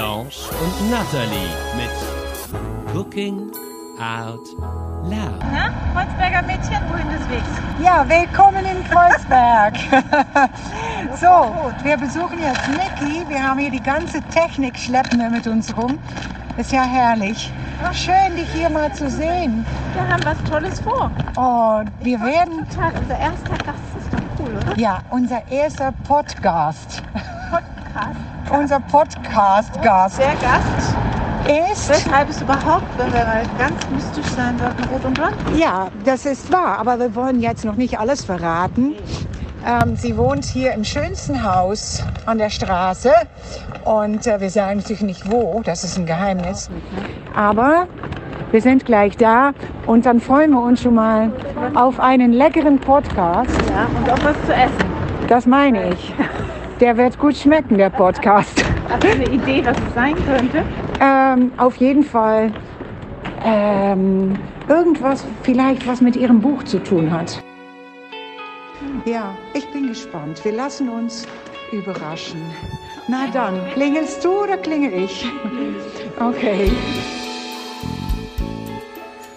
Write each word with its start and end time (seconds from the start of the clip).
Blanche 0.00 0.48
und 0.62 0.90
Natalie 0.90 1.50
mit 1.76 2.96
Cooking 2.96 3.50
Out 4.00 4.48
Loud. 5.04 5.44
Na, 5.52 5.74
Kreuzberger 5.92 6.40
Mädchen, 6.40 6.80
wohin 6.90 7.06
des 7.10 7.28
Wegs? 7.28 7.44
Ja, 7.84 8.08
willkommen 8.08 8.64
in 8.64 8.82
Kreuzberg. 8.88 9.74
so, 11.20 11.54
wir 11.82 11.98
besuchen 11.98 12.38
jetzt 12.40 12.66
Niki. 12.70 13.28
Wir 13.28 13.46
haben 13.46 13.58
hier 13.58 13.70
die 13.70 13.82
ganze 13.82 14.22
Technik, 14.22 14.78
schleppen 14.78 15.18
wir 15.18 15.28
mit 15.28 15.46
uns 15.46 15.76
rum. 15.76 15.98
Ist 16.56 16.72
ja 16.72 16.82
herrlich. 16.82 17.52
Schön, 17.92 18.36
dich 18.36 18.50
hier 18.54 18.70
mal 18.70 18.90
zu 18.94 19.10
sehen. 19.10 19.66
Wir 19.92 20.08
haben 20.08 20.24
was 20.24 20.42
Tolles 20.50 20.80
vor. 20.80 21.10
Oh, 21.36 21.82
wir 22.02 22.18
werden, 22.22 22.66
Total, 22.70 22.94
unser 22.98 23.18
erster 23.18 23.58
Gast 23.58 23.90
ist 23.98 24.14
doch 24.14 24.18
cool, 24.38 24.56
oder? 24.56 24.78
ja, 24.78 25.02
unser 25.10 25.46
erster 25.50 25.92
Podcast. 26.08 27.02
Podcast. 28.00 28.18
Unser 28.50 28.80
Podcast-Gast 28.80 30.18
Der 30.18 30.34
Gast, 30.36 30.96
ist, 31.72 31.88
weshalb 31.88 32.28
es 32.30 32.40
überhaupt, 32.40 32.86
wenn 32.96 33.12
wir 33.12 33.24
mal 33.24 33.42
ganz 33.58 33.88
mystisch 33.90 34.26
sein 34.32 34.58
sollten, 34.58 34.84
rot 34.92 35.04
und 35.04 35.14
blond. 35.14 35.34
ja, 35.56 35.88
das 36.04 36.26
ist 36.26 36.52
wahr, 36.52 36.78
aber 36.78 36.98
wir 36.98 37.14
wollen 37.14 37.40
jetzt 37.40 37.64
noch 37.64 37.76
nicht 37.76 37.98
alles 37.98 38.24
verraten. 38.24 38.94
Ähm, 39.66 39.96
sie 39.96 40.16
wohnt 40.16 40.44
hier 40.44 40.72
im 40.72 40.84
schönsten 40.84 41.42
Haus 41.44 42.02
an 42.26 42.38
der 42.38 42.50
Straße 42.50 43.12
und 43.84 44.26
äh, 44.26 44.40
wir 44.40 44.50
sagen 44.50 44.78
natürlich 44.78 45.02
nicht 45.02 45.30
wo, 45.30 45.60
das 45.64 45.84
ist 45.84 45.98
ein 45.98 46.06
Geheimnis. 46.06 46.70
Aber 47.36 47.86
wir 48.50 48.62
sind 48.62 48.84
gleich 48.84 49.16
da 49.16 49.52
und 49.86 50.06
dann 50.06 50.20
freuen 50.20 50.52
wir 50.52 50.62
uns 50.62 50.82
schon 50.82 50.94
mal 50.94 51.30
auf 51.74 52.00
einen 52.00 52.32
leckeren 52.32 52.78
Podcast. 52.78 53.50
Ja, 53.70 53.86
und 53.98 54.10
auch 54.10 54.24
was 54.24 54.36
zu 54.46 54.52
essen. 54.54 54.90
Das 55.28 55.46
meine 55.46 55.90
ich. 55.90 56.14
Der 56.80 56.96
wird 56.96 57.18
gut 57.18 57.36
schmecken, 57.36 57.76
der 57.76 57.90
Podcast. 57.90 58.64
Hast 58.88 59.04
du 59.04 59.08
eine 59.08 59.28
Idee, 59.28 59.62
was 59.64 59.76
es 59.76 59.94
sein 59.94 60.14
könnte? 60.24 60.64
Ähm, 60.98 61.52
auf 61.58 61.76
jeden 61.76 62.02
Fall 62.02 62.50
ähm, 63.44 64.38
irgendwas, 64.66 65.26
vielleicht 65.42 65.86
was 65.86 66.00
mit 66.00 66.16
ihrem 66.16 66.40
Buch 66.40 66.62
zu 66.64 66.82
tun 66.82 67.10
hat. 67.10 67.42
Ja, 69.04 69.36
ich 69.52 69.70
bin 69.72 69.88
gespannt. 69.88 70.42
Wir 70.42 70.52
lassen 70.52 70.88
uns 70.88 71.26
überraschen. 71.70 72.40
Na 73.08 73.26
dann, 73.30 73.60
klingelst 73.74 74.24
du 74.24 74.44
oder 74.44 74.56
klingel 74.56 75.04
ich? 75.04 75.30
Okay. 76.18 76.72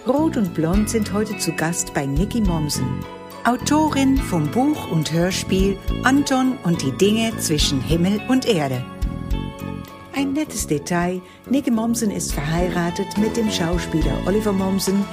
Rot 0.06 0.38
und 0.38 0.54
Blond 0.54 0.88
sind 0.88 1.12
heute 1.12 1.36
zu 1.36 1.52
Gast 1.52 1.92
bei 1.92 2.06
Nicky 2.06 2.40
Mommsen, 2.40 3.00
Autorin 3.46 4.16
vom 4.16 4.50
Buch 4.50 4.90
und 4.90 5.12
Hörspiel 5.12 5.76
Anton 6.02 6.56
und 6.64 6.80
die 6.80 6.92
Dinge 6.92 7.36
zwischen 7.36 7.78
Himmel 7.82 8.18
und 8.28 8.46
Erde. 8.46 8.82
Ein 10.16 10.32
nettes 10.32 10.66
Detail, 10.66 11.20
Nicky 11.50 11.70
Mommsen 11.70 12.10
ist 12.10 12.32
verheiratet 12.32 13.18
mit 13.18 13.36
dem 13.36 13.50
Schauspieler 13.50 14.16
Oliver 14.24 14.54
Mommsen, 14.54 15.04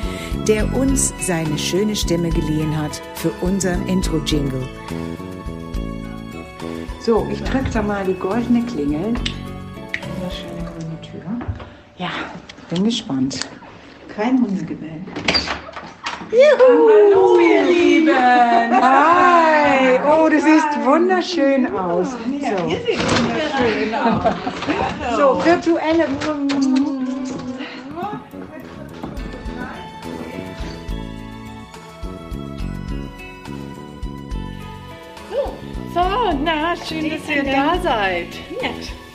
der 0.48 0.74
uns 0.74 1.14
seine 1.20 1.58
schöne 1.58 1.94
Stimme 1.94 2.30
geliehen 2.30 2.78
hat 2.78 3.02
für 3.16 3.32
unseren 3.42 3.86
Intro-Jingle. 3.90 4.66
So, 7.02 7.28
ich 7.30 7.44
drücke 7.44 7.70
da 7.74 7.82
mal 7.82 8.06
die 8.06 8.14
goldene 8.14 8.64
Klingel. 8.64 9.14
Wunderschöne 9.14 10.72
grüne 10.72 11.02
Tür. 11.02 11.48
Ja, 11.98 12.12
bin 12.70 12.86
gespannt. 12.86 13.42
Kein 14.08 14.42
Hundegebell. 14.42 15.02
Hallo, 16.32 17.40
ihr 17.40 17.64
Lieben! 17.64 18.16
Hi! 18.16 20.00
Oh, 20.00 20.30
du 20.30 20.40
siehst 20.40 20.86
wunderschön 20.86 21.66
aus. 21.76 22.12
So, 22.12 22.18
Wunderschön 23.18 23.94
aus. 23.94 24.34
so 25.18 25.46
virtuelle. 25.46 26.08
So, 35.94 36.38
na, 36.42 36.76
schön, 36.78 37.10
dass 37.10 37.28
ihr 37.28 37.44
da 37.44 37.78
seid. 37.84 38.30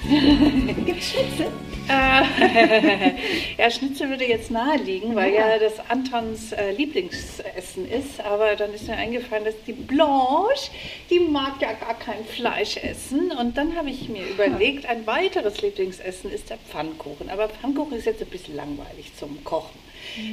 Gibt's 0.85 1.13
Schnitzel? 1.13 1.51
Äh, 1.89 3.13
ja, 3.59 3.71
Schnitzel 3.71 4.09
würde 4.09 4.25
jetzt 4.27 4.51
naheliegen, 4.51 5.15
weil 5.15 5.33
ja, 5.33 5.59
das 5.59 5.75
Antons 5.89 6.53
äh, 6.53 6.73
Lieblingsessen 6.73 7.89
ist. 7.91 8.21
Aber 8.21 8.57
dann 8.57 8.75
ist 8.75 8.89
mir 8.89 8.97
eingefallen, 8.97 9.45
dass 9.45 9.55
die 9.67 9.73
Blanche, 9.73 10.71
die 11.11 11.21
mag 11.21 11.61
ja 11.61 11.73
gar 11.73 11.95
kein 11.95 12.25
Fleisch 12.25 12.77
essen. 12.79 13.31
Und 13.33 13.57
dann 13.57 13.77
habe 13.77 13.91
ich 13.91 14.09
mir 14.09 14.27
überlegt, 14.27 14.87
ein 14.87 15.07
weiteres 15.07 15.63
Lieblingsessen 15.63 16.31
ist 16.31 16.51
der 16.51 16.59
Pfannkuchen. 16.59 17.31
Aber 17.31 17.49
Pfannkuchen 17.49 17.97
ist 17.99 18.07
jetzt 18.07 18.23
ein 18.23 18.29
bisschen 18.29 18.57
langweilig 18.57 19.13
zum 19.17 19.43
Kochen. 19.45 19.87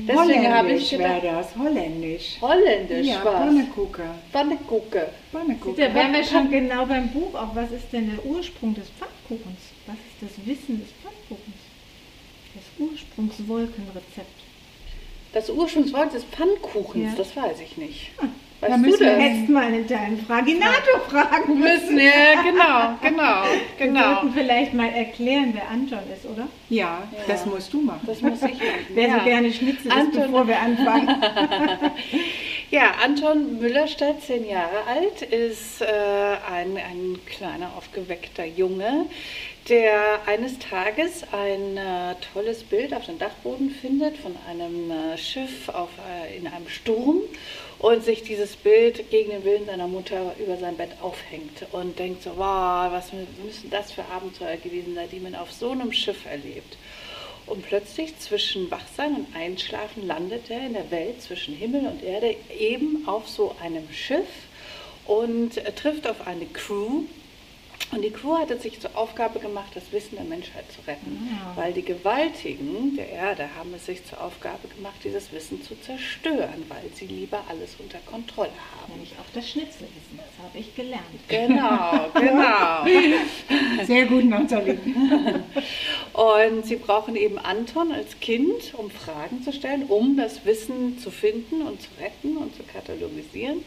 Deswegen 0.07 0.53
habe 0.53 0.71
ich 0.73 0.89
gedacht, 0.89 1.23
das, 1.23 1.55
holländisch. 1.55 2.37
holländisch 2.41 3.07
Ja, 3.07 3.21
was. 3.23 3.33
Pannekuchen. 3.33 4.05
Pannekuchen. 4.31 5.01
Pannekuchen. 5.31 5.75
Da 5.77 5.93
wären 5.93 6.13
wir 6.13 6.23
schon 6.23 6.49
genau 6.49 6.85
beim 6.85 7.09
Buch. 7.09 7.33
Auch 7.33 7.55
was 7.55 7.71
ist 7.71 7.91
denn 7.91 8.11
der 8.15 8.25
Ursprung 8.25 8.75
des 8.75 8.85
Pfannkuchens? 8.89 9.59
Was 9.87 9.95
ist 9.95 10.21
das 10.21 10.45
Wissen 10.45 10.79
des 10.79 10.89
Pfannkuchens? 10.89 11.02
Das 13.29 13.39
Ursprungswolkenrezept. 13.39 14.43
Das 15.33 15.49
Ursprungswort 15.49 16.13
des 16.13 16.23
Pfannkuchens, 16.25 17.11
Ja. 17.11 17.17
das 17.17 17.35
weiß 17.35 17.59
ich 17.61 17.77
nicht. 17.77 18.11
Da 18.61 18.69
Weißt 18.69 18.77
du 18.77 18.81
müssen 18.81 18.99
wir 19.01 19.19
jetzt 19.19 19.49
mal 19.49 19.63
einen 19.65 19.85
deinen 19.87 20.25
Fraginator 20.25 20.99
fragen 21.09 21.59
müssen, 21.59 21.99
ja, 21.99 22.41
genau, 22.43 22.97
genau, 23.01 23.43
Wir 23.77 23.87
genau. 23.87 24.13
sollten 24.21 24.33
vielleicht 24.33 24.73
mal 24.73 24.87
erklären, 24.89 25.49
wer 25.53 25.67
Anton 25.69 25.99
ist, 26.15 26.25
oder? 26.25 26.47
Ja, 26.69 27.03
das 27.27 27.45
musst 27.45 27.73
du 27.73 27.81
machen. 27.81 28.01
Das 28.05 28.21
muss 28.21 28.41
ich 28.41 28.53
machen. 28.53 28.85
Wer 28.93 29.07
ja. 29.09 29.19
so 29.19 29.25
gerne 29.25 29.51
Schnitzel 29.51 29.87
isst, 29.87 29.97
Anton- 29.97 30.21
bevor 30.21 30.47
wir 30.47 30.59
anfangen. 30.59 31.09
Ja, 32.71 32.93
Anton 33.03 33.59
Müllerstadt, 33.59 34.23
zehn 34.23 34.47
Jahre 34.49 34.83
alt, 34.87 35.21
ist 35.21 35.81
äh, 35.81 35.85
ein, 36.51 36.75
ein 36.77 37.19
kleiner, 37.27 37.71
aufgeweckter 37.77 38.45
Junge, 38.45 39.05
der 39.69 40.27
eines 40.27 40.59
Tages 40.59 41.23
ein 41.31 41.77
äh, 41.77 42.15
tolles 42.33 42.63
Bild 42.63 42.93
auf 42.93 43.05
dem 43.05 43.17
Dachboden 43.17 43.69
findet 43.69 44.17
von 44.17 44.35
einem 44.49 44.91
äh, 44.91 45.17
Schiff 45.17 45.69
auf, 45.69 45.89
äh, 46.09 46.37
in 46.37 46.47
einem 46.47 46.67
Sturm 46.67 47.21
und 47.79 48.03
sich 48.03 48.23
dieses 48.23 48.55
Bild 48.57 49.09
gegen 49.09 49.31
den 49.31 49.45
Willen 49.45 49.65
seiner 49.65 49.87
Mutter 49.87 50.35
über 50.37 50.57
sein 50.57 50.75
Bett 50.75 50.91
aufhängt 51.01 51.65
und 51.71 51.97
denkt 51.97 52.23
so, 52.23 52.31
wow, 52.31 52.91
was 52.91 53.11
müssen 53.13 53.69
das 53.69 53.91
für 53.93 54.03
Abenteuer 54.05 54.57
gewesen 54.57 54.95
sein, 54.95 55.07
die 55.11 55.19
man 55.19 55.35
auf 55.35 55.51
so 55.51 55.71
einem 55.71 55.93
Schiff 55.93 56.25
erlebt. 56.25 56.77
Und 57.45 57.65
plötzlich 57.65 58.17
zwischen 58.19 58.71
Wachsein 58.71 59.15
und 59.15 59.35
Einschlafen 59.35 60.07
landet 60.07 60.49
er 60.49 60.65
in 60.65 60.73
der 60.73 60.91
Welt 60.91 61.21
zwischen 61.21 61.55
Himmel 61.55 61.85
und 61.87 62.03
Erde 62.03 62.35
eben 62.57 63.07
auf 63.07 63.27
so 63.27 63.55
einem 63.61 63.91
Schiff 63.91 64.27
und 65.05 65.57
äh, 65.57 65.71
trifft 65.71 66.07
auf 66.07 66.27
eine 66.27 66.45
Crew. 66.47 67.03
Und 67.91 68.01
die 68.01 68.09
Crew 68.09 68.37
hatte 68.37 68.57
sich 68.57 68.79
zur 68.79 68.97
Aufgabe 68.97 69.39
gemacht, 69.39 69.71
das 69.75 69.91
Wissen 69.91 70.15
der 70.15 70.25
Menschheit 70.25 70.65
zu 70.71 70.81
retten. 70.87 71.29
Weil 71.55 71.73
die 71.73 71.83
Gewaltigen 71.83 72.95
der 72.95 73.09
Erde 73.09 73.47
haben 73.55 73.71
es 73.75 73.85
sich 73.85 74.03
zur 74.05 74.19
Aufgabe 74.19 74.67
gemacht, 74.75 74.95
dieses 75.03 75.31
Wissen 75.31 75.61
zu 75.61 75.79
zerstören, 75.79 76.63
weil 76.69 76.83
sie 76.95 77.05
lieber 77.05 77.43
alles 77.49 77.75
unter 77.77 77.99
Kontrolle 77.99 78.49
haben. 78.49 78.93
Nämlich 78.93 79.13
auch 79.13 79.31
das 79.35 79.47
Schnitzelwissen, 79.47 80.17
das 80.17 80.43
habe 80.43 80.57
ich 80.57 80.75
gelernt. 80.75 81.03
Genau, 81.27 82.09
genau. 82.19 83.85
Sehr 83.85 84.05
gut, 84.07 84.25
Nathalie. 84.25 84.79
Und 86.13 86.65
sie 86.65 86.77
brauchen 86.77 87.15
eben 87.15 87.37
Anton 87.37 87.91
als 87.91 88.19
Kind, 88.19 88.73
um 88.75 88.89
Fragen 88.89 89.43
zu 89.43 89.53
stellen, 89.53 89.83
um 89.83 90.17
das 90.17 90.45
Wissen 90.45 90.97
zu 90.97 91.11
finden 91.11 91.61
und 91.61 91.81
zu 91.81 91.89
retten 91.99 92.37
und 92.37 92.55
zu 92.55 92.63
katalogisieren. 92.63 93.63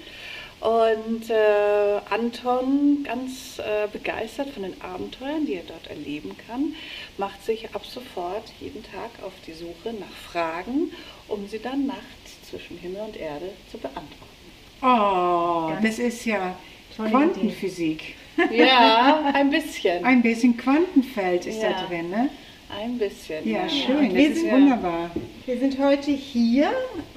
Und 0.61 1.29
äh, 1.31 2.01
Anton, 2.11 3.05
ganz 3.05 3.59
äh, 3.59 3.87
begeistert 3.93 4.51
von 4.51 4.63
den 4.63 4.81
Abenteuern, 4.81 5.45
die 5.47 5.55
er 5.55 5.63
dort 5.65 5.87
erleben 5.89 6.35
kann, 6.47 6.75
macht 7.19 7.45
sich 7.45 7.75
ab 7.75 7.85
sofort 7.85 8.45
jeden 8.61 8.83
Tag 8.83 9.11
auf 9.23 9.33
die 9.47 9.53
Suche 9.53 9.93
nach 9.99 10.17
Fragen, 10.31 10.91
um 11.29 11.47
sie 11.47 11.59
dann 11.59 11.87
nachts 11.87 12.49
zwischen 12.49 12.79
Himmel 12.79 13.03
und 13.03 13.17
Erde 13.17 13.51
zu 13.71 13.79
beantworten. 13.79 14.27
Oh, 14.83 15.73
das 15.83 15.99
ist 15.99 16.25
ja 16.25 16.57
Quantenphysik. 16.97 18.15
Ja, 18.51 19.31
ein 19.35 19.51
bisschen. 19.51 20.05
Ein 20.05 20.23
bisschen 20.23 20.57
Quantenfeld 20.57 21.47
ist 21.47 21.63
Ja. 21.63 21.73
da 21.73 21.87
drin, 21.87 22.11
ne? 22.11 22.31
Ein 22.69 22.99
bisschen. 22.99 23.49
Ja, 23.49 23.69
schön. 23.69 24.13
wir 24.15 24.29
Das 24.29 24.37
ist 24.37 24.43
sind- 24.43 24.53
wunderbar. 24.53 25.11
Wir 25.47 25.59
sind 25.59 25.79
heute 25.79 26.11
hier, 26.11 26.73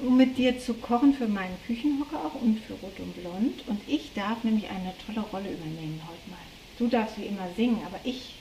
um 0.06 0.16
mit 0.16 0.38
dir 0.38 0.58
zu 0.60 0.74
kochen 0.74 1.12
für 1.14 1.26
meinen 1.26 1.56
Küchenhocker 1.66 2.16
auch 2.24 2.40
und 2.40 2.58
für 2.60 2.74
Rot 2.74 2.98
und 3.00 3.20
Blond. 3.20 3.64
Und 3.66 3.80
ich 3.88 4.12
darf 4.14 4.44
nämlich 4.44 4.66
eine 4.70 4.92
tolle 5.06 5.26
Rolle 5.32 5.50
übernehmen 5.52 6.00
heute 6.06 6.30
mal. 6.30 6.38
Du 6.78 6.86
darfst 6.86 7.18
wie 7.18 7.24
immer 7.26 7.48
singen, 7.56 7.80
aber 7.84 7.98
ich 8.04 8.34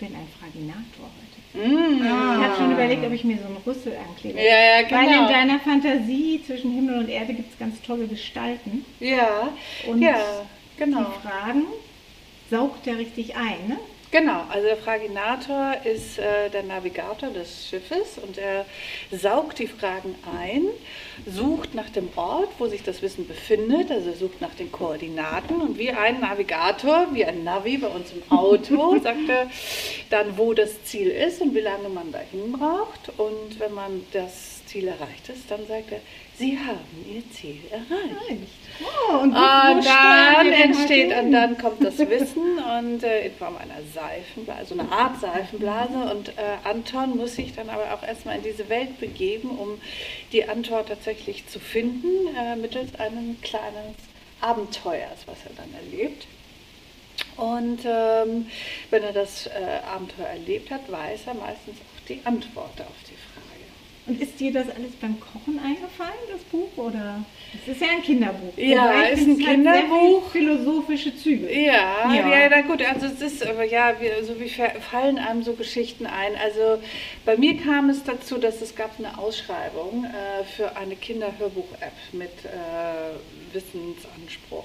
bin 0.00 0.08
ein 0.08 0.28
Fraginator 0.40 1.08
heute. 1.16 1.68
Mm. 1.68 2.02
Ich 2.02 2.44
habe 2.44 2.56
schon 2.56 2.72
überlegt, 2.72 3.04
ob 3.06 3.12
ich 3.12 3.24
mir 3.24 3.38
so 3.38 3.46
einen 3.46 3.56
Rüssel 3.64 3.96
anklebe. 3.96 4.36
Ja, 4.38 4.44
ja, 4.82 4.90
Weil 4.90 5.06
genau. 5.06 5.26
in 5.26 5.32
deiner 5.32 5.60
Fantasie 5.60 6.42
zwischen 6.44 6.72
Himmel 6.72 6.98
und 6.98 7.08
Erde 7.08 7.32
gibt 7.32 7.52
es 7.52 7.58
ganz 7.58 7.80
tolle 7.80 8.06
Gestalten. 8.06 8.84
Ja, 9.00 9.48
Und 9.88 10.02
ja, 10.02 10.16
genau. 10.76 11.04
die 11.04 11.26
Fragen 11.26 11.62
saugt 12.50 12.86
er 12.86 12.98
richtig 12.98 13.36
ein, 13.36 13.68
ne? 13.68 13.78
Genau, 14.12 14.44
also 14.48 14.68
der 14.68 14.76
Fraginator 14.76 15.74
ist 15.84 16.18
äh, 16.18 16.48
der 16.48 16.62
Navigator 16.62 17.30
des 17.30 17.68
Schiffes 17.68 18.18
und 18.18 18.38
er 18.38 18.64
saugt 19.10 19.58
die 19.58 19.66
Fragen 19.66 20.14
ein, 20.38 20.62
sucht 21.26 21.74
nach 21.74 21.90
dem 21.90 22.08
Ort, 22.14 22.48
wo 22.58 22.68
sich 22.68 22.84
das 22.84 23.02
Wissen 23.02 23.26
befindet, 23.26 23.90
also 23.90 24.10
er 24.10 24.16
sucht 24.16 24.40
nach 24.40 24.54
den 24.54 24.70
Koordinaten 24.70 25.60
und 25.60 25.76
wie 25.76 25.90
ein 25.90 26.20
Navigator, 26.20 27.08
wie 27.12 27.24
ein 27.24 27.42
Navi 27.42 27.78
bei 27.78 27.88
uns 27.88 28.12
im 28.12 28.22
Auto, 28.30 28.96
sagt 29.02 29.28
er 29.28 29.50
dann, 30.10 30.38
wo 30.38 30.54
das 30.54 30.84
Ziel 30.84 31.08
ist 31.08 31.40
und 31.40 31.54
wie 31.54 31.60
lange 31.60 31.88
man 31.88 32.12
dahin 32.12 32.52
braucht. 32.52 33.10
Und 33.18 33.58
wenn 33.58 33.74
man 33.74 34.06
das 34.12 34.64
Ziel 34.66 34.86
erreicht 34.86 35.28
ist, 35.28 35.50
dann 35.50 35.66
sagt 35.66 35.90
er, 35.90 36.00
Sie 36.38 36.58
haben 36.58 37.06
Ihr 37.08 37.22
Ziel 37.30 37.60
erreicht. 37.70 38.52
Oh, 38.80 39.18
und 39.22 39.34
wo 39.34 39.38
Und 39.38 39.86
dann 39.86 40.52
entsteht, 40.52 41.16
und 41.16 41.32
dann 41.32 41.56
kommt 41.56 41.82
das 41.82 41.98
Wissen 41.98 42.58
und 42.78 43.02
äh, 43.02 43.26
in 43.26 43.34
Form 43.34 43.56
einer 43.56 43.80
Seifenblase, 43.94 44.74
so 44.74 44.78
eine 44.78 44.90
Art 44.92 45.18
Seifenblase. 45.18 45.94
Und 46.14 46.28
äh, 46.30 46.58
Anton 46.64 47.16
muss 47.16 47.36
sich 47.36 47.54
dann 47.54 47.70
aber 47.70 47.94
auch 47.94 48.02
erstmal 48.02 48.36
in 48.36 48.42
diese 48.42 48.68
Welt 48.68 49.00
begeben, 49.00 49.50
um 49.50 49.80
die 50.32 50.46
Antwort 50.46 50.88
tatsächlich 50.88 51.46
zu 51.46 51.58
finden, 51.58 52.34
äh, 52.36 52.56
mittels 52.56 52.94
eines 52.96 53.40
kleinen 53.40 53.94
Abenteuers, 54.42 55.26
was 55.26 55.38
er 55.44 55.52
dann 55.56 55.72
erlebt. 55.74 56.26
Und 57.36 57.80
ähm, 57.84 58.46
wenn 58.90 59.02
er 59.02 59.12
das 59.12 59.46
äh, 59.46 59.50
Abenteuer 59.86 60.26
erlebt 60.26 60.70
hat, 60.70 60.90
weiß 60.90 61.26
er 61.26 61.34
meistens 61.34 61.76
auch 61.76 62.06
die 62.08 62.20
Antwort 62.24 62.80
auf 62.80 62.96
die 63.08 63.14
Frage. 63.14 63.25
Und 64.08 64.22
ist 64.22 64.38
dir 64.38 64.52
das 64.52 64.68
alles 64.68 64.92
beim 65.00 65.18
Kochen 65.18 65.58
eingefallen, 65.58 66.14
das 66.30 66.40
Buch? 66.42 66.68
Oder? 66.76 67.24
Es 67.66 67.72
ist 67.74 67.80
ja 67.80 67.88
ein 67.88 68.02
Kinderbuch. 68.02 68.52
Ja, 68.56 69.02
ich 69.02 69.18
ist 69.18 69.26
ein 69.26 69.40
es 69.40 69.44
Kinderbuch. 69.46 70.30
philosophische 70.30 71.16
Züge. 71.16 71.52
Ja, 71.52 72.12
Ja. 72.14 72.28
ja, 72.30 72.48
na 72.48 72.60
gut, 72.60 72.82
also 72.82 73.06
es 73.06 73.20
ist, 73.20 73.44
aber 73.44 73.64
ja, 73.64 73.94
wie, 74.00 74.24
so 74.24 74.38
wie 74.38 74.48
fa- 74.48 74.78
fallen 74.90 75.18
einem 75.18 75.42
so 75.42 75.54
Geschichten 75.54 76.06
ein. 76.06 76.36
Also 76.36 76.80
bei 77.24 77.36
mir 77.36 77.56
kam 77.56 77.90
es 77.90 78.04
dazu, 78.04 78.38
dass 78.38 78.62
es 78.62 78.76
gab 78.76 78.92
eine 78.98 79.18
Ausschreibung 79.18 80.04
äh, 80.04 80.44
für 80.44 80.76
eine 80.76 80.94
Kinderhörbuch-App 80.94 81.92
mit 82.12 82.30
äh, 82.44 83.54
Wissensanspruch. 83.54 84.64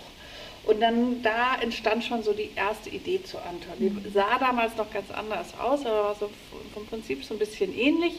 Und 0.64 0.80
dann 0.80 1.24
da 1.24 1.56
entstand 1.60 2.04
schon 2.04 2.22
so 2.22 2.34
die 2.34 2.52
erste 2.56 2.92
Idee 2.92 3.24
zu 3.24 3.40
Anton. 3.40 3.74
Die 3.80 3.92
sah 4.14 4.38
damals 4.38 4.78
noch 4.78 4.92
ganz 4.94 5.10
anders 5.10 5.56
aus, 5.60 5.84
aber 5.88 6.04
war 6.04 6.16
so 6.20 6.30
vom 6.76 6.86
Prinzip 6.86 7.24
so 7.26 7.34
ein 7.34 7.40
bisschen 7.40 7.76
ähnlich. 7.76 8.14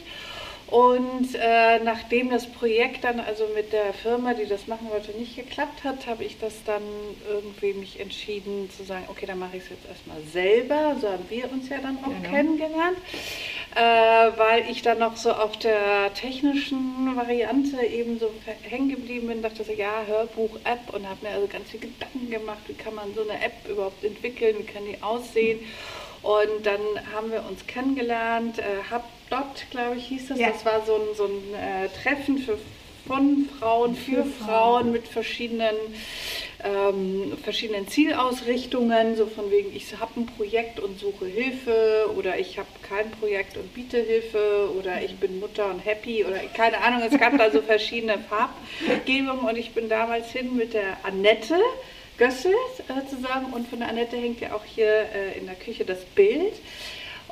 Und 0.67 1.35
äh, 1.35 1.79
nachdem 1.83 2.31
das 2.31 2.47
Projekt 2.47 3.03
dann 3.03 3.19
also 3.19 3.47
mit 3.53 3.73
der 3.73 3.93
Firma, 3.93 4.33
die 4.33 4.45
das 4.47 4.65
machen 4.67 4.87
wollte, 4.89 5.11
nicht 5.11 5.35
geklappt 5.35 5.83
hat, 5.83 6.07
habe 6.07 6.23
ich 6.23 6.39
das 6.39 6.53
dann 6.65 6.81
irgendwie 7.29 7.73
mich 7.73 7.99
entschieden 7.99 8.69
zu 8.75 8.83
sagen, 8.83 9.05
okay, 9.09 9.25
dann 9.27 9.37
mache 9.39 9.57
ich 9.57 9.63
es 9.63 9.69
jetzt 9.69 9.87
erstmal 9.87 10.17
selber. 10.31 10.95
So 10.99 11.09
haben 11.09 11.25
wir 11.29 11.51
uns 11.51 11.69
ja 11.69 11.77
dann 11.77 11.97
auch 12.03 12.07
Genau. 12.07 12.29
kennengelernt, 12.29 12.97
äh, 13.75 14.37
weil 14.37 14.69
ich 14.69 14.81
dann 14.81 14.99
noch 14.99 15.15
so 15.17 15.31
auf 15.33 15.57
der 15.57 16.11
technischen 16.13 17.15
Variante 17.15 17.83
eben 17.85 18.17
so 18.19 18.31
hängen 18.63 18.89
geblieben 18.89 19.27
bin, 19.27 19.41
dachte 19.43 19.63
so, 19.63 19.73
ja, 19.73 20.03
Hörbuch-App 20.07 20.93
und 20.93 21.07
habe 21.07 21.19
mir 21.25 21.33
also 21.33 21.47
ganz 21.47 21.69
viel 21.69 21.81
Gedanken 21.81 22.31
gemacht, 22.31 22.59
wie 22.67 22.73
kann 22.73 22.95
man 22.95 23.13
so 23.13 23.21
eine 23.21 23.43
App 23.43 23.67
überhaupt 23.69 24.03
entwickeln, 24.03 24.55
wie 24.59 24.63
kann 24.63 24.83
die 24.85 25.01
aussehen. 25.03 25.59
Und 26.23 26.65
dann 26.65 26.79
haben 27.13 27.31
wir 27.31 27.43
uns 27.45 27.67
kennengelernt, 27.67 28.57
äh, 28.59 28.63
HubDot, 29.29 29.69
glaube 29.71 29.97
ich, 29.97 30.05
hieß 30.07 30.29
das. 30.29 30.39
Ja. 30.39 30.49
Das 30.51 30.65
war 30.65 30.85
so 30.85 30.95
ein, 30.95 31.15
so 31.15 31.25
ein 31.25 31.53
äh, 31.53 31.89
Treffen 32.01 32.37
für, 32.37 32.57
von 33.07 33.49
Frauen, 33.59 33.95
für, 33.95 34.23
Für 34.23 34.25
Frauen. 34.25 34.45
Frauen. 34.45 34.91
mit 34.91 35.07
verschiedenen, 35.07 35.75
ähm, 36.63 37.33
verschiedenen 37.43 37.87
Zielausrichtungen, 37.87 39.15
so 39.17 39.25
von 39.25 39.51
wegen, 39.51 39.75
ich 39.75 39.93
habe 39.99 40.21
ein 40.21 40.25
Projekt 40.25 40.79
und 40.79 40.99
suche 40.99 41.25
Hilfe 41.25 42.09
oder 42.17 42.39
ich 42.39 42.57
habe 42.57 42.69
kein 42.81 43.11
Projekt 43.11 43.57
und 43.57 43.73
biete 43.73 43.97
Hilfe 43.97 44.69
oder 44.79 45.01
ich 45.01 45.15
bin 45.17 45.39
Mutter 45.39 45.69
und 45.69 45.79
happy 45.85 46.23
oder 46.23 46.37
keine 46.55 46.77
Ahnung, 46.79 47.01
es 47.09 47.19
gab 47.19 47.37
da 47.37 47.51
so 47.51 47.61
verschiedene 47.73 48.17
Farbgebungen 48.19 49.45
und 49.49 49.57
ich 49.57 49.71
bin 49.71 49.89
damals 49.89 50.31
hin 50.31 50.55
mit 50.55 50.73
der 50.73 50.97
Annette. 51.03 51.59
Gössel 52.17 52.53
äh, 52.87 53.09
zusammen 53.09 53.53
und 53.53 53.67
von 53.67 53.79
der 53.79 53.89
Annette 53.89 54.15
hängt 54.15 54.39
ja 54.39 54.53
auch 54.53 54.63
hier 54.63 54.85
äh, 54.85 55.37
in 55.37 55.47
der 55.47 55.55
Küche 55.55 55.83
das 55.83 56.05
Bild. 56.05 56.53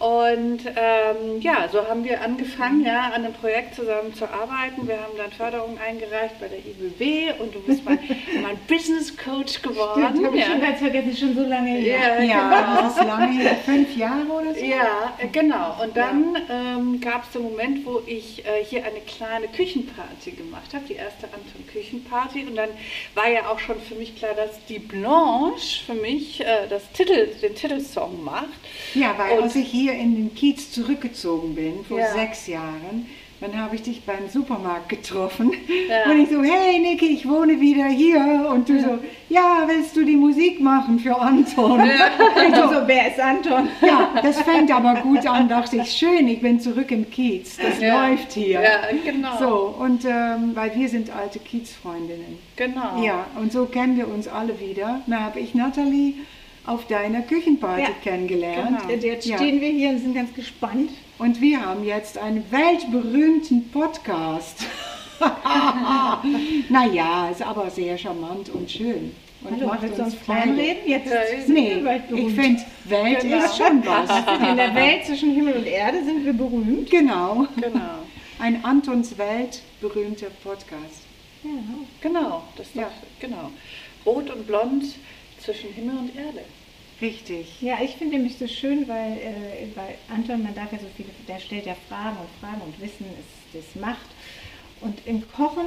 Und 0.02 0.62
ähm, 0.66 1.42
ja, 1.42 1.70
so 1.72 1.88
haben 1.88 2.04
wir 2.04 2.22
angefangen, 2.22 2.84
ja, 2.84 3.12
an 3.14 3.24
einem 3.24 3.34
Projekt 3.34 3.76
zusammen 3.76 4.16
zu 4.16 4.26
arbeiten. 4.28 4.88
Wir 4.88 4.96
haben 4.96 5.14
dann 5.16 5.32
Förderung 5.32 5.78
eingereicht 5.78 6.40
bei 6.40 6.48
der 6.48 6.58
IBW 6.58 7.34
und 7.40 7.54
du 7.54 7.60
bist 7.62 7.86
mein, 7.86 8.00
mein 8.42 8.58
Business 8.68 9.16
Coach 9.16 9.62
geworden. 9.62 10.02
Das 10.02 10.24
habe 10.26 10.38
ich 10.38 10.46
schon 10.46 10.60
ja. 10.60 10.66
ganz 10.66 10.80
vergessen, 10.80 11.16
schon 11.16 11.36
so 11.36 11.44
lange 11.48 11.70
her. 11.70 12.24
Ja, 12.24 12.24
Ja, 12.24 12.82
das 12.82 12.98
ist 12.98 13.06
lange 13.06 13.32
her, 13.44 13.56
fünf 13.64 13.96
Jahre 13.96 14.26
oder 14.28 14.56
so. 14.56 14.66
Ja, 14.66 15.14
äh, 15.20 15.28
genau. 15.28 15.84
Und 15.84 15.96
dann 15.96 16.36
ähm, 16.50 17.00
gab 17.00 17.26
es 17.26 17.32
den 17.34 17.44
Moment, 17.44 17.86
wo 17.86 18.02
ich 18.08 18.44
äh, 18.44 18.64
hier 18.66 18.84
eine 18.84 19.02
kleine 19.02 19.50
Küchenparty 19.50 20.32
gemacht 20.32 20.74
habe, 20.74 20.84
die 20.90 20.96
erste 20.96 21.26
Anton 21.28 21.68
Küchenparty. 21.72 22.48
Und 22.48 22.56
dann 22.56 22.70
war 23.14 23.30
ja 23.30 23.48
auch 23.52 23.60
schon 23.60 23.80
für 23.80 23.94
mich 23.94 24.16
klar, 24.16 24.34
dass 24.34 24.66
die 24.66 24.80
Blanche 24.80 25.86
für 25.86 25.94
mich 25.94 26.42
äh, 26.42 26.68
das 26.68 26.92
Titel, 26.92 27.28
den 27.40 27.54
Titelsong 27.54 28.24
macht. 28.24 28.48
Ja, 28.96 29.14
weil 29.18 29.38
Und- 29.38 29.44
als 29.44 29.56
ich 29.56 29.72
hier 29.92 30.02
in 30.02 30.16
den 30.16 30.34
Kiez 30.36 30.72
zurückgezogen 30.72 31.56
bin, 31.56 31.84
vor 31.88 32.00
Ja. 32.00 32.12
sechs 32.14 32.48
Jahren, 32.48 33.06
dann 33.40 33.58
habe 33.60 33.76
ich 33.76 33.82
dich 33.82 34.04
beim 34.04 34.30
Supermarkt 34.32 34.88
getroffen. 34.90 35.52
Ja. 35.90 36.12
Und 36.12 36.22
ich 36.22 36.30
so, 36.30 36.44
hey 36.44 36.78
Niki, 36.80 37.08
ich 37.08 37.28
wohne 37.28 37.60
wieder 37.60 37.86
hier. 37.86 38.48
Und 38.54 38.70
du 38.70 38.80
so, 38.80 39.00
ja, 39.30 39.64
willst 39.66 39.96
du 39.96 40.04
die 40.06 40.16
Musik 40.16 40.62
machen 40.62 41.00
für 41.00 41.20
Anton? 41.20 41.80
Und 41.82 41.88
ich 41.88 42.56
so, 42.56 42.82
wer 42.86 43.08
ist 43.08 43.20
Anton? 43.20 43.68
Ja, 43.82 44.12
das 44.22 44.40
fängt 44.44 44.72
aber 44.72 45.02
gut 45.02 45.26
an, 45.26 45.50
dachte 45.50 45.78
ich, 45.78 45.92
schön, 45.92 46.28
ich 46.28 46.40
bin 46.42 46.60
zurück 46.60 46.92
im 46.92 47.10
Kiez. 47.10 47.58
Das 47.58 47.80
Ja. 47.82 48.08
läuft 48.10 48.32
hier. 48.34 48.62
Ja, 48.62 48.80
genau. 49.04 49.38
So, 49.40 49.76
und 49.84 50.06
ähm, 50.06 50.52
weil 50.54 50.76
wir 50.76 50.88
sind 50.88 51.10
alte 51.10 51.40
Kiezfreundinnen. 51.40 52.38
Genau. 52.58 53.04
Ja, 53.04 53.26
und 53.40 53.52
so 53.52 53.66
kennen 53.66 53.98
wir 53.98 54.08
uns 54.08 54.28
alle 54.28 54.60
wieder. 54.60 55.02
Da 55.08 55.20
habe 55.20 55.40
ich 55.40 55.56
Nathalie 55.56 56.14
auf 56.66 56.86
deiner 56.88 57.22
Küchenparty 57.22 57.82
Ja, 57.82 57.90
kennengelernt. 58.04 58.80
genau. 58.88 59.02
Jetzt 59.02 59.26
Ja. 59.26 59.38
stehen 59.38 59.62
wir 59.62 59.70
hier 59.70 59.90
und 59.90 60.00
sind 60.00 60.14
ganz 60.16 60.34
gespannt. 60.34 60.92
Und 61.18 61.40
wir 61.42 61.66
haben 61.66 61.84
jetzt 61.84 62.18
einen 62.18 62.44
weltberühmten 62.52 63.70
Podcast. 63.72 64.66
naja, 66.70 67.30
ist 67.30 67.42
aber 67.42 67.70
sehr 67.70 67.98
charmant 67.98 68.50
und 68.50 68.70
schön. 68.70 69.12
Und 69.44 69.56
Hallo, 69.56 69.68
macht 69.68 69.82
willst 69.82 70.00
uns 70.00 70.14
Freude. 70.16 70.42
kleinreden? 70.42 70.82
Jetzt 70.88 71.12
Ja, 71.12 71.20
Nee, 71.48 71.82
ich 72.16 72.34
finde, 72.34 72.62
Welt 72.86 73.22
Genau. 73.22 73.38
ist 73.44 73.58
schon 73.58 73.84
was. 73.86 74.10
In 74.50 74.58
der 74.58 74.76
Welt 74.76 75.06
zwischen 75.06 75.34
Himmel 75.34 75.54
und 75.56 75.66
Erde 75.66 76.04
sind 76.04 76.26
wir 76.26 76.34
berühmt. 76.34 76.90
Genau. 76.92 77.48
Genau. 77.56 77.80
Ein 78.40 78.64
Antons 78.64 79.18
Welt 79.18 79.62
berühmter 79.80 80.28
Podcast. 80.44 81.04
Ja. 81.44 81.50
Genau. 82.02 82.44
Das 82.56 82.68
Ja. 82.76 82.84
doch, 82.84 82.92
genau. 83.20 83.50
Rot 84.06 84.30
und 84.30 84.46
blond 84.46 84.84
zwischen 85.44 85.72
Himmel 85.74 85.98
und 85.98 86.16
Erde. 86.16 86.42
Richtig. 87.02 87.62
Ja, 87.62 87.78
ich 87.84 87.92
finde 87.96 88.18
nämlich 88.18 88.38
so 88.38 88.48
schön, 88.48 88.88
weil, 88.88 89.14
äh, 89.14 89.68
weil 89.76 89.96
Anton, 90.14 90.44
man 90.44 90.54
darf 90.54 90.72
ja 90.72 90.78
so 90.80 90.86
viele, 90.96 91.10
der 91.28 91.40
stellt 91.40 91.66
ja 91.66 91.76
Fragen 91.90 92.18
und 92.18 92.30
Fragen 92.40 92.62
und 92.62 92.80
Wissen 92.80 93.06
ist 93.20 93.66
das 93.66 93.82
Macht. 93.82 94.06
Und 94.82 95.00
im 95.08 95.24
Kochen, 95.32 95.66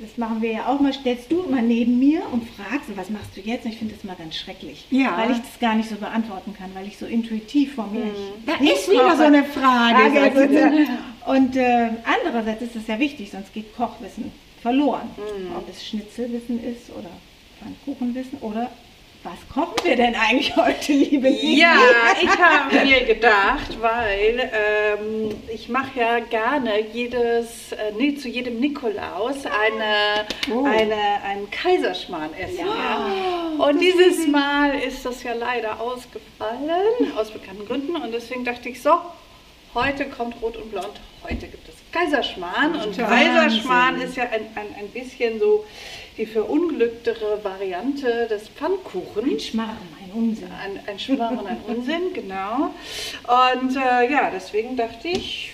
das 0.00 0.16
machen 0.16 0.42
wir 0.42 0.52
ja 0.52 0.66
auch 0.66 0.78
mal, 0.78 0.92
stellst 0.92 1.30
du 1.32 1.42
immer 1.42 1.60
neben 1.60 1.98
mir 1.98 2.22
und 2.30 2.48
fragst, 2.50 2.88
was 2.96 3.10
machst 3.10 3.36
du 3.36 3.40
jetzt? 3.40 3.64
Und 3.64 3.72
ich 3.72 3.78
finde 3.78 3.94
das 3.94 4.04
mal 4.04 4.14
ganz 4.14 4.36
schrecklich, 4.36 4.84
Ja. 4.90 5.16
weil 5.18 5.32
ich 5.32 5.38
das 5.38 5.58
gar 5.58 5.74
nicht 5.74 5.88
so 5.88 5.96
beantworten 5.96 6.54
kann, 6.56 6.70
weil 6.74 6.86
ich 6.86 6.96
so 6.98 7.06
intuitiv 7.06 7.74
vor 7.74 7.88
mir 7.88 8.04
Da 8.46 8.52
ich 8.60 8.70
ist 8.70 8.90
wieder 8.90 9.16
so 9.16 9.24
eine 9.24 9.42
Frage. 9.44 10.10
Frage 10.12 10.86
Und 11.26 11.56
äh, 11.56 11.88
andererseits 12.04 12.62
ist 12.62 12.76
das 12.76 12.86
ja 12.86 12.98
wichtig, 13.00 13.32
sonst 13.32 13.52
geht 13.52 13.74
Kochwissen 13.74 14.30
verloren. 14.62 15.10
Ob 15.56 15.68
es 15.68 15.84
Schnitzelwissen 15.84 16.62
ist 16.62 16.90
oder 16.96 17.10
Pfannkuchenwissen 17.58 18.38
oder 18.40 18.70
was 19.26 19.54
kochen 19.54 19.84
wir 19.84 19.96
denn 19.96 20.14
eigentlich 20.14 20.54
heute, 20.56 20.92
liebe 20.92 21.28
Niki? 21.28 21.60
Ja, 21.60 21.76
ich 22.22 22.38
habe 22.38 22.76
mir 22.84 23.04
gedacht, 23.04 23.80
weil 23.80 24.50
ähm, 24.52 25.34
ich 25.52 25.68
mache 25.68 25.98
ja 25.98 26.20
gerne 26.20 26.80
jedes, 26.92 27.72
äh, 27.72 27.92
nee, 27.98 28.14
zu 28.14 28.28
jedem 28.28 28.60
Nikolaus 28.60 29.44
eine, 29.46 30.26
Oh. 30.54 30.64
eine, 30.64 30.94
ein 31.24 31.50
Kaiserschmarrn 31.50 32.32
essen. 32.34 32.58
Ja. 32.66 33.10
Und 33.58 33.80
dieses 33.80 34.28
Mal 34.28 34.78
ist 34.78 35.04
das 35.04 35.22
ja 35.24 35.32
leider 35.32 35.80
ausgefallen, 35.80 37.12
aus 37.16 37.30
bekannten 37.30 37.66
Gründen. 37.66 37.96
Und 37.96 38.12
deswegen 38.12 38.44
dachte 38.44 38.68
ich 38.68 38.80
so, 38.80 38.92
Heute 39.76 40.06
kommt 40.06 40.40
Rot 40.40 40.56
und 40.56 40.70
Blond, 40.70 40.98
heute 41.22 41.48
gibt 41.48 41.68
es 41.68 41.74
Kaiserschmarrn. 41.92 42.76
Und. 42.76 42.96
Kaiserschmarrn 42.96 44.00
ist 44.00 44.16
ja 44.16 44.22
ein, 44.24 44.46
ein, 44.54 44.74
ein 44.78 44.88
bisschen 44.88 45.38
so 45.38 45.66
die 46.16 46.26
verunglücktere 46.26 47.44
Variante 47.44 48.26
des 48.28 48.48
Pfannkuchens. 48.48 49.32
Ein 49.32 49.40
Schmarrn, 49.40 49.78
ein 50.02 50.10
Unsinn. 50.14 50.50
Ein, 50.52 50.80
ein 50.86 50.98
Schmarrn 50.98 51.38
und 51.38 51.46
ein 51.46 51.60
Unsinn, 51.66 52.02
genau. 52.14 52.70
Und 53.52 53.76
äh, 53.76 54.10
ja, 54.10 54.30
deswegen 54.30 54.76
dachte 54.76 55.08
ich, 55.08 55.52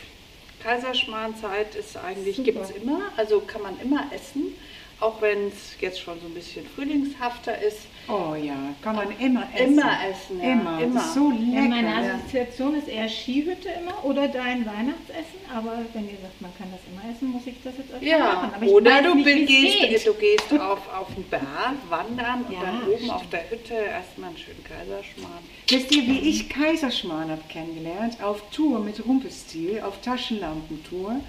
Kaiserschmarrnzeit 0.62 1.74
ist 1.74 1.96
eigentlich, 1.96 2.42
gibt 2.44 2.62
es 2.62 2.70
immer, 2.70 3.00
also 3.16 3.40
kann 3.40 3.62
man 3.62 3.80
immer 3.80 4.06
essen, 4.14 4.54
auch 5.00 5.20
wenn 5.20 5.48
es 5.48 5.80
jetzt 5.80 6.00
schon 6.00 6.20
so 6.20 6.26
ein 6.26 6.34
bisschen 6.34 6.64
frühlingshafter 6.66 7.60
ist. 7.60 7.80
Oh 8.08 8.34
ja, 8.34 8.56
kann 8.82 8.96
man 8.96 9.06
immer 9.18 9.44
essen. 9.54 9.74
Immer 9.74 9.92
essen, 10.10 10.40
ja. 10.42 10.52
Immer. 10.52 10.80
immer. 10.82 10.94
Das 10.96 11.06
ist 11.06 11.14
so 11.14 11.30
Ja, 11.30 11.60
lecker. 11.60 11.68
meine 11.68 11.88
ja. 11.88 12.14
Assoziation 12.16 12.74
ist 12.74 12.88
eher 12.88 13.08
Skihütte 13.08 13.68
immer 13.80 14.04
oder 14.04 14.26
dein 14.28 14.66
Weihnachtsessen, 14.66 15.38
aber 15.54 15.78
wenn 15.92 16.06
ihr 16.06 16.16
sagt, 16.20 16.40
man 16.42 16.50
kann 16.58 16.68
das 16.72 16.80
immer 16.90 17.12
essen, 17.14 17.28
muss 17.30 17.46
ich 17.46 17.54
das 17.62 17.74
jetzt 17.78 17.92
öfter 17.92 18.04
Ja, 18.04 18.18
machen. 18.18 18.50
Aber 18.56 18.64
ich 18.66 18.72
oder 18.72 19.02
du 19.02 19.14
nicht, 19.14 19.46
gehst, 19.46 20.06
du 20.06 20.14
gehst 20.14 20.52
auf, 20.60 20.80
auf 20.92 21.14
den 21.14 21.24
Berg 21.30 21.42
wandern 21.88 22.42
und 22.42 22.52
Ja, 22.52 22.60
dann 22.62 22.82
oben 22.88 22.96
stimmt. 22.96 23.12
auf 23.12 23.28
der 23.30 23.50
Hütte 23.50 23.74
erstmal 23.74 24.28
einen 24.30 24.38
schönen 24.38 24.64
Kaiserschmarrn. 24.64 25.42
Wisst 25.68 25.94
ihr, 25.94 26.02
wie 26.06 26.18
ich 26.28 26.48
Kaiserschmarrn 26.48 27.30
habe 27.30 27.42
kennengelernt? 27.48 28.20
Auf 28.22 28.42
Tour 28.50 28.80
mit 28.80 29.04
Rumpelstil, 29.06 29.80
auf 29.80 30.00
Taschenlampentour. 30.00 31.20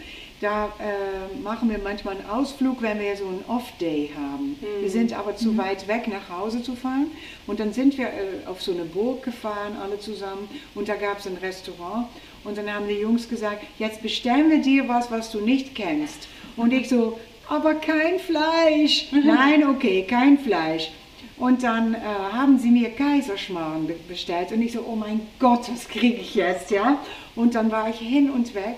Da 0.43 0.65
äh, 0.79 1.41
machen 1.41 1.69
wir 1.69 1.77
manchmal 1.77 2.17
einen 2.17 2.29
Ausflug, 2.29 2.81
wenn 2.81 3.00
wir 3.00 3.15
so 3.15 3.25
einen 3.25 3.45
Off-Day 3.47 4.12
haben. 4.13 4.57
Wir 4.81 4.89
sind 4.89 5.13
aber 5.17 5.38
zu 5.38 5.57
weit 5.57 5.88
weg, 5.88 6.09
nach 6.09 6.27
Hause 6.38 6.62
zu 6.62 6.75
fahren. 6.75 7.07
Und 7.47 7.62
dann 7.62 7.71
sind 7.71 7.97
wir 7.97 8.07
äh, 8.07 8.45
auf 8.47 8.62
so 8.62 8.73
eine 8.73 8.83
Burg 8.83 9.23
gefahren, 9.23 9.77
alle 9.81 9.97
zusammen. 10.00 10.50
Und 10.75 10.89
da 10.89 10.95
gab 10.95 11.19
es 11.19 11.27
ein 11.27 11.38
Restaurant. 11.41 12.07
Und 12.43 12.57
dann 12.57 12.69
haben 12.73 12.89
die 12.89 12.95
Jungs 12.95 13.29
gesagt, 13.29 13.63
jetzt 13.79 14.01
bestellen 14.01 14.50
wir 14.51 14.62
dir 14.62 14.89
was, 14.89 15.09
was 15.09 15.31
du 15.31 15.39
nicht 15.39 15.75
kennst. 15.75 16.27
Und 16.57 16.73
ich 16.73 16.89
so, 16.89 17.17
aber 17.47 17.75
kein 17.75 18.19
Fleisch. 18.19 19.07
Nein, 19.23 19.65
okay, 19.65 20.03
kein 20.03 20.38
Fleisch. 20.38 20.91
Und 21.38 21.63
dann 21.63 21.93
äh, 21.95 22.00
haben 22.33 22.59
sie 22.59 22.69
mir 22.69 22.89
Kaiserschmarrn 22.89 23.88
be- 23.88 23.95
bestellt 24.09 24.51
und 24.51 24.62
ich 24.62 24.73
so, 24.73 24.85
oh 24.88 24.95
mein 24.97 25.21
Gott, 25.39 25.71
was 25.71 25.88
kriege 25.88 26.17
ich 26.17 26.35
jetzt, 26.35 26.69
ja? 26.69 27.00
Und 27.35 27.55
dann 27.55 27.71
war 27.71 27.89
ich 27.89 27.97
hin 27.97 28.29
und 28.29 28.53
weg. 28.55 28.75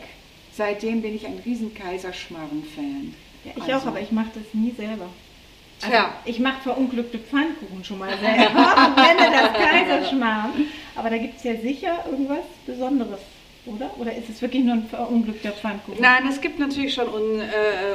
Seitdem 0.56 1.02
bin 1.02 1.16
ich 1.16 1.26
ein 1.26 1.40
riesen 1.46 1.74
Kaiserschmarrn-Fan. 1.74 3.14
Ja, 3.44 3.52
ich 3.56 3.64
Also- 3.64 3.74
auch, 3.86 3.88
aber 3.92 4.00
ich 4.02 4.12
mache 4.12 4.30
das 4.36 4.54
nie 4.54 4.72
selber. 4.76 5.08
Also, 5.82 5.90
Tja. 5.92 6.14
Ich 6.24 6.40
mache 6.40 6.62
verunglückte 6.62 7.20
Pfannkuchen 7.20 7.84
schon 7.84 8.00
mal 8.00 8.18
selber 8.18 8.88
und 8.88 8.96
nenne 8.96 9.32
das 9.36 9.54
Kaiserschmarrn. 9.70 10.52
Aber 10.96 11.10
da 11.10 11.18
gibt 11.18 11.38
es 11.38 11.44
ja 11.44 11.56
sicher 11.58 12.06
irgendwas 12.10 12.46
Besonderes, 12.66 13.20
oder? 13.66 13.92
Oder 13.98 14.16
ist 14.16 14.30
es 14.30 14.42
wirklich 14.42 14.64
nur 14.64 14.76
ein 14.76 14.88
verunglückter 14.88 15.52
Pfannkuchen? 15.52 16.02
Nein, 16.02 16.24
es 16.30 16.42
gibt 16.42 16.60
natürlich 16.60 16.94
schon 16.94 17.08
un, 17.08 17.40
äh, 17.40 17.46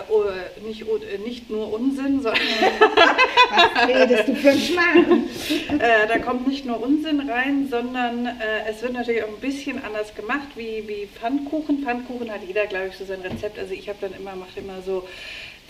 oh, 0.09 0.25
nicht, 0.67 0.85
oh, 0.87 0.99
nicht 1.25 1.51
nur 1.51 1.73
Unsinn, 1.73 2.21
sondern 2.23 2.41
Was 3.51 3.89
redest 3.89 4.29
du 4.29 4.35
für 4.35 4.51
einen 4.51 5.29
äh, 5.81 6.07
da 6.09 6.19
kommt 6.19 6.47
nicht 6.47 6.65
nur 6.67 6.83
Unsinn 6.83 7.29
rein, 7.29 7.69
sondern 7.71 8.27
äh, 8.27 8.69
es 8.69 8.83
wird 8.83 8.93
natürlich 8.93 9.23
auch 9.23 9.29
ein 9.29 9.41
bisschen 9.41 9.83
anders 9.83 10.15
gemacht 10.15 10.49
wie, 10.57 10.85
wie 10.87 11.07
Pfannkuchen. 11.07 11.83
Pfannkuchen 11.83 12.31
hat 12.31 12.41
jeder, 12.47 12.67
glaube 12.67 12.89
ich, 12.89 12.97
so 12.97 13.05
sein 13.05 13.21
Rezept. 13.21 13.59
Also 13.59 13.75
ich 13.75 13.89
habe 13.89 13.99
dann 14.01 14.15
immer, 14.15 14.37
mache 14.37 14.61
immer 14.61 14.83
so 14.83 15.07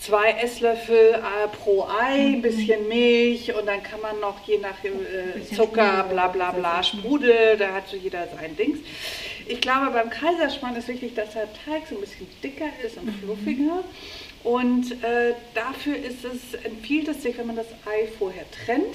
zwei 0.00 0.30
Esslöffel 0.42 1.14
äh, 1.14 1.49
pro 1.62 1.85
Ei, 1.85 2.33
ein 2.33 2.42
bisschen 2.42 2.88
Milch 2.88 3.54
und 3.54 3.66
dann 3.66 3.83
kann 3.83 4.00
man 4.00 4.19
noch 4.21 4.47
je 4.47 4.59
nach 4.59 4.83
äh, 4.83 5.54
Zucker, 5.54 6.07
bla 6.11 6.28
bla 6.28 6.52
bla, 6.52 6.83
Sprudel, 6.83 7.57
da 7.59 7.75
hat 7.75 7.88
so 7.88 7.97
jeder 7.97 8.26
sein 8.28 8.57
Dings. 8.57 8.78
Ich 9.50 9.61
glaube, 9.61 9.90
beim 9.90 10.11
Kaiserschmarrn 10.11 10.76
ist 10.76 10.87
wichtig, 10.87 11.16
dass 11.16 11.33
der 11.33 11.49
Teig 11.64 11.83
so 11.88 11.97
ein 11.97 12.00
bisschen 12.00 12.28
dicker 12.40 12.69
ist 12.87 12.97
und 12.99 13.11
fluffiger. 13.16 13.83
Und 14.45 14.92
äh, 15.02 15.35
dafür 15.54 15.97
ist 15.97 16.25
es, 16.25 16.54
empfiehlt 16.62 17.09
es 17.09 17.25
sich, 17.25 17.37
wenn 17.37 17.49
man 17.49 17.57
das 17.57 17.66
Ei 17.85 18.07
vorher 18.16 18.45
trennt 18.64 18.95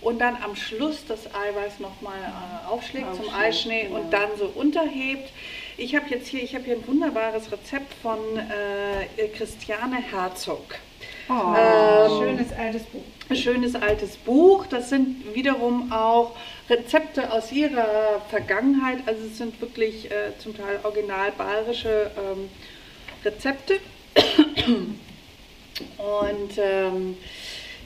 und 0.00 0.18
dann 0.18 0.36
am 0.42 0.56
Schluss 0.56 1.04
das 1.06 1.32
Eiweiß 1.32 1.78
nochmal 1.78 2.18
äh, 2.18 2.68
aufschlägt 2.68 3.14
zum 3.14 3.26
Aufschlägt, 3.26 3.44
Eischnee 3.44 3.82
genau. 3.84 4.00
und 4.00 4.12
dann 4.12 4.30
so 4.36 4.46
unterhebt. 4.46 5.30
Ich 5.76 5.94
habe 5.94 6.10
jetzt 6.10 6.26
hier, 6.26 6.42
ich 6.42 6.56
habe 6.56 6.64
hier 6.64 6.74
ein 6.74 6.86
wunderbares 6.88 7.52
Rezept 7.52 7.94
von 8.02 8.18
äh, 8.36 9.28
Christiane 9.28 10.02
Herzog. 10.02 10.80
Oh, 11.28 11.54
Ähm, 11.56 12.18
Schönes 12.18 12.52
altes 12.52 12.82
Buch. 12.84 13.02
Ein 13.28 13.36
schönes 13.36 13.74
altes 13.74 14.16
Buch. 14.16 14.66
Das 14.66 14.90
sind 14.90 15.34
wiederum 15.34 15.92
auch 15.92 16.32
Rezepte 16.68 17.32
aus 17.32 17.52
ihrer 17.52 18.20
Vergangenheit. 18.28 18.98
Also 19.06 19.24
es 19.26 19.38
sind 19.38 19.60
wirklich 19.60 20.10
äh, 20.10 20.36
zum 20.38 20.56
Teil 20.56 20.80
original 20.82 21.32
bayerische 21.32 22.10
ähm, 22.18 22.48
Rezepte. 23.24 23.78
Und 25.98 26.58
ähm, 26.58 27.16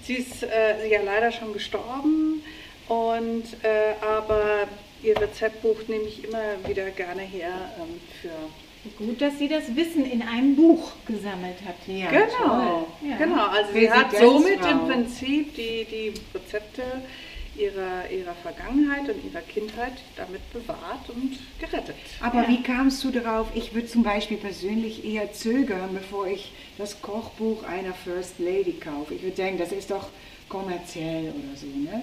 sie 0.02 0.14
ist 0.14 0.42
äh, 0.42 0.88
ja 0.90 1.00
leider 1.02 1.30
schon 1.30 1.52
gestorben. 1.52 2.42
Und 2.88 3.44
äh, 3.62 3.94
aber 4.04 4.68
ihr 5.02 5.20
Rezeptbuch 5.20 5.86
nehme 5.88 6.04
ich 6.04 6.24
immer 6.24 6.42
wieder 6.66 6.90
gerne 6.90 7.22
her 7.22 7.72
ähm, 7.78 8.00
für 8.20 8.30
Gut, 8.98 9.20
dass 9.20 9.38
sie 9.38 9.48
das 9.48 9.74
Wissen 9.76 10.04
in 10.04 10.22
einem 10.22 10.56
Buch 10.56 10.92
gesammelt 11.06 11.56
hat. 11.66 11.76
ja, 11.86 12.10
Genau. 12.10 12.86
Ja. 13.02 13.16
genau. 13.16 13.46
Also 13.46 13.72
sie 13.72 13.90
hat 13.90 14.16
somit 14.16 14.60
im 14.64 14.86
Prinzip 14.86 15.54
die, 15.54 15.84
die 15.90 16.12
Rezepte 16.34 16.82
ihrer, 17.56 18.10
ihrer 18.10 18.34
Vergangenheit 18.42 19.08
und 19.08 19.24
ihrer 19.24 19.40
Kindheit 19.42 19.92
damit 20.16 20.40
bewahrt 20.52 21.08
und 21.08 21.38
gerettet. 21.58 21.96
Aber 22.20 22.42
Ja. 22.42 22.48
wie 22.48 22.62
kamst 22.62 23.02
du 23.04 23.10
darauf? 23.10 23.48
Ich 23.54 23.74
würde 23.74 23.86
zum 23.88 24.02
Beispiel 24.02 24.36
persönlich 24.36 25.04
eher 25.04 25.32
zögern, 25.32 25.90
bevor 25.94 26.26
ich 26.26 26.52
das 26.78 27.00
Kochbuch 27.00 27.62
einer 27.64 27.94
First 27.94 28.38
Lady 28.38 28.72
kaufe. 28.72 29.14
Ich 29.14 29.22
würde 29.22 29.36
denken, 29.36 29.58
das 29.58 29.72
ist 29.72 29.90
doch 29.90 30.08
kommerziell 30.48 31.30
oder 31.30 31.56
so, 31.56 31.66
ne? 31.66 32.02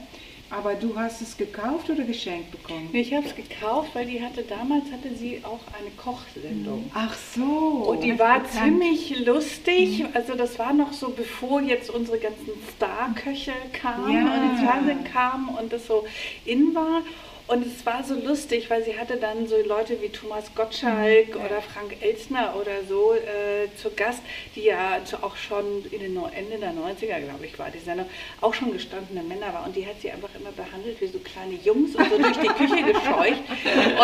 Aber 0.55 0.75
du 0.75 0.95
hast 0.95 1.21
es 1.21 1.35
gekauft 1.35 1.89
oder 1.89 2.03
geschenkt 2.03 2.51
bekommen? 2.51 2.89
Ich 2.93 3.11
habe 3.11 3.25
es 3.25 3.35
gekauft, 3.35 3.89
weil 3.93 4.05
die 4.05 4.21
hatte 4.21 4.43
damals 4.43 4.83
hatte 4.91 5.15
sie 5.15 5.41
auch 5.43 5.59
eine 5.79 5.89
Kochsendung. 5.97 6.91
Ach 6.93 7.15
so. 7.35 7.41
Und 7.89 8.03
die 8.03 8.19
war 8.19 8.43
ziemlich 8.45 9.25
lustig. 9.25 10.05
Also 10.13 10.35
das 10.35 10.59
war 10.59 10.71
noch 10.73 10.93
so, 10.93 11.09
bevor 11.09 11.59
jetzt 11.61 11.89
unsere 11.89 12.19
ganzen 12.19 12.51
Star-Köche 12.75 13.53
kamen 13.73 14.13
Ja. 14.13 14.33
und 14.35 14.51
ins 14.51 14.59
Fernsehen 14.61 15.03
kamen 15.05 15.49
und 15.57 15.73
das 15.73 15.87
so 15.87 16.05
in 16.45 16.75
war. 16.75 17.01
Und 17.45 17.65
es 17.67 17.85
war 17.85 18.03
so 18.03 18.15
lustig, 18.15 18.69
weil 18.69 18.83
sie 18.85 18.97
hatte 18.97 19.17
dann 19.17 19.47
so 19.47 19.57
Leute 19.65 20.01
wie 20.01 20.07
Thomas 20.09 20.45
Gottschalk 20.55 21.35
oder 21.35 21.61
Frank 21.61 21.97
Elstner 22.01 22.55
oder 22.59 22.83
so 22.87 23.13
äh, 23.13 23.67
zu 23.75 23.91
Gast, 23.91 24.21
die 24.55 24.63
ja 24.63 24.99
auch 25.21 25.35
schon 25.35 25.83
in 25.91 25.99
den 25.99 26.15
Ende 26.15 26.57
der 26.57 26.71
90er, 26.71 27.19
glaube 27.21 27.45
ich, 27.45 27.59
war 27.59 27.69
die 27.69 27.79
Sendung, 27.79 28.05
auch 28.39 28.53
schon 28.53 28.71
gestandene 28.71 29.21
Männer 29.23 29.53
war. 29.53 29.65
Und 29.65 29.75
die 29.75 29.85
hat 29.85 29.99
sie 30.01 30.09
einfach 30.09 30.29
immer 30.39 30.51
behandelt 30.51 31.01
wie 31.01 31.07
so 31.07 31.19
kleine 31.19 31.55
Jungs 31.63 31.95
und 31.95 32.09
so 32.09 32.17
durch 32.17 32.37
die 32.37 32.47
Küche 32.47 32.83
gescheucht. 32.93 33.43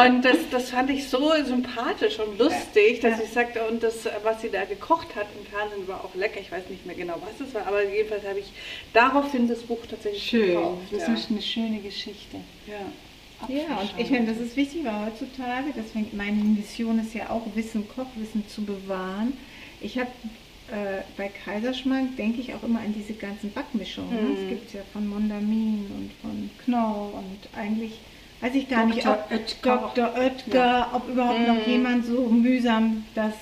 Und 0.05 0.25
das, 0.25 0.37
das 0.51 0.69
fand 0.71 0.89
ich 0.89 1.07
so 1.07 1.31
sympathisch 1.45 2.19
und 2.19 2.37
lustig, 2.37 2.99
dass 2.99 3.19
Ja. 3.19 3.23
ich 3.23 3.31
sagte, 3.31 3.65
und 3.67 3.81
das, 3.81 4.05
was 4.23 4.41
sie 4.41 4.49
da 4.49 4.65
gekocht 4.65 5.15
hat 5.15 5.27
im 5.39 5.45
Fernsehen, 5.45 5.87
war 5.87 6.03
auch 6.03 6.13
lecker. 6.13 6.41
Ich 6.41 6.51
weiß 6.51 6.69
nicht 6.69 6.85
mehr 6.85 6.95
genau, 6.95 7.15
was 7.21 7.47
es 7.47 7.53
war, 7.55 7.65
aber 7.67 7.83
jedenfalls 7.85 8.25
habe 8.27 8.39
ich 8.39 8.51
daraufhin 8.91 9.47
das 9.47 9.59
Buch 9.59 9.79
tatsächlich 9.89 10.23
schön. 10.29 10.47
gekauft. 10.47 10.81
Das 10.91 11.07
ja. 11.07 11.13
ist 11.13 11.31
eine 11.31 11.41
schöne 11.41 11.79
Geschichte. 11.79 12.37
Ja. 12.67 12.75
Ja, 13.47 13.79
und 13.79 13.89
ich 13.97 14.07
finde, 14.07 14.33
das 14.33 14.41
ist 14.41 14.55
wichtig, 14.57 14.83
weil 14.83 15.05
heutzutage, 15.05 15.73
deswegen 15.75 16.15
meine 16.15 16.43
Mission 16.43 16.99
ist 16.99 17.13
ja 17.13 17.29
auch 17.29 17.43
Wissen, 17.55 17.87
Kochwissen 17.87 18.47
zu 18.47 18.63
bewahren. 18.63 19.33
Ich 19.81 19.97
habe 19.97 20.09
äh, 20.71 21.01
bei 21.17 21.29
Kaiserschmarrn 21.29 22.15
denke 22.15 22.41
ich 22.41 22.53
auch 22.53 22.63
immer 22.63 22.79
an 22.79 22.93
diese 22.93 23.13
ganzen 23.13 23.51
Backmischungen. 23.51 24.11
Ne? 24.11 24.37
Es 24.41 24.49
gibt 24.49 24.73
ja 24.73 24.81
von 24.93 25.07
Mondamin 25.07 25.89
und 25.89 26.11
von 26.21 26.49
Knorr 26.63 27.13
und 27.13 27.57
eigentlich 27.57 27.99
weiß 28.41 28.53
ich 28.55 28.69
gar 28.69 28.85
nicht, 28.85 29.05
Dr. 29.05 29.13
ob 29.13 29.31
Oetker. 29.31 29.91
Dr. 29.95 30.13
Oetker, 30.15 30.89
ob 30.93 31.09
überhaupt 31.09 31.47
noch 31.47 31.65
jemand 31.65 32.05
so 32.05 32.27
mühsam 32.27 33.05
das 33.15 33.33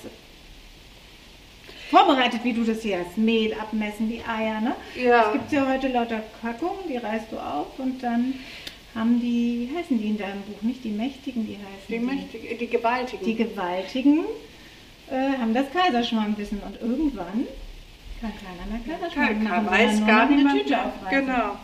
vorbereitet, 1.89 2.41
wie 2.43 2.53
du 2.53 2.63
das 2.63 2.81
hier 2.81 2.99
hast. 2.99 3.17
Mehl 3.17 3.53
abmessen, 3.53 4.09
die 4.09 4.21
Eier, 4.23 4.61
ne? 4.61 4.75
Ja. 4.95 5.27
Es 5.27 5.33
gibt 5.33 5.51
ja 5.51 5.67
heute 5.67 5.87
lauter 5.89 6.21
Packungen, 6.41 6.87
die 6.89 6.97
reißt 6.97 7.31
du 7.31 7.37
auf 7.37 7.77
und 7.77 8.01
dann 8.01 8.33
haben 8.97 9.19
die, 9.19 9.69
wie 9.69 9.77
heißen 9.77 9.99
die 9.99 10.07
in 10.07 10.17
deinem 10.17 10.41
Buch? 10.41 10.61
Nicht 10.61 10.83
die 10.83 10.89
Mächtigen, 10.89 11.45
die 11.45 11.55
heißen 11.55 11.87
Die, 11.87 11.99
mächtige, 11.99 12.55
die 12.55 12.67
gewaltigen. 12.67 13.25
Die 13.25 13.35
Gewaltigen 13.35 14.25
äh, 15.09 15.37
haben 15.39 15.53
das 15.53 15.65
Kaiserschmarrnwissen 15.71 16.59
und 16.59 16.81
irgendwann 16.81 17.47
kann 18.19 18.33
keiner 18.33 18.71
mehr 18.71 18.81
Kaiserschmarrn 18.85 19.27
Kein, 19.27 19.43
machen, 19.43 19.67
weiß 19.67 20.05
gar 20.05 20.27
eine. 20.27 20.51
Tüte 20.51 20.77
aufreißen. 20.77 21.25
Genau. 21.25 21.55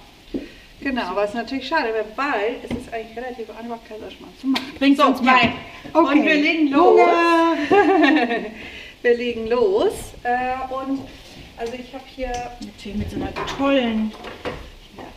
Genau, 0.82 1.02
aber 1.04 1.24
es 1.24 1.30
ist 1.30 1.36
natürlich 1.36 1.68
schade, 1.68 1.94
weil 2.16 2.58
es 2.62 2.78
ist 2.78 2.94
eigentlich 2.94 3.18
relativ 3.18 3.50
einfach, 3.58 3.78
Kaiserschmarrn 3.88 4.34
zu 4.40 4.48
machen. 4.48 4.66
Bring's 4.78 4.98
so, 4.98 5.06
uns 5.06 5.22
bei. 5.22 5.54
Okay. 5.94 6.20
Und 6.20 6.25
wir 6.25 6.36
legen 6.36 6.68
los. 6.68 7.00
wir 9.02 9.18
legen 9.18 9.48
los. 9.48 9.94
Äh, 10.24 10.74
und 10.74 11.00
also 11.58 11.74
ich 11.74 11.94
habe 11.94 12.04
hier 12.13 12.32
Natürlich 12.60 12.98
mit 12.98 13.12
so 13.12 13.16
einer 13.16 13.34
tollen, 13.58 14.12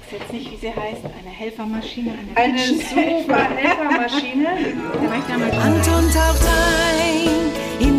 weiß 0.06 0.20
jetzt 0.20 0.32
nicht, 0.32 0.52
wie 0.52 0.56
sie 0.56 0.68
heißt, 0.68 1.04
eine 1.04 1.30
Helfermaschine, 1.30 2.12
eine, 2.36 2.54
eine 2.54 2.58
super 2.58 3.48
Helfermaschine. 3.56 4.48
Anton 5.62 6.10
taucht 6.12 6.42
ein 6.42 7.95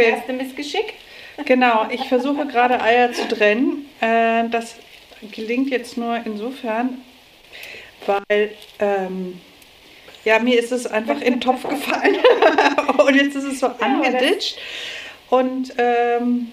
Das 0.00 0.06
Okay, 0.08 0.16
erste 0.16 0.32
Missgeschick. 0.32 0.94
genau. 1.44 1.86
Ich 1.90 2.08
versuche 2.08 2.46
gerade 2.46 2.80
Eier 2.80 3.12
zu 3.12 3.26
trennen. 3.28 3.88
Äh, 4.00 4.48
das 4.50 4.76
gelingt 5.32 5.70
jetzt 5.70 5.96
nur 5.96 6.16
insofern, 6.24 7.02
weil 8.06 8.52
ähm, 8.78 9.40
ja, 10.24 10.38
mir 10.38 10.58
ist 10.58 10.72
es 10.72 10.86
einfach 10.86 11.20
in 11.20 11.34
den 11.34 11.40
Topf 11.40 11.66
gefallen 11.68 12.16
und 12.98 13.14
jetzt 13.14 13.36
ist 13.36 13.44
es 13.44 13.60
so 13.60 13.66
angeditscht. 13.66 14.58
Und 15.30 15.72
ähm, 15.78 16.52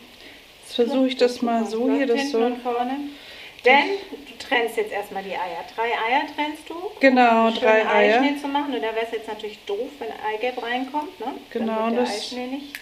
jetzt 0.64 0.76
versuche 0.76 1.08
ich 1.08 1.18
das 1.18 1.42
mal 1.42 1.66
so 1.66 1.92
hier, 1.92 2.06
das 2.08 2.32
so. 2.32 2.40
Denn 2.40 3.88
du 4.28 4.38
trennst 4.48 4.78
jetzt 4.78 4.92
erstmal 4.94 5.24
die 5.24 5.32
Eier. 5.32 5.66
Drei 5.76 5.84
Eier 5.86 6.22
trennst 6.36 6.70
du. 6.70 6.76
Genau, 7.00 7.48
um 7.48 7.54
drei 7.56 7.86
Eier. 7.88 8.22
Eischnee 8.22 8.40
zu 8.40 8.48
machen. 8.48 8.74
Und 8.74 8.82
da 8.82 8.94
wäre 8.96 9.06
es 9.06 9.12
jetzt 9.12 9.28
natürlich 9.28 9.58
doof, 9.66 9.90
wenn 10.00 10.10
Eigelb 10.34 10.62
reinkommt. 10.62 11.20
Ne? 11.20 11.26
Genau, 11.50 11.90
das- 11.90 12.10
Eischnee 12.12 12.48
nicht. 12.48 12.74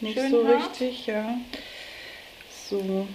Nicht 0.00 0.18
Schön 0.18 0.30
so 0.30 0.46
hart. 0.46 0.70
richtig, 0.80 1.06
ja. 1.06 1.38
So. 2.68 3.06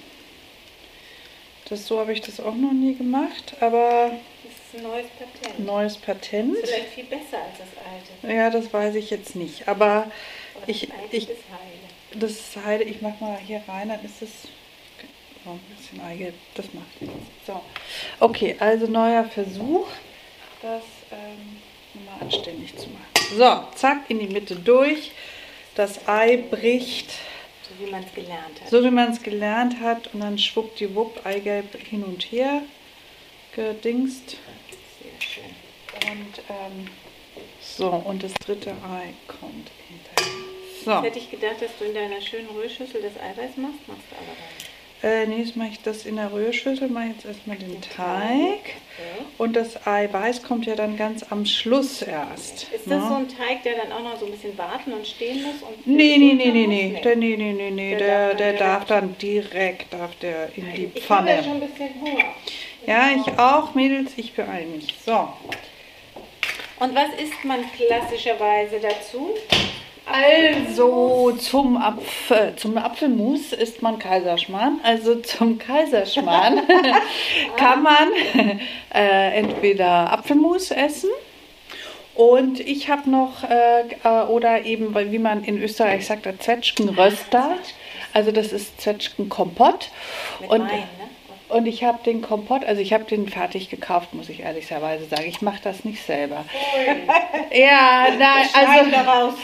Das, 1.69 1.87
so 1.87 1.99
habe 1.99 2.11
ich 2.13 2.21
das 2.21 2.39
auch 2.39 2.55
noch 2.55 2.73
nie 2.73 2.95
gemacht, 2.95 3.53
aber 3.61 4.11
Das 4.43 4.51
ist 4.51 4.75
ein 4.79 4.83
neues 4.91 5.07
Patent. 5.17 5.65
neues 5.65 5.97
Patent. 5.97 6.57
Vielleicht 6.57 6.87
viel 6.89 7.03
besser 7.05 7.37
als 7.37 7.57
das 7.59 8.27
alte. 8.27 8.35
Ja, 8.35 8.49
das 8.49 8.73
weiß 8.73 8.95
ich 8.95 9.09
jetzt 9.09 9.35
nicht. 9.35 9.67
Aber 9.67 10.07
Aber 10.55 10.67
ich, 10.67 10.87
das 10.87 10.97
ich, 11.11 11.29
ist 11.29 11.43
heile. 11.49 12.19
das 12.19 12.31
ist 12.31 12.57
Heide, 12.65 12.83
ich 12.83 13.01
mach 13.01 13.17
mal 13.21 13.37
hier 13.37 13.61
rein, 13.67 13.87
dann 13.89 14.03
ist 14.03 14.21
es 14.21 14.29
oh, 15.45 15.51
ein 15.51 15.59
bisschen 15.77 16.01
Eigelb. 16.01 16.33
Das 16.55 16.65
macht 16.73 17.01
nichts. 17.01 17.15
So. 17.47 17.61
Okay, 18.19 18.55
also 18.59 18.87
neuer 18.87 19.23
Versuch, 19.25 19.87
das 20.61 20.83
ähm, 21.11 21.57
nochmal 21.93 22.21
anständig 22.21 22.75
zu 22.75 22.89
machen. 22.89 23.37
So, 23.37 23.77
zack, 23.77 24.09
in 24.09 24.19
die 24.19 24.27
Mitte 24.27 24.55
durch. 24.55 25.11
Das 25.81 26.07
Ei 26.07 26.37
bricht. 26.37 27.09
So 27.67 27.83
wie 27.83 27.89
man 27.89 28.03
es 28.03 28.13
gelernt 28.13 28.61
hat. 28.61 28.69
So 28.69 28.83
wie 28.83 28.91
man 28.91 29.11
es 29.11 29.23
gelernt 29.23 29.79
hat 29.81 30.13
und 30.13 30.19
dann 30.19 30.37
schwuppdiwupp 30.37 31.25
Eigelb 31.25 31.75
hin 31.75 32.03
und 32.03 32.21
her 32.31 32.61
gedingst. 33.55 34.37
Sehr 35.01 35.19
schön. 35.19 36.11
Und 36.11 36.37
ähm, 36.49 36.87
so, 37.59 37.89
und 37.89 38.21
das 38.21 38.31
dritte 38.35 38.69
Ei 38.69 39.13
kommt 39.27 39.71
hinterher. 39.87 40.43
Jetzt 40.75 40.85
So, 40.85 41.01
hätte 41.01 41.17
ich 41.17 41.31
gedacht, 41.31 41.59
dass 41.63 41.75
du 41.79 41.85
in 41.85 41.95
deiner 41.95 42.21
schönen 42.21 42.49
Rührschüssel 42.49 43.01
das 43.01 43.15
Eiweiß 43.19 43.57
machst. 43.57 43.87
Machst 43.87 44.03
du 44.11 44.15
aber 44.17 44.35
dann. 45.01 45.11
äh, 45.11 45.25
nee, 45.25 45.41
jetzt 45.41 45.55
mache 45.55 45.69
ich 45.69 45.81
das 45.81 46.05
in 46.05 46.17
der 46.17 46.31
Rührschüssel, 46.31 46.89
mache 46.89 47.07
jetzt 47.07 47.25
erstmal 47.25 47.57
den 47.57 47.81
Teig. 47.81 48.59
Okay. 48.99 49.20
Und 49.41 49.53
das 49.55 49.87
Eiweiß 49.87 50.43
kommt 50.43 50.67
ja 50.67 50.75
dann 50.75 50.97
ganz 50.97 51.25
am 51.31 51.47
Schluss 51.47 52.03
erst. 52.03 52.67
Ist 52.71 52.85
das 52.85 53.01
ne? 53.01 53.05
so 53.07 53.15
ein 53.15 53.27
Teig, 53.27 53.63
der 53.63 53.73
dann 53.75 53.91
auch 53.91 54.03
noch 54.03 54.19
so 54.19 54.27
ein 54.27 54.31
bisschen 54.33 54.55
warten 54.55 54.93
und 54.93 55.07
stehen 55.07 55.41
muss? 55.41 55.63
Und 55.63 55.87
Nee, 55.87 56.15
nee, 56.19 56.33
nee, 56.35 56.51
nee, 56.51 56.67
nee. 56.67 56.89
Nee. 56.93 57.01
Der, 57.01 57.15
nee, 57.15 57.35
nee, 57.35 57.51
nee, 57.53 57.71
nee. 57.71 57.95
Der 57.95 58.35
Der, 58.35 58.53
darf 58.53 58.85
dann 58.85 59.17
direkt 59.17 59.91
darf 59.91 60.13
der 60.19 60.55
in 60.55 60.71
die 60.75 60.91
Ich 60.93 61.09
habe 61.09 61.27
ja 61.27 61.37
Pfanne. 61.37 61.43
schon 61.43 61.53
ein 61.53 61.71
bisschen 61.71 61.89
Hunger. 62.01 62.25
Ja, 62.85 63.09
ich 63.15 63.39
auch, 63.39 63.73
Mädels, 63.73 64.11
ich 64.15 64.31
beeile 64.33 64.67
mich. 64.67 64.93
So. 65.03 65.27
Und 66.79 66.93
was 66.93 67.09
isst 67.19 67.43
man 67.43 67.61
klassischerweise 67.75 68.79
dazu? 68.79 69.31
Also 70.11 71.31
zum, 71.39 71.77
Apfel, 71.77 72.53
zum 72.57 72.77
Apfelmus 72.77 73.53
isst 73.53 73.81
man 73.81 73.99
Kaiserschmarrn. 73.99 74.79
Also 74.83 75.15
zum 75.15 75.57
Kaiserschmarrn 75.57 76.61
kann 77.57 77.83
man 77.83 78.11
äh, 78.93 79.31
entweder 79.37 80.11
Apfelmus 80.11 80.71
essen 80.71 81.09
und 82.13 82.59
ich 82.59 82.89
habe 82.89 83.09
noch, 83.09 83.43
äh, 83.43 83.81
äh, 84.03 84.25
oder 84.27 84.65
eben, 84.65 84.93
wie 85.11 85.19
man 85.19 85.43
in 85.43 85.61
Österreich 85.61 86.05
sagt, 86.05 86.27
Zwetschgenröster. 86.41 87.57
Also 88.13 88.31
das 88.31 88.51
ist 88.51 88.81
Zwetschgenkompott. 88.81 89.89
Mit 90.39 90.49
Und, 90.49 90.61
Wein, 90.61 90.79
ne? 90.99 91.00
Und 91.51 91.65
ich 91.65 91.83
habe 91.83 91.99
den 92.03 92.21
Kompott, 92.21 92.63
also 92.65 92.81
ich 92.81 92.93
habe 92.93 93.03
den 93.03 93.27
fertig 93.27 93.69
gekauft, 93.69 94.13
muss 94.13 94.29
ich 94.29 94.41
ehrlicherweise 94.41 95.05
sagen. 95.05 95.25
Ich 95.27 95.41
mache 95.41 95.59
das 95.63 95.85
nicht 95.85 96.03
selber. 96.05 96.45
Ja, 97.53 98.07
nein, 98.17 98.47
also 98.53 99.35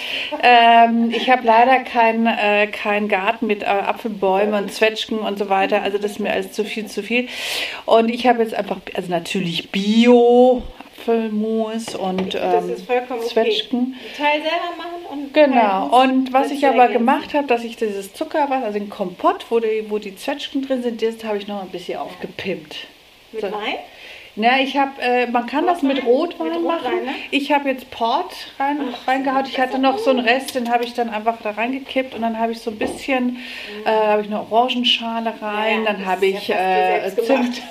ähm, 0.42 1.12
ich 1.12 1.30
habe 1.30 1.46
leider 1.46 1.80
keinen 1.80 2.26
äh, 2.26 2.68
kein 2.68 3.10
Garten 3.10 3.48
mit 3.48 3.64
äh, 3.64 3.66
Apfelbäumen 3.66 4.64
und 4.64 4.72
Zwetschgen 4.72 5.20
und 5.20 5.38
so 5.38 5.50
weiter. 5.50 5.82
Also 5.82 5.98
das 5.98 6.12
ist 6.12 6.20
mir 6.20 6.32
alles 6.32 6.54
zu 6.54 6.64
viel, 6.64 6.86
zu 6.86 7.04
viel. 7.04 7.28
Und 7.86 8.08
ich 8.08 8.26
habe 8.26 8.42
jetzt 8.42 8.54
einfach, 8.54 8.78
also 8.94 9.12
natürlich 9.12 9.72
Bio, 9.72 10.64
Apfelmus 11.08 11.96
und 11.96 12.34
Das 12.34 12.66
ähm, 12.66 12.76
okay. 12.88 13.28
Zwetschgen. 13.28 13.80
Einen 13.80 13.96
Teil 14.18 14.42
selber 14.42 14.78
machen 14.78 15.06
und 15.10 15.34
Genau. 15.34 16.02
Und 16.02 16.34
was 16.34 16.52
ich 16.52 16.66
aber 16.68 16.88
gemacht 16.90 17.34
habe, 17.34 17.48
dass 17.48 17.64
ich 17.64 17.78
dieses 17.78 18.14
Zuckerwasser, 18.14 18.66
also 18.66 18.80
den 18.80 18.90
Kompott, 18.90 19.46
wo 19.50 19.60
die, 19.60 19.86
wo 19.90 20.00
die 20.00 20.16
Zwetschgen 20.16 20.68
drin 20.68 20.84
sind, 20.84 21.02
das 21.02 21.24
habe 21.24 21.38
ich 21.38 21.48
noch 21.48 21.62
ein 21.62 21.70
bisschen 21.70 22.00
aufgepimpt. 22.00 22.88
Mit 23.32 23.42
So. 23.42 23.52
Wein? 23.52 23.76
Ja, 24.40 24.60
ich 24.60 24.78
habe, 24.78 25.02
äh, 25.02 25.26
man 25.26 25.48
kann 25.48 25.66
das 25.66 25.82
mit 25.82 26.06
Rotwein? 26.06 26.48
Rotwein 26.48 26.62
Mit 26.62 26.68
machen. 26.68 26.86
Rotwein, 26.86 27.06
ne? 27.06 27.12
Ich 27.32 27.52
habe 27.52 27.70
jetzt 27.70 27.90
Port 27.90 28.32
rein, 28.60 28.78
reingehaut. 29.08 29.48
Ich 29.48 29.60
hatte 29.60 29.80
noch 29.80 29.98
so 29.98 30.12
einen 30.12 30.20
Rest, 30.20 30.54
den 30.54 30.70
habe 30.70 30.84
ich 30.84 30.94
dann 30.94 31.10
einfach 31.10 31.42
da 31.42 31.52
reingekippt 31.52 32.14
und 32.14 32.22
dann 32.22 32.38
habe 32.38 32.52
ich 32.52 32.60
so 32.60 32.70
ein 32.70 32.78
bisschen, 32.78 33.38
äh, 33.84 33.90
habe 33.90 34.22
ich 34.22 34.28
eine 34.28 34.40
Orangenschale 34.42 35.34
rein, 35.42 35.86
Ja, 35.86 35.92
dann 35.92 36.06
habe 36.06 36.28
ich 36.28 36.50
ja 36.50 36.56
äh, 36.56 37.10
selbst 37.10 37.28
gemacht. 37.28 37.62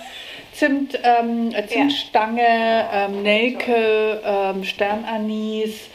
Zimt, 0.56 0.98
ähm, 1.02 1.52
äh, 1.52 1.66
Zimtstange, 1.66 2.88
ähm, 2.92 3.22
Nelke, 3.22 4.22
ähm, 4.24 4.64
Sternanis 4.64 5.90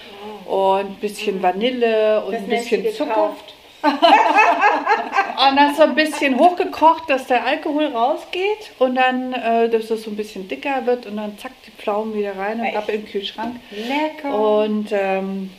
und 0.46 0.86
ein 0.86 0.98
bisschen 1.02 1.42
Vanille 1.42 2.24
und 2.24 2.34
Das 2.34 2.42
ein 2.42 2.48
bisschen 2.48 2.94
Zucker. 2.94 3.36
Und 3.84 5.56
dann 5.56 5.74
so 5.74 5.82
ein 5.82 5.96
bisschen 5.96 6.38
hochgekocht, 6.38 7.10
dass 7.10 7.26
der 7.26 7.44
Alkohol 7.44 7.88
rausgeht 7.88 8.72
und 8.78 8.94
dann, 8.94 9.34
äh, 9.34 9.70
dass 9.70 9.90
es 9.90 10.04
so 10.04 10.12
ein 10.12 10.16
bisschen 10.16 10.48
dicker 10.48 10.86
wird 10.86 11.08
und 11.08 11.18
dann 11.18 11.36
zack 11.40 11.52
die 11.66 11.72
Pflaumen 11.72 12.14
wieder 12.14 12.38
rein 12.38 12.60
und 12.60 12.68
Echt? 12.68 12.78
ab 12.78 12.90
in 12.90 13.02
den 13.02 13.12
Kühlschrank. 13.12 13.56
Lecker. 13.72 14.62
Und 14.62 14.90
ähm, 14.92 15.50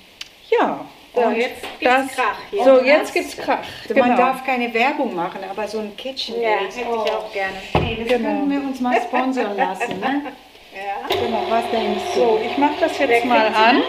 ja. 0.51 0.85
So, 1.15 1.21
und 1.21 1.37
jetzt 1.37 1.63
gibt's 1.79 2.15
Krach 2.15 2.37
hier. 2.51 2.65
So, 2.65 2.81
jetzt 2.83 3.03
das- 3.09 3.13
gibt's 3.13 3.37
Krach. 3.37 3.59
Man 3.95 4.03
Genau. 4.05 4.17
darf 4.17 4.45
keine 4.47 4.73
Werbung 4.73 5.15
machen, 5.15 5.41
aber 5.49 5.69
so 5.69 5.79
ein 5.81 5.95
Kitchen 5.97 6.41
ja, 6.41 6.51
hätte 6.51 6.81
oh, 6.91 7.03
ich 7.05 7.13
auch 7.13 7.31
gerne. 7.33 7.57
hey, 7.73 7.97
das 7.99 8.09
Genau. 8.09 8.29
können 8.29 8.51
wir 8.51 8.59
uns 8.61 8.81
mal 8.81 9.01
sponsern 9.03 9.57
lassen, 9.57 10.01
ne? 10.01 10.23
Ja. 10.75 11.07
Genau, 11.07 11.43
was 11.51 11.71
denkst 11.71 12.01
du? 12.15 12.21
So, 12.21 12.41
ich 12.43 12.57
mache 12.57 12.73
das 12.81 12.99
jetzt 12.99 13.27
mal 13.27 13.51
sie 13.51 13.55
an. 13.55 13.83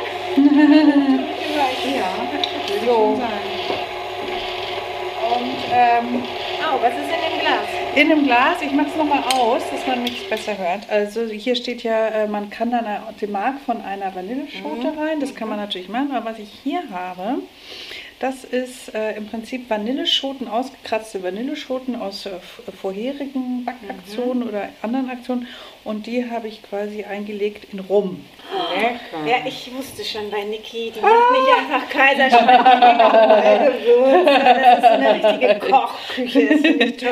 Ja, 1.96 2.10
So. 2.86 2.96
Und 5.34 5.56
ähm, 5.72 6.24
Oh, 6.60 6.78
was 6.82 6.92
ist 6.92 7.00
in 7.04 7.32
dem 7.32 7.40
Glas? 7.40 7.68
In 7.96 8.10
dem 8.10 8.24
Glas, 8.24 8.62
ich 8.62 8.72
mache 8.72 8.88
es 8.88 8.96
nochmal 8.96 9.24
aus, 9.34 9.62
dass 9.70 9.86
man 9.86 10.04
mich 10.04 10.30
besser 10.30 10.58
hört. 10.58 10.90
Also 10.90 11.26
hier 11.26 11.56
steht 11.56 11.84
ja, 11.84 12.08
äh, 12.08 12.28
man 12.28 12.50
kann 12.50 12.72
dann 12.72 12.86
die 13.22 13.28
Mark 13.28 13.60
von 13.66 13.82
einer 13.82 14.14
Vanilleschote 14.16 14.94
rein. 14.98 15.20
Das 15.20 15.36
kann 15.36 15.50
man 15.50 15.58
natürlich 15.58 15.90
machen. 15.90 16.12
Aber 16.12 16.32
was 16.32 16.40
ich 16.40 16.50
hier 16.64 16.82
habe, 16.92 17.40
das 18.20 18.44
ist 18.44 18.94
äh, 18.96 19.16
im 19.18 19.28
Prinzip 19.28 19.70
Vanilleschoten, 19.70 20.48
ausgekratzte 20.48 21.22
Vanilleschoten 21.22 21.96
aus 21.96 22.26
äh, 22.26 22.32
vorherigen 22.82 23.66
Backaktionen 23.66 24.48
oder 24.48 24.70
anderen 24.82 25.10
Aktionen. 25.10 25.48
Und 25.84 26.08
die 26.08 26.30
habe 26.32 26.48
ich 26.48 26.64
quasi 26.64 27.04
eingelegt 27.04 27.68
in 27.74 27.80
Rum. 27.80 28.26
Lecker. 28.76 29.28
Ja, 29.28 29.36
ich 29.46 29.72
wusste 29.76 30.04
schon 30.04 30.30
bei 30.30 30.44
Niki, 30.44 30.92
die 30.96 31.02
macht 31.02 31.32
nicht 31.32 31.48
einfach 31.58 31.90
Kaiserschmarrn. 31.90 33.74
das 34.36 34.78
ist 34.80 34.86
eine 34.86 35.14
richtige 35.16 35.60
Kochküche, 35.72 36.48
das 36.48 36.62
finde 36.62 36.86
ich 36.86 36.98
toll. 36.98 37.12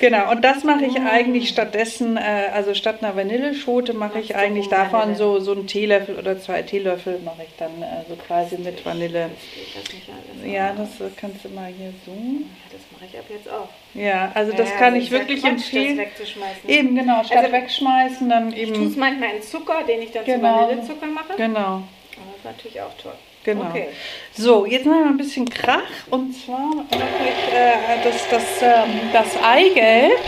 Genau, 0.00 0.30
und 0.30 0.44
das 0.44 0.64
mache 0.64 0.84
ich 0.84 0.96
eigentlich 1.00 1.48
stattdessen, 1.48 2.16
äh, 2.16 2.50
also 2.52 2.74
statt 2.74 3.02
einer 3.02 3.16
Vanilleschote 3.16 3.94
mache 3.94 4.18
ich 4.20 4.36
eigentlich 4.36 4.68
davon 4.68 5.14
so, 5.16 5.40
so 5.40 5.52
einen 5.52 5.66
Teelöffel 5.66 6.16
oder 6.16 6.38
zwei 6.40 6.62
Teelöffel 6.62 7.18
mache 7.24 7.42
ich 7.42 7.56
dann 7.58 7.82
äh, 7.82 8.04
so 8.08 8.16
quasi 8.16 8.56
mit 8.58 8.84
Vanille. 8.84 9.30
Geht 9.54 9.84
das 9.84 9.92
nicht 9.92 10.08
alles? 10.08 10.52
Ja, 10.52 10.72
das 10.76 11.00
äh, 11.00 11.10
kannst 11.16 11.44
du 11.44 11.48
mal 11.50 11.72
hier 11.76 11.92
so. 12.04 12.12
Ja, 12.12 12.46
das 12.72 12.80
mache 12.92 13.04
ich 13.10 13.18
ab 13.18 13.24
jetzt 13.28 13.48
auch. 13.48 13.68
Ja, 13.94 14.32
also 14.34 14.52
das 14.52 14.70
Ja, 14.70 14.76
kann 14.76 14.94
das 14.94 15.02
ich 15.04 15.12
ist 15.12 15.18
wirklich 15.18 15.40
Quatsch, 15.40 15.50
empfehlen. 15.52 15.96
Das 15.96 16.06
wegzuschmeißen. 16.06 16.68
Eben, 16.68 16.94
genau, 16.96 17.22
statt 17.22 17.38
Also, 17.38 17.52
wegschmeißen, 17.52 18.03
dann 18.28 18.52
Ich 18.52 18.72
tue 18.72 18.86
es 18.86 18.92
eben. 18.92 19.00
manchmal 19.00 19.36
in 19.36 19.42
Zucker, 19.42 19.82
den 19.86 20.02
ich 20.02 20.12
dann 20.12 20.24
Genau. 20.24 20.38
zu 20.38 20.66
Vanillezucker 20.68 21.06
mache. 21.06 21.34
Genau, 21.36 21.82
das 22.10 22.36
ist 22.36 22.44
natürlich 22.44 22.80
auch 22.80 22.94
toll. 23.02 23.14
genau. 23.44 23.66
Okay. 23.70 23.88
So, 24.32 24.66
jetzt 24.66 24.86
machen 24.86 25.00
wir 25.00 25.06
ein 25.10 25.16
bisschen 25.16 25.48
Krach 25.48 25.82
und 26.10 26.32
zwar 26.34 26.58
mache 26.58 27.24
ich 27.24 27.54
äh, 27.54 28.02
das, 28.04 28.28
das, 28.28 28.62
ähm, 28.62 29.00
das 29.12 29.42
Eigelb. 29.42 30.18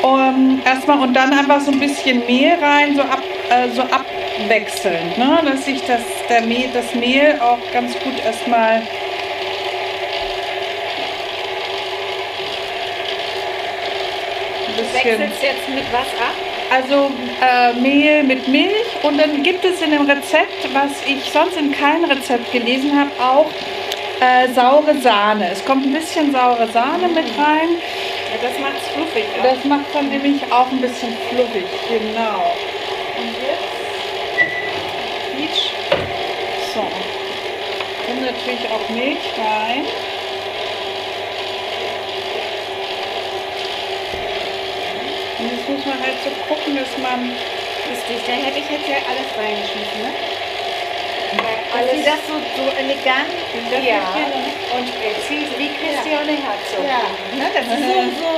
Um, 0.00 0.62
erstmal 0.64 1.00
und 1.00 1.12
dann 1.12 1.32
einfach 1.36 1.60
so 1.60 1.72
ein 1.72 1.80
bisschen 1.80 2.24
Mehl 2.24 2.54
rein, 2.62 2.94
so 2.94 3.02
ab, 3.02 3.20
äh, 3.50 3.68
so 3.70 3.82
ab 3.82 4.04
abwechselnd, 4.38 5.18
ne? 5.18 5.40
dass 5.44 5.64
sich 5.64 5.80
das, 5.84 6.00
der 6.28 6.42
Mehl, 6.42 6.68
das 6.72 6.94
Mehl 6.94 7.38
auch 7.40 7.58
ganz 7.72 7.92
gut 7.98 8.18
erstmal 8.24 8.82
Du 14.76 14.84
bisschen 14.84 14.94
wechselst 14.94 15.42
jetzt 15.42 15.68
mit 15.68 15.84
was 15.92 16.06
ab? 16.20 16.47
Also 16.70 17.10
äh, 17.40 17.72
Mehl 17.74 18.22
mit 18.24 18.48
Milch 18.48 19.02
und 19.02 19.18
dann 19.18 19.42
gibt 19.42 19.64
es 19.64 19.80
in 19.80 19.90
dem 19.90 20.02
Rezept, 20.02 20.68
was 20.72 20.90
ich 21.06 21.30
sonst 21.30 21.56
in 21.56 21.72
keinem 21.72 22.04
Rezept 22.04 22.52
gelesen 22.52 22.98
habe, 22.98 23.10
auch 23.18 23.50
äh, 24.20 24.52
saure 24.52 24.94
Sahne. 24.98 25.50
Es 25.52 25.64
kommt 25.64 25.86
ein 25.86 25.92
bisschen 25.92 26.32
saure 26.32 26.68
Sahne 26.68 27.08
mit 27.08 27.26
rein. 27.38 27.70
Ja, 28.30 28.48
das 28.48 28.58
macht's 28.60 28.86
fluffig. 28.88 29.24
auch. 29.38 29.54
Das 29.54 29.64
macht 29.64 29.86
dann 29.94 30.08
nämlich 30.10 30.42
auch 30.52 30.70
ein 30.70 30.80
bisschen 30.80 31.16
fluffig. 31.30 31.64
Genau. 31.88 32.52
Und 33.16 33.34
jetzt 33.40 33.78
Peach. 35.36 35.72
So. 36.74 36.80
Und 36.80 38.22
natürlich 38.22 38.68
auch 38.70 38.88
Milch 38.90 39.32
rein. 39.38 39.84
Und 45.38 45.52
jetzt 45.52 45.68
muss 45.68 45.77
man 45.88 45.98
halt 46.02 46.18
so 46.24 46.30
gucken, 46.48 46.76
dass 46.76 46.92
man 47.02 47.32
Lustig, 47.88 48.20
da 48.28 48.32
hätte 48.36 48.58
ich 48.60 48.68
jetzt 48.68 48.84
ja 48.86 49.00
alles 49.08 49.28
reingeschmissen, 49.32 50.02
ne? 50.04 50.12
Alles. 50.12 51.72
Alles- 51.72 51.92
Sie 51.96 52.04
das 52.04 52.20
so, 52.28 52.36
so 52.36 52.64
elegant 52.76 53.32
das 53.72 53.80
Ja. 53.84 54.04
Und 54.76 54.86
präzise 54.92 55.52
wie 55.56 55.70
Christiane 55.72 56.36
Herzog. 56.36 56.84
Ja, 56.84 57.08
ne, 57.36 57.48
das 57.52 57.64
ist 57.64 57.80
so, 57.80 57.96
so. 58.20 58.32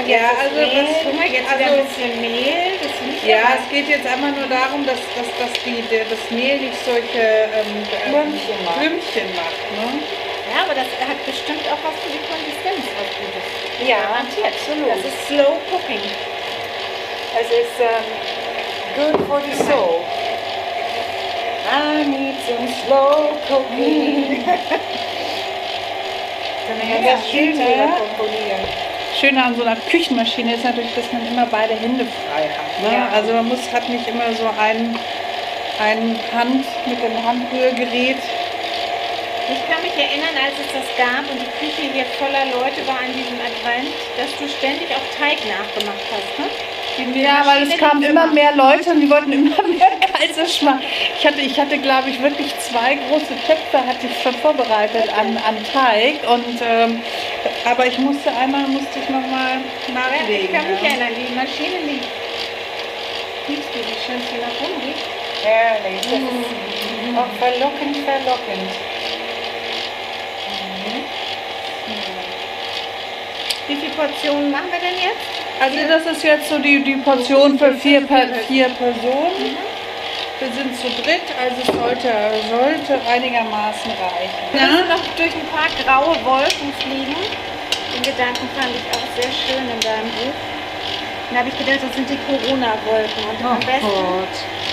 Und 0.00 0.06
Ja, 0.08 0.32
das 0.32 0.48
also 0.48 0.56
Mehl, 0.64 0.84
das- 0.84 0.96
guck 1.04 1.14
mal, 1.16 1.26
jetzt 1.28 1.48
also- 1.50 1.64
ein 1.64 1.86
bisschen 1.88 2.20
Mehl, 2.20 2.72
das 2.80 2.92
Ja, 3.24 3.58
es 3.60 3.68
geht 3.68 3.88
jetzt 3.88 4.06
einfach 4.06 4.32
nur 4.32 4.48
darum, 4.48 4.86
dass, 4.86 5.00
dass, 5.16 5.28
dass 5.40 5.52
die, 5.64 5.82
der, 5.92 6.04
das 6.08 6.22
Mehl 6.30 6.56
nicht 6.56 6.78
solche 6.84 7.20
ähm, 7.52 7.84
ähm, 7.84 8.32
Klümpchen 8.32 8.64
macht. 8.64 8.78
Klümpchen 8.80 9.28
macht 9.36 9.60
ne? 9.76 9.88
Ja, 10.48 10.64
aber 10.64 10.72
das 10.72 10.88
hat 11.04 11.20
bestimmt 11.28 11.64
auch 11.68 11.80
was 11.84 11.96
für 12.00 12.08
die 12.16 12.22
Konsistenz, 12.24 12.80
was 12.96 13.08
Gutes. 13.12 13.44
Ja, 13.84 14.08
Garantiert. 14.08 14.56
absolut. 14.56 14.88
Das 14.88 15.04
ist 15.04 15.18
Slow 15.28 15.56
Cooking. 15.72 16.00
Es 17.34 17.46
ist 17.46 17.80
ähm, 17.80 18.04
good 18.96 19.16
for 19.26 19.40
the 19.40 19.54
soul. 19.64 20.04
I 21.70 22.04
need 22.04 22.36
some 22.46 22.68
slow 22.86 23.30
cooking. 23.48 24.44
Dann 26.68 26.78
Ja, 26.88 26.96
das 27.12 27.22
Schöne- 27.30 27.64
an 29.44 29.54
so 29.56 29.62
einer 29.62 29.76
Küchenmaschine 29.76 30.54
ist 30.54 30.64
natürlich, 30.64 30.94
dass 30.94 31.10
man 31.12 31.26
immer 31.26 31.46
beide 31.46 31.74
Hände 31.74 32.06
frei 32.06 32.48
hat. 32.48 32.80
Ne? 32.82 32.92
Ja. 32.96 33.08
Also 33.12 33.32
man 33.32 33.48
muss, 33.48 33.60
hat 33.72 33.88
nicht 33.88 34.06
immer 34.06 34.32
so 34.32 34.46
ein, 34.60 34.96
ein 35.82 36.20
Hand 36.32 36.64
mit 36.86 37.02
dem 37.02 37.16
Handrührgerät. 37.26 38.18
Ich 39.50 39.66
kann 39.66 39.82
mich 39.82 39.96
erinnern, 39.96 40.36
als 40.36 40.54
es 40.60 40.70
das 40.72 40.86
gab 40.96 41.24
und 41.30 41.40
die 41.40 41.50
Küche 41.58 41.82
hier 41.92 42.04
voller 42.20 42.44
Leute 42.52 42.86
war 42.86 43.00
an 43.00 43.12
diesem 43.16 43.40
Advent, 43.40 43.88
dass 44.16 44.30
du 44.38 44.46
ständig 44.48 44.88
auch 44.92 45.06
Teig 45.18 45.38
nachgemacht 45.48 46.04
hast, 46.12 46.38
ne? 46.38 46.46
Die 46.98 47.22
Ja, 47.22 47.42
weil 47.44 47.62
es 47.62 47.76
kamen 47.76 48.02
immer 48.02 48.26
mehr 48.26 48.54
Leute 48.56 48.90
und 48.90 49.00
die 49.00 49.08
wollten 49.08 49.32
immer 49.32 49.62
mehr 49.68 49.90
Kaiserschmarrn. 50.12 50.80
Ich 51.18 51.24
hatte, 51.26 51.40
ich 51.40 51.58
hatte 51.58 51.78
glaube 51.78 52.10
ich, 52.10 52.20
wirklich 52.20 52.52
zwei 52.58 52.96
große 53.08 53.34
Töpfe 53.46 53.86
hatte 53.86 54.06
ich 54.06 54.22
schon 54.22 54.34
vorbereitet 54.34 55.08
an, 55.16 55.36
an 55.36 55.56
Teig. 55.72 56.28
Und, 56.28 56.60
ähm, 56.60 57.00
aber 57.64 57.86
ich 57.86 57.98
musste 57.98 58.30
einmal 58.32 58.62
musste 58.62 58.98
ich 58.98 59.08
nochmal 59.08 59.60
nachlegen. 59.94 60.46
ich 60.46 60.52
kann 60.52 60.70
mich 60.70 60.82
erinnern, 60.82 61.12
die 61.16 61.34
Maschine 61.34 61.78
lief. 61.86 62.02
Siehst 63.46 63.68
du, 63.72 63.78
wie 63.78 63.98
schön 64.04 64.20
sie 64.30 64.38
nach 64.42 64.60
oben 64.60 64.86
liegt? 64.86 65.06
Herrlich. 65.44 66.00
Das 66.02 66.18
ist 66.18 67.16
auch 67.16 67.38
verlockend, 67.38 67.96
verlockend. 67.98 68.70
Wie 73.68 73.76
viele 73.76 73.92
Portionen 73.92 74.50
machen 74.50 74.70
wir 74.72 74.80
denn 74.80 74.96
jetzt? 74.96 75.37
Also 75.60 75.76
das 75.88 76.16
ist 76.16 76.22
jetzt 76.22 76.48
so 76.48 76.58
die, 76.58 76.82
die 76.84 76.96
Portion 76.96 77.58
für 77.58 77.74
vier, 77.74 78.02
vier 78.46 78.68
Personen. 78.68 79.56
Wir 80.38 80.52
sind 80.52 80.76
zu 80.76 80.86
dritt, 81.02 81.26
also 81.34 81.72
sollte, 81.72 82.12
sollte 82.48 83.00
einigermaßen 83.10 83.90
reichen. 83.90 84.38
Wir 84.52 84.60
müssen 84.60 84.88
noch 84.88 85.02
durch 85.16 85.34
ein 85.34 85.48
paar 85.50 85.66
graue 85.82 86.14
Wolken 86.24 86.72
fliegen. 86.78 87.16
Den 87.92 88.02
Gedanken 88.02 88.48
fand 88.54 88.70
ich 88.70 88.86
auch 88.94 89.06
sehr 89.18 89.32
schön 89.34 89.64
in 89.66 89.80
deinem 89.80 90.06
Buch. 90.14 90.36
Dann 91.30 91.38
habe 91.40 91.48
ich 91.48 91.58
gedacht, 91.58 91.80
das 91.82 91.94
sind 91.94 92.08
die 92.08 92.18
Corona-Wolken. 92.22 93.22
Und 93.28 93.44
am 93.44 93.58
besten, 93.58 93.82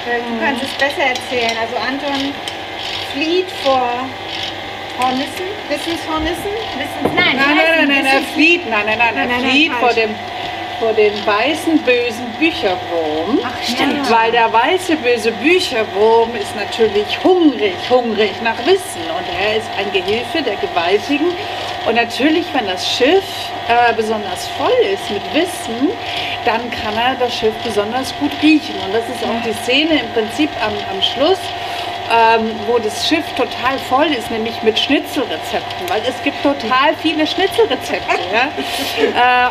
äh, 0.06 0.22
du 0.22 0.40
kannst 0.40 0.64
es 0.64 0.74
besser 0.78 1.10
erzählen. 1.10 1.58
Also 1.58 1.76
Anton 1.82 2.32
flieht 3.14 3.50
vor 3.64 4.06
Hornissen. 5.00 5.50
Wissenshornissen? 5.68 6.54
Wissens 6.78 7.14
nein, 7.16 7.36
Nein, 7.36 7.58
nein, 7.58 7.88
nein, 7.88 7.88
nein, 7.88 8.06
er 8.06 8.22
flieht, 8.34 8.70
nein, 8.70 8.86
nein, 8.86 9.00
nein, 9.00 9.16
Nein, 9.16 9.44
er 9.44 9.50
flieht 9.50 9.74
vor 9.74 9.94
dem, 9.94 10.14
vor 10.80 10.94
dem 10.94 11.14
weißen 11.26 11.80
bösen 11.80 12.26
Bücherwurm. 12.40 13.40
Ach, 13.44 13.64
stimmt. 13.64 14.10
Weil 14.10 14.32
der 14.32 14.52
weiße 14.52 14.96
böse 14.98 15.32
Bücherwurm 15.32 16.36
ist 16.36 16.56
natürlich 16.56 17.24
hungrig, 17.24 17.76
hungrig 17.90 18.32
nach 18.44 18.58
Wissen 18.66 19.02
und 19.18 19.26
er 19.40 19.58
ist 19.58 19.70
ein 19.78 19.92
Gehilfe 19.92 20.42
der 20.42 20.56
Gewaltigen. 20.56 21.32
Und 21.86 21.96
natürlich, 21.96 22.46
wenn 22.54 22.66
das 22.66 22.90
Schiff 22.90 23.24
äh, 23.68 23.94
besonders 23.94 24.48
voll 24.58 24.74
ist 24.92 25.10
mit 25.12 25.22
Wissen, 25.34 25.90
dann 26.44 26.70
kann 26.72 26.96
er 26.98 27.16
das 27.16 27.34
Schiff 27.36 27.54
besonders 27.64 28.14
gut 28.20 28.32
riechen. 28.42 28.76
Und 28.86 28.94
das 28.94 29.04
ist 29.04 29.24
auch 29.24 29.42
die 29.46 29.54
Szene 29.64 30.00
im 30.00 30.10
Prinzip 30.14 30.50
am, 30.64 30.74
am 30.92 31.02
Schluss, 31.02 31.40
ähm, 32.12 32.52
wo 32.68 32.78
das 32.80 33.08
Schiff 33.08 33.26
total 33.36 33.80
voll 33.90 34.08
ist, 34.08 34.30
nämlich 34.32 34.62
mit 34.64 34.78
Schnitzelrezepten, 34.78 35.90
weil 35.90 36.02
es 36.08 36.22
gibt 36.24 36.42
total 36.44 36.96
viele 37.02 37.26
Schnitzelrezepte. 37.26 38.20
ja? 38.32 38.50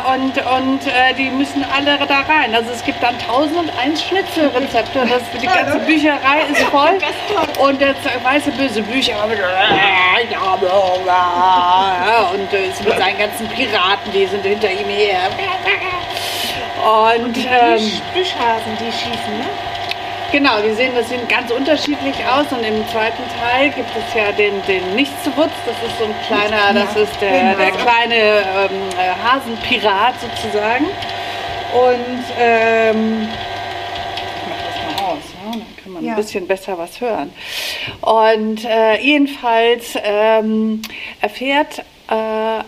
äh, 0.09 0.15
und 0.15 0.37
und 0.37 0.87
äh, 0.87 1.13
die 1.17 1.29
müssen 1.29 1.65
alle 1.75 1.97
da 2.07 2.21
rein. 2.21 2.53
Also 2.55 2.71
es 2.71 2.83
gibt 2.83 3.01
dann 3.01 3.15
1001 3.15 4.03
Schnitzelrezepte. 4.03 5.05
Das, 5.05 5.21
die 5.41 5.47
ganze 5.47 5.79
Bücherei 5.79 6.41
ist 6.51 6.61
voll. 6.63 6.97
Und 7.59 7.81
der 7.81 7.95
weiße 8.23 8.51
böse 8.51 8.81
Bücher 8.81 9.15
und 12.33 12.53
äh, 12.53 12.67
ist 12.67 12.83
mit 12.83 12.97
seinen 12.97 13.17
ganzen 13.17 13.47
Piraten, 13.49 14.11
die 14.13 14.25
sind 14.25 14.45
hinter 14.45 14.71
ihm 14.71 14.87
her. 14.87 15.29
Und 16.85 17.37
ähm, 17.37 18.01
Büschhasen, 18.13 18.77
die 18.79 18.91
schießen, 18.91 19.37
ne? 19.39 19.45
Genau, 20.35 20.59
die 20.61 20.73
sehen, 20.73 20.91
das 20.93 21.07
sehen 21.07 21.25
ganz 21.29 21.49
unterschiedlich 21.49 22.13
aus 22.25 22.51
und 22.51 22.61
im 22.65 22.85
zweiten 22.89 23.23
Teil 23.39 23.69
gibt 23.69 23.87
es 23.95 24.13
ja 24.13 24.33
den, 24.33 24.61
den 24.67 24.93
Nichtswutz, 24.93 25.53
das 25.65 25.77
ist 25.89 25.97
so 25.97 26.03
ein 26.03 26.13
kleiner, 26.27 26.73
das 26.73 26.93
ist 26.97 27.21
der, 27.21 27.55
der 27.55 27.71
kleine 27.71 28.15
ähm, 28.15 28.89
äh, 28.99 29.23
Hasenpirat 29.23 30.15
sozusagen. 30.19 30.87
Und 31.73 32.23
ähm, 32.37 33.29
ich 34.17 34.49
mach 34.49 34.57
das 34.57 34.99
mal 34.99 35.05
aus, 35.05 35.23
ja, 35.45 35.51
dann 35.53 35.75
kann 35.81 35.93
man 35.93 36.03
Ja. 36.03 36.11
ein 36.11 36.15
bisschen 36.17 36.45
besser 36.47 36.77
was 36.77 36.99
hören. 36.99 37.33
Und 38.01 38.65
äh, 38.65 38.99
jedenfalls 38.99 39.97
ähm, 40.03 40.81
erfährt 41.21 41.79
äh, 42.09 42.13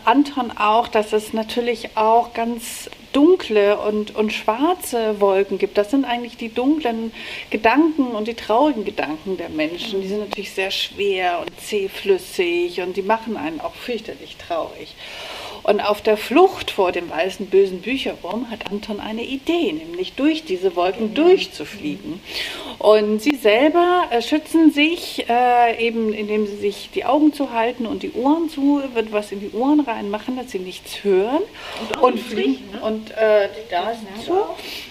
Anton 0.06 0.54
auch, 0.58 0.88
dass 0.88 1.12
es 1.12 1.34
natürlich 1.34 1.98
auch 1.98 2.34
ganz 2.34 2.90
dunkle 3.18 3.80
und, 3.80 4.16
und 4.16 4.32
schwarze 4.32 5.20
Wolken 5.20 5.58
gibt. 5.58 5.80
Das 5.80 5.90
sind 5.90 6.06
eigentlich 6.06 6.38
die 6.38 6.54
dunklen 6.54 7.12
Gedanken 7.50 8.12
und 8.12 8.28
die 8.28 8.36
traurigen 8.36 8.86
Gedanken 8.86 9.38
der 9.38 9.50
Menschen. 9.50 10.02
Die 10.04 10.08
sind 10.08 10.20
natürlich 10.20 10.52
sehr 10.52 10.70
schwer 10.70 11.40
und 11.40 11.50
zähflüssig 11.60 12.80
und 12.82 12.96
die 12.96 13.02
machen 13.02 13.36
einen 13.36 13.60
auch 13.60 13.74
fürchterlich 13.74 14.38
traurig. 14.38 14.94
Und 15.64 15.82
auf 15.82 16.02
der 16.02 16.18
Flucht 16.18 16.72
vor 16.72 16.92
dem 16.92 17.10
weißen 17.10 17.48
bösen 17.48 17.82
Bücherwurm 17.82 18.50
hat 18.50 18.72
Anton 18.72 19.00
eine 19.00 19.24
Idee, 19.24 19.74
nämlich 19.74 20.14
durch 20.14 20.44
diese 20.46 20.76
Wolken 20.76 21.14
durchzufliegen. 21.14 22.22
Und 22.80 23.22
sie 23.22 23.36
selber 23.36 24.08
äh, 24.12 24.22
schützen 24.22 24.72
sich 24.72 25.26
äh, 25.30 25.86
eben, 25.86 26.14
indem 26.14 26.46
sie 26.46 26.58
sich 26.58 26.90
die 26.94 27.06
Augen 27.06 27.34
zuhalten 27.34 27.86
und 27.88 28.04
die 28.04 28.14
Ohren 28.14 28.50
zu, 28.50 28.82
wird 28.94 29.12
was 29.12 29.32
in 29.32 29.40
die 29.40 29.52
Ohren 29.52 29.80
reinmachen, 29.80 30.38
dass 30.38 30.52
sie 30.52 30.60
nichts 30.60 31.04
hören 31.04 31.42
und, 32.02 32.20
fliegen 32.20 32.78
und 32.82 33.12
äh, 33.12 33.50
die 33.50 33.74
Nasen 33.74 34.08
zu. 34.24 34.34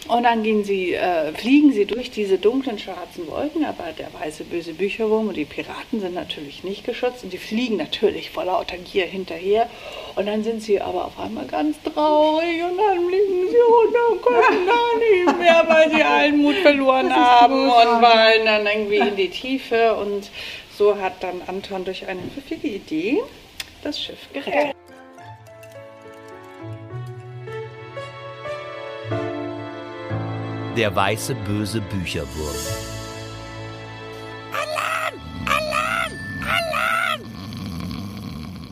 Und 0.08 0.22
dann 0.24 0.42
gehen 0.42 0.64
sie, 0.64 0.94
äh, 0.94 1.32
fliegen 1.32 1.72
sie 1.72 1.84
durch 1.84 2.10
diese 2.10 2.38
dunklen 2.38 2.78
schwarzen 2.78 3.28
Wolken, 3.28 3.64
aber 3.64 3.92
der 3.96 4.08
weiße 4.20 4.44
böse 4.44 4.72
Bücherwurm 4.72 5.28
und 5.28 5.36
die 5.36 5.44
Piraten 5.44 6.00
sind 6.00 6.14
natürlich 6.14 6.64
nicht 6.64 6.84
geschützt 6.84 7.24
und 7.24 7.32
die 7.32 7.38
fliegen 7.38 7.76
natürlich 7.76 8.30
vor 8.30 8.44
lauter 8.44 8.76
Gier 8.76 9.06
hinterher. 9.06 9.68
Und 10.14 10.26
dann 10.26 10.44
sind 10.44 10.55
sie 10.60 10.80
aber 10.80 11.06
auf 11.06 11.18
einmal 11.18 11.46
ganz 11.46 11.76
traurig 11.82 12.62
und 12.62 12.76
dann 12.76 13.08
fliegen 13.08 13.48
sie 13.50 13.56
runter 13.56 14.10
und 14.12 14.22
können 14.22 14.66
gar 14.66 14.98
nicht 14.98 15.38
mehr, 15.38 15.64
weil 15.68 15.90
sie 15.90 16.02
allen 16.02 16.38
Mut 16.38 16.56
verloren 16.56 17.12
haben 17.14 17.68
und 17.68 18.04
fallen 18.04 18.44
dann 18.44 18.66
irgendwie 18.66 18.98
in 18.98 19.16
die 19.16 19.28
Tiefe. 19.28 19.94
Und 19.94 20.30
so 20.76 20.96
hat 20.96 21.22
dann 21.22 21.42
Anton 21.46 21.84
durch 21.84 22.06
eine 22.06 22.22
pfiffige 22.22 22.68
Idee 22.68 23.22
das 23.82 24.02
Schiff 24.02 24.28
gerettet. 24.32 24.74
Der 30.76 30.94
weiße 30.94 31.34
böse 31.46 31.80
Bücherwurm. 31.80 32.85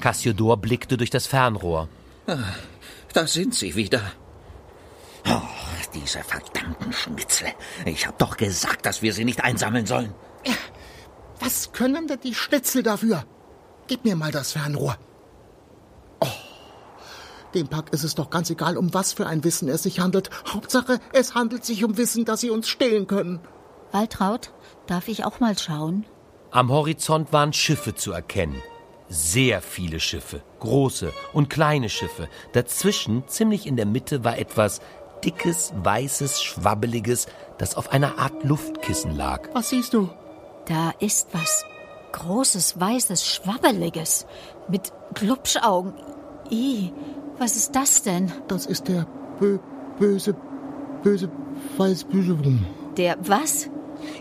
Cassiodor 0.05 0.59
blickte 0.59 0.99
durch 0.99 1.09
das 1.09 1.27
Fernrohr. 1.27 1.89
Da 3.15 3.27
sind 3.27 3.55
sie 3.55 3.75
wieder. 3.75 4.03
Oh, 5.27 5.41
diese 5.95 6.23
verdammten 6.23 6.93
Schnitzel. 6.93 7.47
Ich 7.87 8.07
hab 8.07 8.19
doch 8.19 8.37
gesagt, 8.37 8.85
dass 8.85 9.01
wir 9.01 9.15
sie 9.15 9.25
nicht 9.25 9.43
einsammeln 9.43 9.87
sollen. 9.87 10.13
Was 11.41 11.73
können 11.73 12.07
denn 12.07 12.21
die 12.23 12.35
Schnitzel 12.35 12.83
dafür? 12.83 13.25
Gib 13.87 14.05
mir 14.05 14.15
mal 14.15 14.31
das 14.31 14.53
Fernrohr. 14.53 14.99
Oh, 16.21 16.27
dem 17.55 17.69
Pack 17.69 17.95
ist 17.95 18.05
es 18.05 18.15
doch 18.15 18.29
ganz 18.29 18.51
egal, 18.51 18.77
um 18.77 18.93
was 18.93 19.15
für 19.15 19.27
ein 19.27 19.43
Wissen 19.43 19.71
es 19.71 19.85
sich 19.85 20.01
handelt. 20.01 20.29
Hauptsache, 20.53 21.01
es 21.15 21.35
handelt 21.35 21.65
sich 21.65 21.83
um 21.83 21.97
Wissen, 21.97 22.27
das 22.27 22.43
sie 22.43 22.51
uns 22.51 22.69
stehlen 22.69 23.07
können. 23.07 23.41
Waltraud, 23.91 24.53
darf 24.87 25.09
ich 25.09 25.25
auch 25.25 25.41
mal 25.41 25.57
schauen? 25.57 26.05
Am 26.51 26.71
Horizont 26.71 27.33
waren 27.33 27.55
Schiffe 27.55 27.95
zu 27.95 28.13
erkennen. 28.13 28.63
Sehr 29.09 29.61
viele 29.61 30.01
Schiffe, 30.01 30.43
große 30.61 31.13
und 31.33 31.51
kleine 31.51 31.89
Schiffe. 31.89 32.29
Dazwischen, 32.53 33.29
ziemlich 33.29 33.67
in 33.67 33.77
der 33.77 33.87
Mitte, 33.87 34.25
war 34.25 34.39
etwas 34.39 34.81
dickes, 35.25 35.73
weißes, 35.77 36.43
schwabbeliges, 36.43 37.27
das 37.59 37.77
auf 37.77 37.93
einer 37.93 38.19
Art 38.19 38.45
Luftkissen 38.45 39.15
lag. 39.17 39.49
Was 39.53 39.71
siehst 39.71 39.95
du? 39.95 40.11
Da 40.67 40.93
ist 40.99 41.29
was. 41.33 41.65
Großes, 42.13 42.81
weißes, 42.81 43.27
schwabbeliges. 43.27 44.27
Mit 44.69 44.93
Glubschaugen. 45.15 45.95
I, 46.51 46.93
was 47.39 47.57
ist 47.57 47.75
das 47.75 48.03
denn? 48.03 48.33
Das 48.49 48.67
ist 48.67 48.89
der 48.89 49.07
bö 49.39 49.59
böse, 49.99 50.35
böse, 51.03 51.31
weiß, 51.77 52.05
böse 52.05 52.39
Wurm. 52.39 52.67
Der 52.97 53.17
was? 53.21 53.69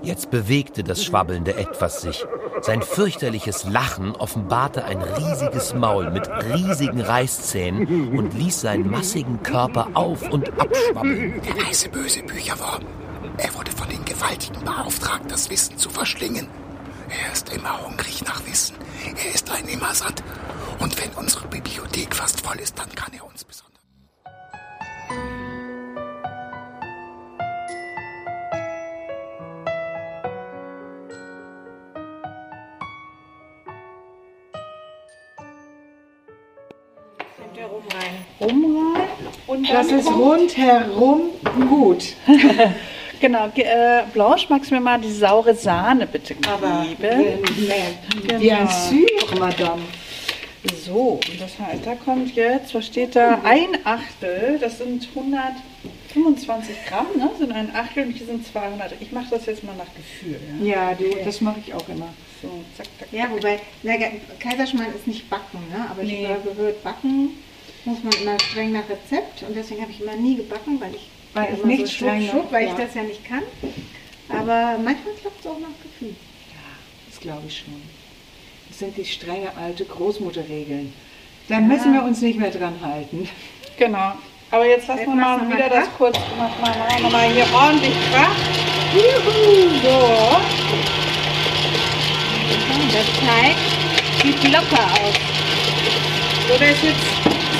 Jetzt 0.01 0.31
bewegte 0.31 0.83
das 0.83 1.03
schwabbelnde 1.03 1.55
Etwas 1.55 2.01
sich. 2.01 2.25
Sein 2.61 2.81
fürchterliches 2.81 3.65
Lachen 3.65 4.15
offenbarte 4.15 4.85
ein 4.85 5.01
riesiges 5.01 5.73
Maul 5.73 6.11
mit 6.11 6.29
riesigen 6.53 7.01
Reißzähnen 7.01 8.17
und 8.17 8.33
ließ 8.33 8.61
seinen 8.61 8.89
massigen 8.89 9.43
Körper 9.43 9.89
auf 9.93 10.29
und 10.29 10.49
abschwabbeln. 10.59 11.41
Der 11.41 11.65
weiße 11.65 11.89
böse 11.89 12.23
Bücherwurm. 12.23 12.83
Er 13.37 13.53
wurde 13.55 13.71
von 13.71 13.89
den 13.89 14.05
Gewaltigen 14.05 14.63
beauftragt, 14.63 15.29
das 15.29 15.49
Wissen 15.49 15.77
zu 15.77 15.89
verschlingen. 15.89 16.47
Er 17.09 17.33
ist 17.33 17.53
immer 17.53 17.85
hungrig 17.85 18.23
nach 18.25 18.45
Wissen. 18.47 18.75
Er 19.05 19.35
ist 19.35 19.51
ein 19.51 19.67
immer 19.67 19.93
satt. 19.93 20.23
Und 20.79 21.01
wenn 21.01 21.11
unsere 21.11 21.47
Bibliothek 21.47 22.15
fast 22.15 22.41
voll 22.41 22.59
ist, 22.59 22.77
dann 22.79 22.89
kann 22.95 23.13
er 23.13 23.25
uns 23.25 23.43
besonders. 23.43 23.72
Das 39.71 39.87
ist 39.91 40.07
rundherum 40.11 41.21
gut. 41.69 42.03
Genau, 43.19 43.47
ge- 43.55 43.63
äh, 43.63 44.03
Blanche, 44.11 44.47
magst 44.49 44.69
du 44.69 44.75
mir 44.75 44.81
mal 44.81 44.99
die 44.99 45.09
saure 45.09 45.55
Sahne 45.55 46.05
bitte 46.07 46.33
geben? 46.35 46.45
Aber 46.45 46.85
Genau. 46.99 48.37
bien 48.39 48.67
sûr, 48.67 49.39
Madame. 49.39 49.81
So, 50.85 51.21
und 51.25 51.39
das 51.39 51.57
heißt, 51.57 51.85
da 51.85 51.95
kommt 51.95 52.35
jetzt, 52.35 52.75
was 52.75 52.85
steht 52.85 53.15
da? 53.15 53.39
Ein 53.45 53.77
Achtel, 53.85 54.57
das 54.59 54.79
sind 54.79 55.07
125 55.15 56.75
Gramm, 56.89 57.07
ne? 57.15 57.29
sind 57.39 57.53
ein 57.53 57.73
Achtel 57.73 58.07
und 58.07 58.11
hier 58.11 58.25
sind 58.27 58.45
200. 58.45 58.93
Ich 58.99 59.13
mache 59.13 59.27
das 59.31 59.45
jetzt 59.45 59.63
mal 59.63 59.75
nach 59.77 59.87
Gefühl. 59.95 60.37
Ja? 60.61 60.89
Ja, 60.89 60.93
du, 60.93 61.05
das 61.23 61.39
mache 61.39 61.61
ich 61.65 61.73
auch 61.73 61.87
immer. 61.87 62.09
So, 62.41 62.49
zack, 62.75 62.87
zack, 62.99 63.07
Ja, 63.13 63.29
wobei, 63.31 63.59
na, 63.83 63.93
Kaiserschmarrn 64.39 64.93
ist 64.95 65.07
nicht 65.07 65.29
backen, 65.29 65.59
ne? 65.71 65.85
aber 65.89 66.03
Nee. 66.03 66.23
ich 66.23 66.27
habe 66.29 66.41
gehört, 66.53 66.83
backen 66.83 67.29
muss 67.85 68.03
man 68.03 68.13
immer 68.13 68.39
streng 68.39 68.71
nach 68.71 68.87
Rezept 68.89 69.43
und 69.43 69.55
deswegen 69.55 69.81
habe 69.81 69.91
ich 69.91 70.01
immer 70.01 70.15
nie 70.15 70.37
gebacken, 70.37 70.79
weil 70.79 70.95
ich 70.95 71.07
Weil 71.33 71.47
immer 71.47 71.57
es 71.57 71.65
nicht 71.65 71.87
so 71.87 71.93
streng 71.93 72.29
schub, 72.29 72.51
weil 72.51 72.65
ja. 72.65 72.71
ich 72.71 72.77
das 72.77 72.93
ja 72.95 73.03
nicht 73.03 73.25
kann. 73.25 73.43
Aber 74.29 74.77
manchmal 74.77 75.13
klappt 75.19 75.39
es 75.41 75.47
auch 75.47 75.59
nach 75.59 75.67
Gefühl. 75.81 76.15
Das 77.09 77.19
glaube 77.19 77.43
ich 77.47 77.59
schon. 77.59 77.81
Das 78.69 78.79
sind 78.79 78.97
die 78.97 79.05
strenge 79.05 79.55
alte 79.55 79.85
Großmutterregeln. 79.85 80.93
Da 81.49 81.59
müssen 81.59 81.93
wir 81.93 82.03
uns 82.03 82.21
nicht 82.21 82.39
mehr 82.39 82.51
dran 82.51 82.75
halten. 82.81 83.27
Genau. 83.77 84.13
Aber 84.49 84.65
jetzt 84.67 84.87
lassen 84.87 85.05
wir 85.05 85.15
mal 85.15 85.49
wieder 85.49 85.67
das 85.67 85.87
kurz, 85.97 86.17
mach 86.37 86.59
mal, 86.59 86.77
machen 86.77 87.03
wir 87.03 87.09
mal 87.09 87.33
hier 87.33 87.45
ordentlich 87.53 87.93
Krach. 88.11 88.35
Juhu, 88.93 89.69
so. 89.81 90.37
Der 92.93 93.05
Teig 93.27 93.55
sieht 94.21 94.43
locker 94.53 94.83
aus. 94.91 95.15
So, 96.47 96.57
der 96.59 96.71
ist 96.71 96.83
jetzt 96.83 97.12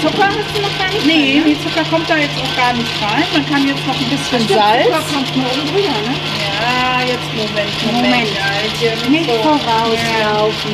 Zucker 0.03 0.27
hast 0.27 0.51
du 0.55 0.61
noch 0.61 0.77
gar 0.77 0.89
nicht 0.93 1.05
Nee, 1.05 1.33
drin, 1.33 1.43
ne? 1.43 1.55
die 1.55 1.63
Zucker 1.63 1.83
kommt 1.89 2.09
da 2.09 2.17
jetzt 2.17 2.35
auch 2.37 2.55
gar 2.57 2.73
nicht 2.73 2.91
rein. 3.01 3.23
Man 3.33 3.45
kann 3.49 3.67
jetzt 3.67 3.85
noch 3.87 3.95
ein 3.95 4.09
bisschen 4.09 4.25
Stimmt, 4.43 4.49
Salz. 4.49 4.85
Zucker 4.85 5.03
kommt 5.13 5.37
nur 5.37 5.45
oben 5.45 5.67
drüber, 5.67 5.97
ne? 6.03 6.15
Ja, 6.61 7.01
jetzt 7.07 7.29
Moment, 7.35 7.85
Moment. 7.85 8.03
Moment. 8.03 8.29
Ja, 8.35 8.45
hier 8.79 9.09
Nicht 9.09 9.29
so. 9.29 9.33
vorauslaufen. 9.43 10.73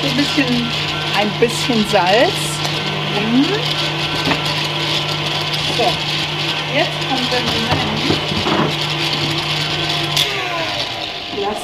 So 0.00 0.08
ein 0.08 0.16
bisschen, 0.16 0.70
ein 1.18 1.30
bisschen 1.40 1.86
Salz. 1.90 2.32
Mhm. 3.18 3.44
So, 5.76 5.84
jetzt 6.74 6.98
kommt 7.08 7.32
der 7.32 7.40
Moment. 7.40 7.78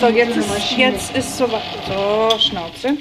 So, 0.01 0.07
jetzt 0.09 0.37
ist, 0.37 0.77
jetzt 0.77 1.17
ist 1.17 1.37
so 1.39 1.47
So, 1.47 2.39
Schnauze. 2.39 2.97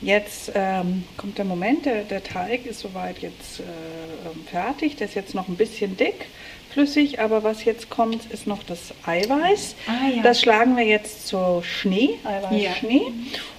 Jetzt 0.00 0.52
ähm, 0.54 1.04
kommt 1.16 1.38
der 1.38 1.44
Moment, 1.44 1.84
der, 1.84 2.04
der 2.04 2.22
Teig 2.22 2.66
ist 2.66 2.80
soweit 2.80 3.18
jetzt 3.18 3.60
äh, 3.60 3.62
ähm, 3.62 4.44
fertig. 4.50 4.96
Der 4.96 5.08
ist 5.08 5.14
jetzt 5.14 5.34
noch 5.34 5.48
ein 5.48 5.56
bisschen 5.56 5.96
dick, 5.96 6.26
flüssig, 6.70 7.20
aber 7.20 7.42
was 7.42 7.64
jetzt 7.64 7.90
kommt, 7.90 8.26
ist 8.26 8.46
noch 8.46 8.62
das 8.62 8.94
Eiweiß. 9.04 9.74
Ah, 9.88 10.08
ja. 10.14 10.22
Das 10.22 10.40
schlagen 10.40 10.76
wir 10.76 10.84
jetzt 10.84 11.26
zu 11.26 11.62
Schnee, 11.62 12.10
Eiweißschnee, 12.24 13.02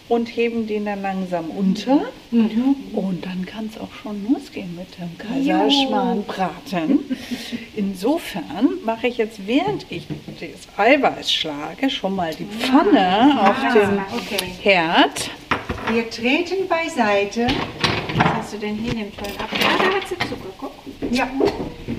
und 0.07 0.27
heben 0.27 0.65
den 0.65 0.85
dann 0.85 1.01
langsam 1.01 1.49
unter. 1.49 2.03
Mhm. 2.31 2.75
Und 2.93 3.25
dann 3.25 3.45
kann 3.45 3.69
es 3.71 3.79
auch 3.79 3.93
schon 4.01 4.25
losgehen 4.31 4.75
mit 4.77 4.87
dem 4.97 5.17
Kaiserschmarrnbraten. 5.17 7.17
Insofern 7.75 8.69
mache 8.85 9.07
ich 9.07 9.17
jetzt, 9.17 9.45
während 9.45 9.85
ich 9.89 10.07
das 10.39 10.67
Eiweiß 10.77 11.33
schlage, 11.33 11.89
schon 11.89 12.15
mal 12.15 12.33
die 12.33 12.45
Pfanne 12.45 13.41
auf 13.41 13.73
dem 13.73 13.99
Ah, 13.99 14.05
okay. 14.13 14.51
Herd. 14.61 15.31
Wir 15.91 16.09
treten 16.09 16.67
beiseite. 16.67 17.47
Was 18.15 18.25
hast 18.35 18.53
du 18.53 18.57
denn 18.57 18.75
hier 18.75 18.91
in 18.93 18.97
dem 18.99 19.15
tollen 19.17 19.37
Apfel? 19.39 19.59
Ah, 19.63 19.77
da 19.77 19.95
hat 19.95 20.07
sie 20.07 20.17
Zucker, 20.17 20.49
guck. 20.57 20.71
Ja, 21.11 21.27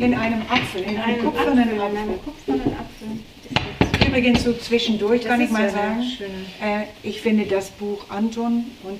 in 0.01 0.15
einem 0.15 0.43
Apfel, 0.49 0.83
in 0.83 0.89
einem 0.99 1.03
Einen 1.03 1.25
kupfernen 1.25 1.59
Apfel, 1.61 1.73
in 1.75 1.81
Apfel. 1.81 1.99
einem 1.99 2.23
kupfernen 2.25 2.77
Apfel. 2.79 4.07
Übrigens 4.09 4.43
so 4.43 4.53
zwischendurch 4.55 5.23
kann 5.25 5.39
Das 5.41 5.49
ich 5.49 5.53
mal 5.53 5.63
ja 5.65 5.71
sagen, 5.71 6.03
äh, 6.61 6.85
ich 7.09 7.21
finde 7.21 7.45
das 7.45 7.71
Buch 7.71 8.07
Anton 8.09 8.65
und 8.83 8.99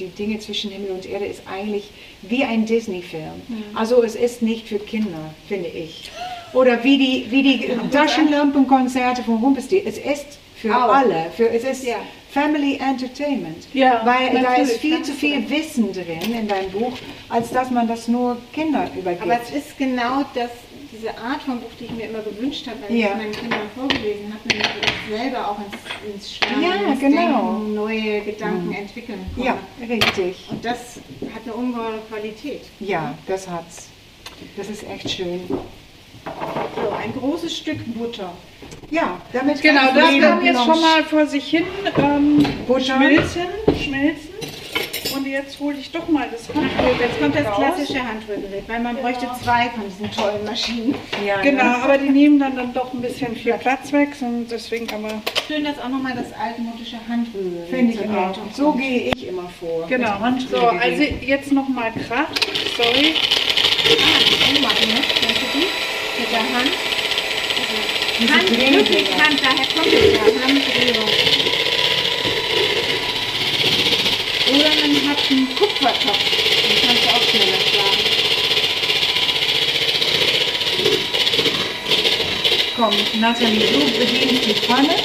die 0.00 0.08
Dinge 0.08 0.40
zwischen 0.40 0.70
Himmel 0.72 0.90
und 0.90 1.06
Erde 1.06 1.26
ist 1.26 1.42
eigentlich 1.48 1.90
wie 2.22 2.42
ein 2.44 2.66
Disney-Film. 2.66 3.42
Also 3.74 4.02
es 4.02 4.16
ist 4.16 4.42
nicht 4.42 4.66
für 4.66 4.78
Kinder, 4.80 5.32
finde 5.46 5.68
ich. 5.68 6.10
Oder 6.54 6.82
wie 6.82 6.98
die, 6.98 7.26
wie 7.30 7.42
die 7.44 7.70
Taschenlampenkonzerte 7.92 9.22
von 9.22 9.36
Rumpelstiltskin. 9.36 9.92
Es 9.92 9.98
ist 10.20 10.38
für 10.56 10.74
Auch. 10.76 10.92
alle. 10.92 11.26
Für, 11.36 11.48
es 11.50 11.62
ist 11.62 11.86
Ja. 11.86 11.96
Family 12.30 12.76
Entertainment. 12.78 13.66
Ja, 13.72 14.02
Weil 14.04 14.42
da 14.42 14.54
ist 14.56 14.78
viel 14.78 15.02
zu 15.02 15.12
viel 15.12 15.48
Wissen 15.48 15.92
drin 15.92 16.20
in 16.34 16.46
deinem 16.48 16.70
Buch, 16.70 16.92
als 17.28 17.50
dass 17.50 17.70
man 17.70 17.88
das 17.88 18.06
nur 18.08 18.36
Kindern 18.52 18.90
übergibt. 18.96 19.22
Aber 19.22 19.40
es 19.40 19.50
ist 19.50 19.78
genau 19.78 20.24
das, 20.34 20.50
diese 20.92 21.10
Art 21.18 21.42
von 21.42 21.58
Buch, 21.60 21.70
die 21.80 21.84
ich 21.86 21.90
mir 21.92 22.04
immer 22.10 22.20
gewünscht 22.20 22.66
habe, 22.66 22.76
weil 22.86 22.96
Ja. 22.96 23.08
ich 23.08 23.14
meinen 23.16 23.32
Kindern 23.32 23.60
vorgelesen 23.74 24.26
habe, 24.32 24.48
damit 24.48 24.66
ich 24.66 25.16
selber 25.16 25.48
auch 25.50 25.56
ins, 25.58 26.14
ins 26.14 26.34
Schwärmen, 26.36 26.62
Ja, 26.62 26.92
ins 26.92 27.00
genau. 27.00 27.52
Denken, 27.52 27.74
neue 27.74 28.20
Gedanken 28.20 28.72
entwickeln 28.74 29.26
konnte. 29.34 29.48
ja, 29.48 29.58
richtig. 29.88 30.46
Und 30.50 30.64
das 30.64 30.96
hat 31.34 31.42
eine 31.44 31.54
ungeheure 31.54 31.98
Qualität. 32.10 32.62
Ja, 32.80 33.14
das 33.26 33.48
hat's. 33.48 33.88
Das 34.56 34.68
ist 34.68 34.84
echt 34.88 35.10
schön. 35.10 35.40
So, 35.48 36.90
ein 36.90 37.12
großes 37.18 37.56
Stück 37.56 37.78
Butter. 37.94 38.32
Ja, 38.90 39.20
damit 39.32 39.60
Genau, 39.60 39.92
das 39.94 40.20
kann 40.20 40.44
jetzt 40.44 40.64
schon 40.64 40.80
mal 40.80 41.04
vor 41.04 41.26
sich 41.26 41.44
hin 41.48 41.64
ähm, 41.98 42.44
schmilzen, 42.80 43.42
schmilzen. 43.82 44.28
Und 45.14 45.26
jetzt 45.26 45.58
hole 45.58 45.76
ich 45.78 45.90
doch 45.90 46.06
mal 46.08 46.28
das 46.30 46.48
Handrührgerät 46.48 47.00
Jetzt 47.00 47.20
kommt 47.20 47.34
das 47.34 47.46
raus. 47.46 47.56
klassische 47.56 48.06
Handrührgerät, 48.06 48.64
weil 48.68 48.80
man 48.80 48.96
bräuchte 48.96 49.26
zwei 49.42 49.70
von 49.70 49.84
diesen 49.88 50.10
tollen 50.12 50.44
Maschinen. 50.44 50.94
Ja, 51.26 51.40
Genau, 51.40 51.64
ne? 51.64 51.76
aber 51.82 51.98
die 51.98 52.10
nehmen 52.10 52.38
dann, 52.38 52.56
dann 52.56 52.72
doch 52.74 52.92
ein 52.92 53.00
bisschen 53.00 53.34
viel 53.34 53.54
Platz 53.54 53.90
weg 53.92 54.10
und 54.20 54.48
deswegen 54.50 54.86
aber 54.92 55.20
Schön, 55.46 55.64
dass 55.64 55.78
auch 55.78 55.88
nochmal 55.88 56.12
das 56.14 56.26
altmodische 56.38 56.96
Handrührgerät 57.08 57.68
Finde 57.68 57.92
ich 57.94 58.00
auch. 58.00 58.26
Geltung 58.26 58.50
So 58.52 58.72
gehe 58.72 59.12
ich 59.14 59.28
immer 59.28 59.48
vor. 59.60 59.86
genau. 59.88 60.18
Handrührgerät. 60.20 60.50
So, 60.50 60.66
also 60.66 61.02
jetzt 61.02 61.52
noch 61.52 61.68
mal 61.68 61.90
Krach. 62.06 62.28
Sorry. 62.76 63.14
Ah, 63.90 64.58
ummachen, 64.58 64.88
ne? 64.88 65.00
Kennst 65.20 65.40
du 65.42 65.58
die? 65.58 66.20
Mit 66.20 66.32
der 66.32 66.40
Hand. 66.40 66.70
Kann 68.26 68.50
wirklich 68.50 69.08
kann, 69.10 69.36
daher 69.40 69.66
kommt 69.76 69.92
es 69.92 70.12
ja, 70.12 70.22
Handrührung. 70.42 71.08
Oder 74.50 74.70
man 74.80 75.08
hat 75.08 75.30
einen 75.30 75.54
Kupfertopf, 75.54 76.18
den 76.18 76.76
kannst 76.84 77.04
du 77.04 77.08
auch 77.10 77.22
schneller 77.22 77.60
schlagen. 77.60 78.08
Komm, 82.74 83.20
Nathalie, 83.20 83.66
du 83.70 83.78
bedienst 83.98 84.46
die 84.46 84.54
Pfanne. 84.54 84.96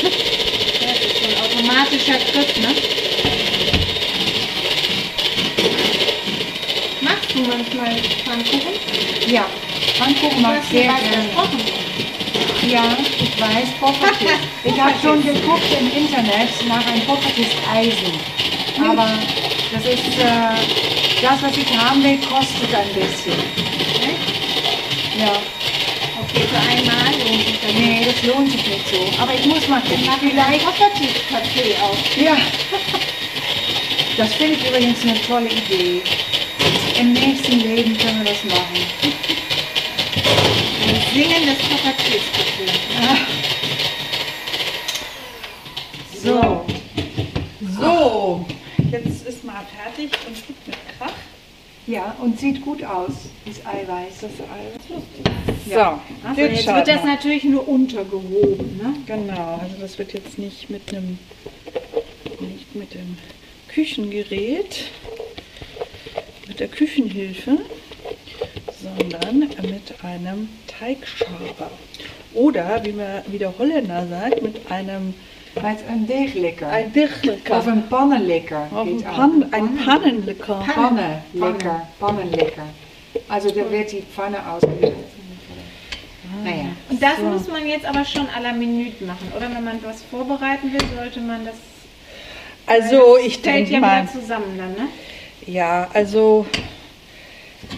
Das 0.00 0.98
ist 0.98 1.16
so 1.18 1.28
ein 1.28 1.36
automatischer 1.44 2.18
Griff, 2.32 2.56
ne? 2.56 2.74
Machst 7.00 7.32
du 7.32 7.42
manchmal 7.42 7.96
Pfannkuchen? 8.24 8.74
Ja, 9.28 9.46
Pfannkuchen 9.94 10.42
mag 10.42 10.60
ich 10.64 10.70
sehr 10.70 10.82
gerne. 10.82 11.79
Ja, 12.70 12.96
ich 13.18 13.40
weiß, 13.40 13.68
Poffertjes. 13.80 14.30
Ich 14.62 14.80
habe 14.80 14.94
schon 15.02 15.20
geguckt 15.20 15.64
im 15.80 15.90
Internet 15.90 16.50
nach 16.68 16.86
einem 16.86 17.04
Poffertjes-Eisen. 17.04 18.12
Aber 18.88 19.08
das 19.72 19.84
ist, 19.86 20.18
äh, 20.18 21.20
das, 21.20 21.42
was 21.42 21.56
ich 21.56 21.76
haben 21.76 22.00
will, 22.04 22.18
kostet 22.18 22.72
ein 22.72 22.88
bisschen. 22.94 23.34
Ja. 25.18 25.32
Okay, 26.22 26.46
für 26.46 26.60
einmal 26.70 27.12
lohnt 27.26 27.44
sich 27.44 27.58
das 27.60 27.72
Nee, 27.74 28.04
das 28.04 28.22
lohnt 28.22 28.52
sich 28.52 28.64
nicht 28.64 28.88
so. 28.88 29.20
Aber 29.20 29.34
ich 29.34 29.46
muss 29.46 29.66
mal 29.66 29.80
gucken. 29.80 30.08
Vielleicht 30.20 30.20
Vielleicht. 30.20 30.64
Poffertjes-Café 30.64 31.82
auf. 31.82 31.98
Ja. 32.16 32.36
Das 34.16 34.32
finde 34.34 34.54
ich 34.54 34.68
übrigens 34.68 35.02
eine 35.02 35.20
tolle 35.22 35.48
Idee. 35.48 36.02
Im 37.00 37.14
nächsten 37.14 37.58
Leben 37.58 37.98
können 37.98 38.24
wir 38.24 38.32
das 38.32 38.44
machen. 38.44 39.09
Ein 41.12 41.16
singendes 41.24 41.58
Poffertjes-Café. 41.58 42.66
So. 46.22 46.64
So, 47.80 48.46
jetzt 48.92 49.26
ist 49.26 49.44
mal 49.44 49.64
fertig 49.76 50.10
und 50.28 50.46
gibt 50.46 50.66
mit 50.68 50.76
Krach. 50.96 51.12
Ja, 51.88 52.14
und 52.20 52.38
sieht 52.38 52.60
gut 52.62 52.84
aus, 52.84 53.10
das 53.44 53.66
Eiweiß. 53.66 54.20
Das 54.20 54.30
Eiweiß. 54.30 55.02
Ja. 55.66 56.00
So, 56.22 56.28
Also 56.28 56.40
jetzt 56.42 56.66
wird 56.68 56.86
das 56.88 57.02
mal. 57.02 57.14
natürlich 57.14 57.42
nur 57.42 57.66
untergehoben, 57.66 58.76
ne? 58.76 58.94
Genau, 59.06 59.58
also 59.60 59.76
das 59.80 59.98
wird 59.98 60.12
jetzt 60.12 60.38
nicht 60.38 60.70
mit 60.70 60.94
einem, 60.94 61.18
nicht 62.38 62.76
mit 62.76 62.94
dem 62.94 63.18
Küchengerät, 63.66 64.84
mit 66.46 66.60
der 66.60 66.68
Küchenhilfe, 66.68 67.58
sondern 68.80 69.40
mit 69.40 70.04
einem 70.04 70.48
Teigschaber. 70.80 71.70
Oder, 72.34 72.80
wie, 72.84 72.92
man, 72.92 73.22
wie 73.26 73.38
der 73.38 73.56
Holländer 73.58 74.06
sagt, 74.08 74.42
mit 74.42 74.70
einem 74.70 75.14
Met 75.54 75.80
een 75.88 76.06
deeglekker. 76.06 76.68
ein 76.68 76.92
Dichlecker. 76.92 77.56
Of 77.56 77.66
een 77.66 77.88
pannenlekker. 77.88 78.68
Auf 78.72 78.86
ein, 78.86 79.06
auch. 79.06 79.16
Pan, 79.16 79.46
ein 79.50 79.78
Pannenlecker. 79.84 80.64
Pannenlecker. 80.74 81.88
Pannenlecker. 81.98 82.66
Also 83.28 83.50
da 83.50 83.68
wird 83.70 83.90
die 83.92 84.02
Pfanne 84.02 84.38
ausgelegt. 84.48 84.96
Naja. 86.44 86.66
Und 86.88 87.02
das 87.02 87.18
muss 87.18 87.48
man 87.48 87.66
jetzt 87.66 87.84
aber 87.84 88.04
schon 88.04 88.26
à 88.28 88.40
la 88.40 88.52
Minute 88.52 89.04
machen, 89.04 89.32
oder? 89.36 89.50
Wenn 89.52 89.64
man 89.64 89.82
was 89.82 90.02
vorbereiten 90.02 90.72
will, 90.72 90.80
sollte 90.96 91.20
man 91.20 91.44
das. 91.44 91.56
Also 92.66 93.16
das 93.16 93.26
ich 93.26 93.38
fällt 93.38 93.46
denke 93.46 93.72
ja 93.72 93.80
mal, 93.80 94.08
zusammen 94.08 94.56
dann, 94.56 94.72
ne? 94.72 94.88
ja, 95.46 95.88
also 95.92 96.46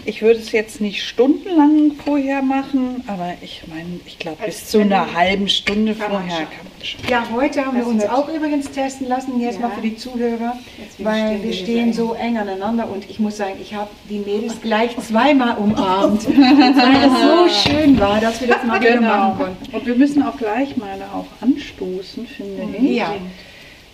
ich 0.05 0.21
würde 0.21 0.39
es 0.39 0.51
jetzt 0.51 0.81
nicht 0.81 1.03
stundenlang 1.03 1.91
vorher 2.03 2.41
machen, 2.41 3.03
aber 3.07 3.33
ich 3.41 3.61
meine, 3.67 3.99
ich 4.05 4.19
glaube 4.19 4.37
bis 4.45 4.55
Als 4.61 4.69
zu 4.69 4.79
einer 4.79 5.13
halben 5.13 5.47
Stunde 5.47 5.93
kann 5.95 6.11
man 6.11 6.21
vorher 6.23 6.37
schon. 6.37 6.45
kann 6.45 6.65
man 6.77 6.85
schon. 6.85 6.99
Ja, 7.09 7.27
heute 7.33 7.65
haben 7.65 7.75
wir 7.75 7.83
Das 7.83 7.91
uns 7.91 8.01
wird- 8.03 8.11
auch 8.11 8.27
übrigens 8.29 8.71
testen 8.71 9.07
lassen, 9.07 9.39
jetzt 9.39 9.59
Ja. 9.59 9.67
mal 9.67 9.75
für 9.75 9.81
die 9.81 9.95
Zuhörer, 9.95 10.57
weil 10.99 11.15
stehen 11.27 11.37
wir 11.41 11.43
wir 11.43 11.53
stehen 11.53 11.93
so 11.93 12.13
eng 12.13 12.37
aneinander 12.37 12.89
und 12.89 13.09
ich 13.09 13.19
muss 13.19 13.37
sagen, 13.37 13.53
ich 13.61 13.73
habe 13.73 13.89
die 14.09 14.19
Mädels 14.19 14.61
gleich 14.61 14.97
zweimal 14.97 15.57
umarmt, 15.57 16.25
weil 16.27 17.49
es 17.49 17.63
so 17.65 17.69
schön 17.69 17.99
war, 17.99 18.19
dass 18.19 18.41
wir 18.41 18.47
das 18.47 18.63
mal 18.63 18.79
wieder 18.81 18.93
Genau. 18.97 19.07
machen 19.07 19.37
konnten. 19.37 19.75
Und 19.75 19.85
wir 19.85 19.95
müssen 19.95 20.23
auch 20.23 20.37
gleich 20.37 20.75
mal 20.77 20.97
auch 21.13 21.25
anstoßen, 21.41 22.25
finde 22.27 22.77
ich. 22.77 22.97
Ja, 22.97 23.13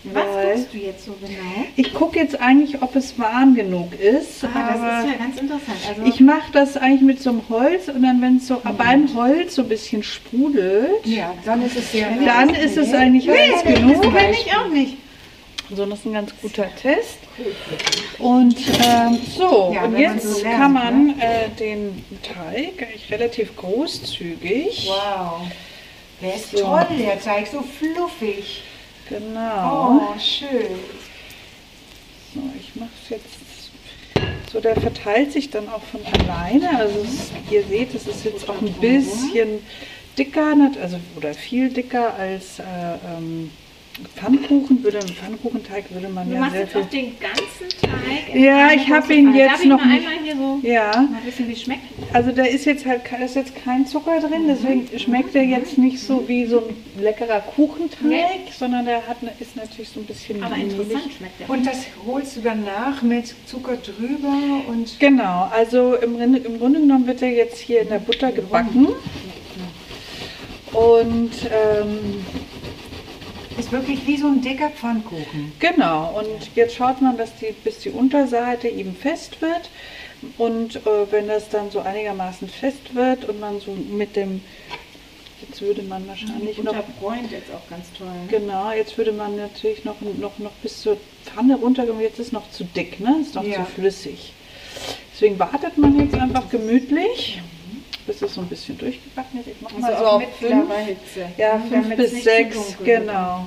Was 0.04 0.24
guckst 0.24 0.68
du 0.72 0.78
jetzt 0.78 1.04
so 1.04 1.12
genau? 1.20 1.66
Ich 1.76 1.92
gucke 1.92 2.18
jetzt 2.18 2.40
eigentlich, 2.40 2.80
ob 2.80 2.96
es 2.96 3.18
warm 3.18 3.54
genug 3.54 3.92
ist. 4.00 4.42
Ah, 4.44 4.48
aber 4.54 4.68
das 4.70 5.04
ist 5.04 5.10
ja 5.12 5.18
ganz 5.18 5.38
interessant. 5.40 5.78
Also, 5.88 6.02
ich 6.04 6.20
mache 6.20 6.52
das 6.52 6.76
eigentlich 6.78 7.02
mit 7.02 7.22
so 7.22 7.30
einem 7.30 7.42
Holz 7.50 7.88
und 7.88 8.02
dann, 8.02 8.22
wenn 8.22 8.38
es 8.38 8.46
so 8.46 8.60
beim 8.78 9.14
Holz 9.14 9.56
so 9.56 9.62
ein 9.62 9.68
bisschen 9.68 10.02
sprudelt, 10.02 11.04
ja, 11.04 11.34
dann 11.44 11.60
ist 11.64 11.76
es 11.76 11.92
sehr 11.92 12.08
dann 12.24 12.48
ist 12.50 12.76
es 12.78 12.94
eigentlich 12.94 13.28
heiß 13.28 13.62
genug. 13.62 14.02
das 14.02 14.12
kenne 14.14 14.32
ich 14.32 14.56
auch 14.56 14.68
nicht. 14.68 14.96
So, 15.72 15.86
das 15.86 16.00
ist 16.00 16.06
ein 16.06 16.14
ganz 16.14 16.32
guter 16.42 16.66
Test. 16.82 17.18
Und 18.18 18.56
ähm, 18.58 19.18
so, 19.36 19.70
Ja, 19.72 19.84
und 19.84 19.92
wenn 19.94 20.02
man 20.02 20.14
jetzt 20.16 20.28
so 20.36 20.42
lernt, 20.42 20.58
kann 20.58 20.72
man 20.72 21.20
äh, 21.20 21.48
den 21.58 22.04
Teig 22.22 22.82
eigentlich 22.82 23.10
relativ 23.10 23.54
großzügig. 23.56 24.88
Wow. 24.88 25.42
Der 26.20 26.34
ist 26.34 26.50
So. 26.50 26.58
toll, 26.64 26.86
der 26.98 27.20
Teig, 27.20 27.46
so 27.46 27.62
fluffig. 27.62 28.62
Genau. 29.10 30.00
Oh, 30.14 30.18
schön. 30.20 30.78
So, 32.32 32.40
ich 32.58 32.76
mache 32.76 32.90
es 33.02 33.10
jetzt. 33.10 33.26
So, 34.52 34.60
der 34.60 34.80
verteilt 34.80 35.32
sich 35.32 35.50
dann 35.50 35.68
auch 35.68 35.82
von 35.82 36.00
alleine. 36.06 36.78
Also 36.78 37.04
ihr 37.50 37.64
seht, 37.64 37.94
es 37.94 38.06
ist 38.06 38.24
jetzt 38.24 38.48
auch 38.48 38.60
ein 38.60 38.72
bisschen 38.74 39.60
dicker, 40.16 40.54
also 40.80 40.98
oder 41.16 41.34
viel 41.34 41.70
dicker 41.70 42.14
als 42.14 42.60
äh, 42.60 42.62
ähm, 43.16 43.50
Pfannkuchen. 44.16 44.82
Würde, 44.82 45.00
Pfannkuchenteig 45.00 45.84
würde 45.90 46.08
man 46.08 46.28
Du 46.28 46.34
ja 46.34 46.40
machst 46.40 46.52
sehr 46.52 46.60
jetzt 46.62 46.72
viel. 46.72 46.82
auch 46.82 46.88
den 46.88 47.12
ganzen 47.18 47.68
Teig. 47.82 48.34
Ja, 48.34 48.72
ich 48.72 48.88
hab 48.90 49.00
große 49.02 49.12
ihn 49.14 49.34
jetzt 49.34 49.50
Darf 49.52 49.60
ich 49.62 49.68
noch 49.68 49.78
mal 49.84 49.86
nicht- 49.94 50.06
einmal 50.08 50.24
hier 50.24 50.36
so 50.36 50.58
Ja, 50.62 50.90
mal 51.10 51.20
wissen, 51.26 51.48
wie 51.48 51.52
es 51.52 51.62
schmeckt? 51.62 51.80
also 52.12 52.32
da 52.32 52.44
ist 52.44 52.64
jetzt 52.64 52.86
halt 52.86 53.02
ist 53.24 53.34
jetzt 53.36 53.52
kein 53.64 53.86
Zucker 53.86 54.20
drin, 54.20 54.46
deswegen 54.48 54.88
schmeckt 54.98 55.34
er 55.34 55.42
jetzt 55.44 55.76
nicht 55.76 55.98
so 56.00 56.26
wie 56.28 56.46
so 56.46 56.60
ein 56.60 57.02
leckerer 57.02 57.40
Kuchenteig, 57.40 58.00
Nee. 58.02 58.24
sondern 58.58 58.86
der 58.86 59.06
hat, 59.06 59.22
ne- 59.22 59.32
ist 59.38 59.56
natürlich 59.56 59.88
so 59.90 60.00
ein 60.00 60.06
bisschen 60.06 60.42
Aber 60.42 60.56
interessant 60.56 61.02
schmeckt 61.18 61.40
der. 61.40 61.50
Und 61.50 61.66
das 61.66 61.78
holst 62.06 62.36
du 62.36 62.40
dann 62.40 62.64
nach 62.64 63.02
mit 63.02 63.34
Zucker 63.46 63.76
drüber 63.76 64.32
und 64.68 64.98
Genau, 64.98 65.48
also 65.52 65.94
im, 65.96 66.16
Grunde- 66.16 66.38
im 66.38 66.58
Grunde 66.58 66.80
genommen 66.80 67.06
wird 67.06 67.20
er 67.22 67.30
jetzt 67.30 67.58
hier 67.58 67.82
in 67.82 67.88
der 67.88 67.98
Butter 67.98 68.32
gebacken. 68.32 68.88
Und 70.72 71.32
ähm, 71.50 72.24
ist 73.58 73.72
wirklich 73.72 74.06
wie 74.06 74.16
so 74.16 74.26
ein 74.28 74.40
dicker 74.40 74.70
Pfannkuchen. 74.70 75.52
genau, 75.58 76.18
und 76.18 76.50
jetzt 76.54 76.74
schaut 76.76 77.00
man, 77.02 77.16
dass 77.16 77.34
die, 77.36 77.52
bis 77.64 77.78
die 77.80 77.90
Unterseite 77.90 78.68
eben 78.68 78.94
fest 78.94 79.40
wird. 79.40 79.70
Und 80.36 80.76
äh, 80.76 81.10
wenn 81.10 81.28
das 81.28 81.48
dann 81.48 81.70
so 81.70 81.80
einigermaßen 81.80 82.48
fest 82.48 82.94
wird 82.94 83.24
und 83.26 83.40
man 83.40 83.58
so 83.60 83.72
mit 83.72 84.16
dem, 84.16 84.42
jetzt 85.48 85.62
würde 85.62 85.82
man 85.82 86.06
wahrscheinlich 86.06 86.62
noch 86.62 86.74
bräunt 87.00 87.32
jetzt 87.32 87.50
auch 87.54 87.68
ganz 87.70 87.86
toll. 87.96 88.06
ne? 88.06 88.28
Genau, 88.28 88.70
jetzt 88.70 88.98
würde 88.98 89.12
man 89.12 89.36
natürlich 89.36 89.84
noch, 89.86 89.96
noch, 90.02 90.38
noch 90.38 90.50
bis 90.62 90.82
zur 90.82 90.98
Pfanne 91.24 91.56
runtergehen. 91.56 92.00
Jetzt 92.00 92.18
ist 92.18 92.32
noch 92.34 92.50
zu 92.50 92.64
dick, 92.64 93.00
ne? 93.00 93.16
Ist 93.22 93.34
noch 93.34 93.44
Ja. 93.44 93.64
zu 93.64 93.72
flüssig. 93.72 94.32
Deswegen 95.14 95.38
wartet 95.38 95.76
man 95.78 95.98
jetzt 95.98 96.14
einfach 96.14 96.48
gemütlich, 96.50 97.40
bis 98.06 98.22
es 98.22 98.34
so 98.34 98.40
ein 98.40 98.46
bisschen 98.48 98.76
durchgebacken 98.78 99.40
ist. 99.40 99.48
Ich 99.48 99.54
mach 99.60 99.72
mal 99.78 99.92
Also 99.92 100.02
so 100.04 100.08
auch 100.08 100.12
auf 100.14 100.20
mit 100.20 100.28
fünf. 100.30 100.54
mittlerer 100.54 100.78
Hitze. 100.80 101.26
Ja, 101.36 101.56
ne, 101.58 101.64
fünf 101.82 101.96
bis 101.96 102.24
sechs, 102.24 102.56
genau. 102.84 103.46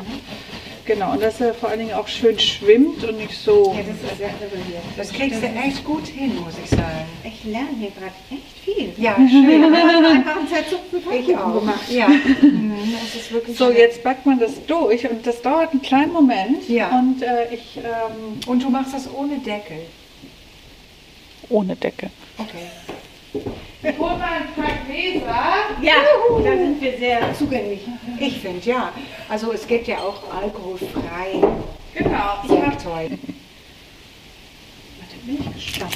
Genau, 0.85 1.13
und 1.13 1.23
dass 1.23 1.39
er 1.39 1.53
vor 1.53 1.69
allen 1.69 1.79
Dingen 1.79 1.93
auch 1.93 2.09
schön 2.09 2.37
schwimmt 2.37 3.05
und 3.05 3.15
nicht 3.17 3.37
so. 3.41 3.73
Ja, 3.73 3.83
das 3.83 4.11
ist 4.11 4.17
sehr 4.17 4.27
irritiert. 4.41 4.83
Das 4.97 5.13
kriegst 5.13 5.41
du 5.41 5.47
echt 5.47 5.81
gut 5.85 6.05
hin, 6.07 6.35
muss 6.43 6.55
ich 6.61 6.69
sagen. 6.71 7.05
Ich 7.23 7.41
lerne 7.45 7.69
hier 7.79 7.91
gerade 7.91 8.11
echt 8.29 8.57
viel. 8.65 8.91
Ja, 9.01 9.15
schön. 9.15 9.73
Ich 11.19 11.37
auch. 11.37 11.53
gemacht. 11.59 11.89
Ja, 11.89 12.07
Mhm, 12.09 12.93
das 13.01 13.15
ist 13.21 13.31
wirklich 13.31 13.57
So, 13.57 13.71
jetzt 13.71 14.03
backt 14.03 14.25
man 14.25 14.39
das 14.39 14.65
durch 14.65 15.09
und 15.09 15.25
das 15.25 15.41
dauert 15.41 15.71
einen 15.71 15.81
kleinen 15.81 16.11
Moment. 16.11 16.67
Ja. 16.67 16.89
Und 16.99 17.21
äh, 17.21 17.53
ich 17.53 17.77
ähm, 17.77 18.39
Und 18.45 18.61
du 18.63 18.69
machst 18.69 18.93
das 18.93 19.07
ohne 19.13 19.37
Deckel. 19.37 19.77
ohne 21.49 21.75
Decke. 21.77 22.09
Okay. 22.37 22.67
Hol 23.33 24.17
mal 24.17 24.41
ein 24.41 24.53
paar 24.55 24.77
Gläser. 24.87 25.43
Ja, 25.81 25.93
da 26.43 26.57
sind 26.57 26.81
wir 26.81 26.97
sehr 26.97 27.33
zugänglich. 27.33 27.81
Ich 28.19 28.39
finde 28.39 28.65
ja. 28.65 28.91
Also 29.27 29.51
es 29.53 29.65
gibt 29.65 29.87
ja 29.87 29.97
auch 29.97 30.21
alkoholfrei. 30.33 31.41
Genau. 31.95 32.39
Ich 32.43 32.49
Sehr 32.49 32.77
toll. 32.77 33.09
Da 34.99 35.15
bin 35.25 35.39
ich 35.39 35.53
gespannt. 35.53 35.95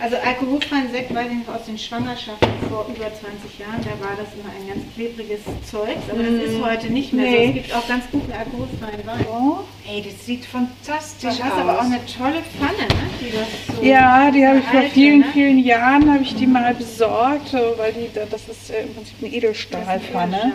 Also 0.00 0.16
alkoholfreien 0.16 0.90
Sekt 0.90 1.14
weiß 1.14 1.28
ich 1.30 1.46
noch 1.46 1.54
aus 1.54 1.66
den 1.66 1.78
Schwangerschaften 1.78 2.48
vor 2.68 2.86
über 2.88 3.06
20 3.06 3.58
Jahren, 3.58 3.80
da 3.82 3.90
war 4.04 4.16
das 4.16 4.28
immer 4.34 4.50
ein 4.52 4.66
ganz 4.68 4.82
klebriges 4.94 5.40
Zeug, 5.70 5.96
aber 6.10 6.22
das 6.22 6.50
ist 6.50 6.62
heute 6.62 6.92
nicht 6.92 7.12
mehr 7.12 7.24
so. 7.26 7.30
Nee. 7.30 7.46
Es 7.48 7.54
gibt 7.54 7.74
auch 7.74 7.86
ganz 7.88 8.04
guten 8.10 8.32
alkoholfreien 8.32 9.06
Wein. 9.06 9.26
Oh. 9.30 9.58
Ey, 9.88 10.02
das 10.02 10.26
sieht 10.26 10.44
fantastisch 10.46 11.36
Du 11.38 11.44
hast 11.44 11.52
aus. 11.52 11.58
aber 11.60 11.78
auch 11.78 11.84
eine 11.84 12.00
tolle 12.06 12.42
Pfanne, 12.42 12.88
ne? 12.88 13.10
die 13.20 13.30
das 13.32 13.76
so 13.76 13.82
Ja, 13.82 14.30
die 14.30 14.46
habe 14.46 14.58
ich 14.58 14.64
vor 14.64 14.82
vielen, 14.82 15.20
ne? 15.20 15.26
vielen 15.32 15.58
Jahren 15.58 16.12
habe 16.12 16.22
ich 16.22 16.34
die 16.34 16.46
mal 16.46 16.74
besorgt, 16.74 17.52
weil 17.52 17.92
die, 17.92 18.08
das 18.14 18.48
ist 18.48 18.70
äh, 18.70 18.82
im 18.82 18.94
Prinzip 18.94 19.14
eine 19.22 19.32
Edelstahlpfanne. 19.32 20.52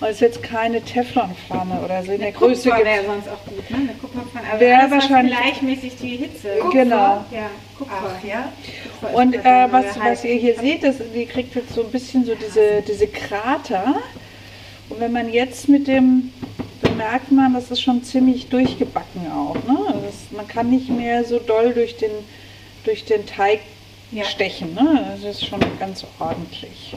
Und 0.00 0.06
es 0.06 0.14
ist 0.16 0.20
jetzt 0.20 0.42
keine 0.44 0.80
Teflonpfanne 0.80 1.80
oder 1.84 2.04
so 2.04 2.12
in 2.12 2.20
der 2.20 2.30
Größe. 2.32 2.70
Kupfer 2.70 2.76
gibt- 2.84 2.86
wäre 2.94 3.04
sonst 3.06 3.28
auch 3.28 3.44
gut, 3.44 3.70
ne? 3.70 3.76
Eine 3.76 3.94
Kupferpfanne. 3.94 4.46
Aber 4.50 4.60
Wäre 4.60 4.90
wahrscheinlich- 4.92 5.36
gleichmäßig 5.36 5.96
die 6.00 6.16
Hitze. 6.16 6.48
Genau. 6.72 7.24
Ja, 7.32 7.50
Kupfer. 7.76 7.92
Ach 8.16 8.24
ja. 8.24 8.52
Kupfer 9.00 9.14
Und 9.16 9.34
äh, 9.34 9.72
was, 9.72 9.98
was 9.98 10.24
ihr 10.24 10.34
hier 10.36 10.54
seht, 10.56 10.84
das, 10.84 10.96
die 11.14 11.26
kriegt 11.26 11.54
jetzt 11.56 11.74
so 11.74 11.82
ein 11.82 11.90
bisschen 11.90 12.24
so 12.24 12.34
diese, 12.36 12.82
diese 12.86 13.08
Krater. 13.08 13.96
Und 14.88 15.00
wenn 15.00 15.10
man 15.12 15.32
jetzt 15.32 15.68
mit 15.68 15.88
dem, 15.88 16.32
dann 16.82 16.96
merkt 16.96 17.32
man, 17.32 17.54
das 17.54 17.70
ist 17.72 17.80
schon 17.82 18.04
ziemlich 18.04 18.46
durchgebacken 18.48 19.30
auch. 19.32 19.54
Ne? 19.66 19.78
Also 19.88 20.00
Das, 20.06 20.14
man 20.30 20.46
kann 20.46 20.70
nicht 20.70 20.88
mehr 20.90 21.24
so 21.24 21.40
doll 21.40 21.74
durch 21.74 21.96
den, 21.96 22.10
durch 22.84 23.04
den 23.04 23.26
Teig 23.26 23.58
Ja. 24.12 24.22
stechen. 24.24 24.74
Ne? 24.74 25.16
Das 25.20 25.24
ist 25.28 25.44
schon 25.44 25.58
ganz 25.80 26.06
ordentlich. 26.20 26.94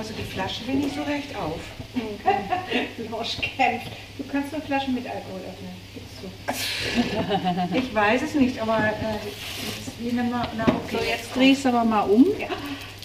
Also 0.00 0.14
die 0.14 0.24
Flasche 0.24 0.66
will 0.66 0.76
nicht 0.76 0.94
so 0.94 1.02
recht 1.02 1.36
auf. 1.36 1.60
Blanche 3.06 3.42
kämpft. 3.42 3.88
Du 4.16 4.24
kannst 4.32 4.50
nur 4.50 4.62
Flaschen 4.62 4.94
mit 4.94 5.04
Alkohol 5.04 5.40
öffnen. 5.40 5.76
Gibst 5.92 6.22
du. 6.22 7.76
Ich 7.78 7.94
weiß 7.94 8.22
es 8.22 8.34
nicht, 8.34 8.58
aber 8.62 8.78
äh, 8.78 10.08
eine 10.08 10.22
Ma 10.30 10.48
na 10.56 10.64
okay. 10.64 10.96
So, 10.96 11.04
jetzt 11.04 11.36
dreh 11.36 11.52
ich 11.52 11.58
es 11.58 11.66
aber 11.66 11.84
mal 11.84 12.04
um, 12.04 12.24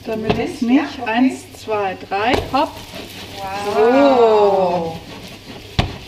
damit 0.06 0.39
es 0.39 0.62
nicht. 0.62 0.78
Ja, 0.78 0.88
okay. 1.02 1.12
Eins, 1.12 1.52
zwei, 1.58 1.98
drei, 2.08 2.32
hopp. 2.54 2.72
Wow. 3.74 4.93
Und 4.93 5.24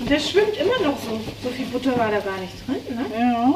das 0.10 0.30
schwimmt 0.30 0.58
immer 0.58 0.90
noch 0.90 0.98
so. 1.00 1.20
So 1.44 1.50
viel 1.50 1.66
Butter 1.66 1.98
war 1.98 2.10
da 2.12 2.20
gar 2.20 2.38
nicht 2.40 2.54
drin, 2.68 2.96
ne? 2.96 3.06
Ja. 3.20 3.54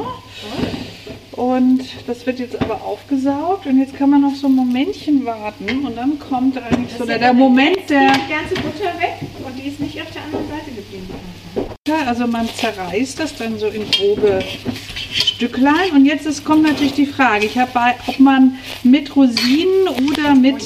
Und 1.31 1.81
das 2.07 2.25
wird 2.25 2.39
jetzt 2.39 2.61
aber 2.61 2.83
aufgesaugt 2.83 3.65
und 3.65 3.79
jetzt 3.79 3.95
kann 3.95 4.09
man 4.09 4.21
noch 4.21 4.35
so 4.35 4.47
ein 4.47 4.53
Momentchen 4.53 5.25
warten 5.25 5.85
und 5.85 5.97
dann 5.97 6.19
kommt 6.19 6.57
eigentlich 6.61 6.93
so 6.97 7.05
der, 7.05 7.19
der 7.19 7.33
Moment 7.33 7.89
der, 7.89 8.11
Die 8.11 8.31
ganze 8.31 8.55
Butter 8.55 8.99
weg 8.99 9.15
und 9.45 9.57
die 9.57 9.69
ist 9.69 9.79
nicht 9.79 10.01
auf 10.01 10.11
der 10.11 10.23
anderen 10.23 10.47
Seite 10.49 10.71
geblieben. 10.71 11.09
also 12.05 12.27
man 12.27 12.49
zerreißt 12.53 13.19
das 13.19 13.35
dann 13.37 13.57
so 13.57 13.67
in 13.67 13.89
grobe 13.89 14.39
Stücklein 15.11 15.91
und 15.93 16.05
jetzt 16.05 16.25
ist, 16.25 16.43
kommt 16.43 16.63
natürlich 16.63 16.93
die 16.93 17.05
Frage, 17.05 17.45
ich 17.45 17.57
habe 17.57 17.71
bei, 17.73 17.95
ob 18.07 18.19
man 18.19 18.57
mit 18.83 19.15
Rosinen 19.15 19.87
oder 20.09 20.35
mit, 20.35 20.61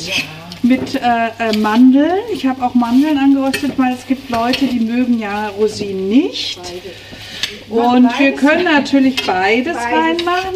mit 0.68 0.95
äh, 0.95 0.99
äh, 1.39 1.57
Mandeln, 1.57 2.20
ich 2.34 2.45
habe 2.45 2.63
auch 2.63 2.74
Mandeln 2.74 3.18
angeröstet, 3.18 3.74
weil 3.78 3.93
es 3.93 4.05
gibt 4.05 4.30
Leute, 4.30 4.66
die 4.66 4.80
mögen 4.80 5.20
ja 5.20 5.49
Rosinen 5.49 6.09
nicht. 6.09 6.59
Und 7.70 8.20
wir 8.20 8.32
können 8.34 8.66
natürlich 8.66 9.26
beides, 9.26 9.78
reinmachen. 9.78 10.55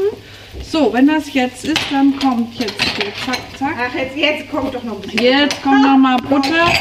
So, 0.63 0.93
wenn 0.93 1.07
das 1.07 1.33
jetzt 1.33 1.65
ist, 1.65 1.81
dann 1.89 2.19
kommt 2.19 2.53
jetzt 2.59 2.81
hier, 2.81 3.11
zack, 3.25 3.39
zack. 3.57 3.75
Ach, 3.75 3.95
jetzt, 3.95 4.15
jetzt 4.15 4.51
kommt 4.51 4.75
doch 4.75 4.83
noch 4.83 4.95
ein 4.95 5.01
bisschen. 5.01 5.19
Jetzt 5.19 5.63
kommt 5.63 5.81
noch 5.81 5.97
mal 5.97 6.17
Butter 6.17 6.71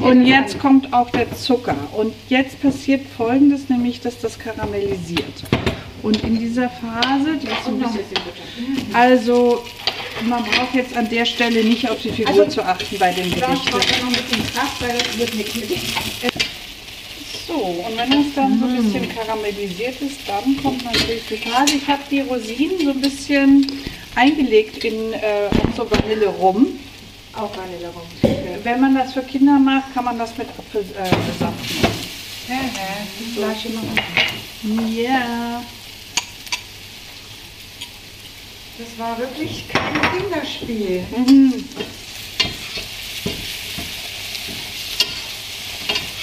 und 0.00 0.24
jetzt 0.24 0.58
kommt 0.60 0.92
auch 0.92 1.10
der 1.10 1.32
Zucker. 1.34 1.76
Und 1.92 2.12
jetzt 2.28 2.62
passiert 2.62 3.02
folgendes, 3.16 3.68
nämlich, 3.68 4.00
dass 4.00 4.20
das 4.20 4.38
karamellisiert. 4.38 5.42
Und 6.02 6.22
in 6.22 6.38
dieser 6.38 6.68
Phase, 6.68 7.36
die 7.40 7.46
ist 7.46 7.64
so 7.64 7.70
ein 7.70 7.78
bisschen, 7.78 8.04
also 8.92 9.62
man 10.28 10.44
braucht 10.44 10.74
jetzt 10.74 10.96
an 10.96 11.08
der 11.08 11.24
Stelle 11.24 11.64
nicht 11.64 11.88
auf 11.90 12.00
die 12.00 12.10
Figur 12.10 12.48
zu 12.48 12.62
achten 12.64 12.98
bei 12.98 13.12
den 13.12 13.30
Da 13.38 13.46
Gerichten. 13.46 13.70
braucht 13.70 13.90
man 13.90 14.00
noch 14.12 14.18
ein 14.18 14.24
bisschen 14.24 14.54
Kraft, 14.54 14.82
weil 14.82 14.98
das 14.98 15.18
wird 15.18 15.34
nichts 15.34 15.54
mit 15.54 15.70
dem. 15.70 15.78
So, 17.46 17.54
und 17.54 17.96
wenn 17.98 18.10
das 18.10 18.34
dann 18.34 18.58
so 18.60 18.66
ein 18.66 18.82
bisschen 18.82 19.08
karamellisiert 19.14 20.00
ist, 20.00 20.20
dann 20.26 20.56
kommt 20.62 20.84
natürlich 20.84 21.22
die 21.28 21.36
Phase. 21.36 21.74
Ich 21.76 21.86
habe 21.88 22.02
die 22.10 22.20
Rosinen 22.20 22.78
so 22.84 22.90
ein 22.90 23.00
bisschen 23.00 23.66
eingelegt 24.14 24.84
in 24.84 25.12
äh, 25.12 25.48
so 25.76 25.90
Vanille 25.90 26.26
rum. 26.28 26.78
Auch 27.34 27.50
Vanille 27.56 27.88
rum. 27.88 28.02
Wenn 28.62 28.80
man 28.80 28.94
das 28.94 29.12
für 29.14 29.22
Kinder 29.22 29.58
macht, 29.58 29.92
kann 29.94 30.04
man 30.04 30.18
das 30.18 30.36
mit 30.38 30.48
Apfelsaft 30.50 30.94
äh, 31.02 31.44
machen. 31.44 31.54
Die 33.18 33.34
Flasche 33.38 33.68
machen. 33.70 34.92
Ja. 34.94 35.62
Das 38.82 38.98
war 38.98 39.16
wirklich 39.16 39.64
kein 39.68 39.94
Kinderspiel. 40.18 41.04
Mhm. 41.16 41.64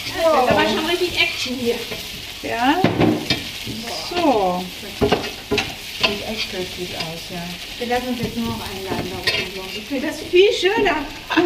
Das 0.05 0.43
ist 0.43 0.51
aber 0.51 0.67
schon 0.67 0.85
richtig 0.85 1.21
Action 1.21 1.55
hier. 1.55 1.75
Ja. 2.43 2.81
So. 4.09 4.65
Sieht 4.99 6.27
echt 6.29 6.51
köstlich 6.51 6.89
aus, 6.97 7.29
ja. 7.31 7.43
Wir 7.77 7.87
lassen 7.87 8.09
uns 8.09 8.19
jetzt 8.19 8.35
nur 8.35 8.47
noch 8.49 8.59
einladen. 8.75 9.09
Ich 9.73 9.85
finde 9.85 10.07
das 10.07 10.19
viel 10.19 10.51
schöner. 10.51 10.97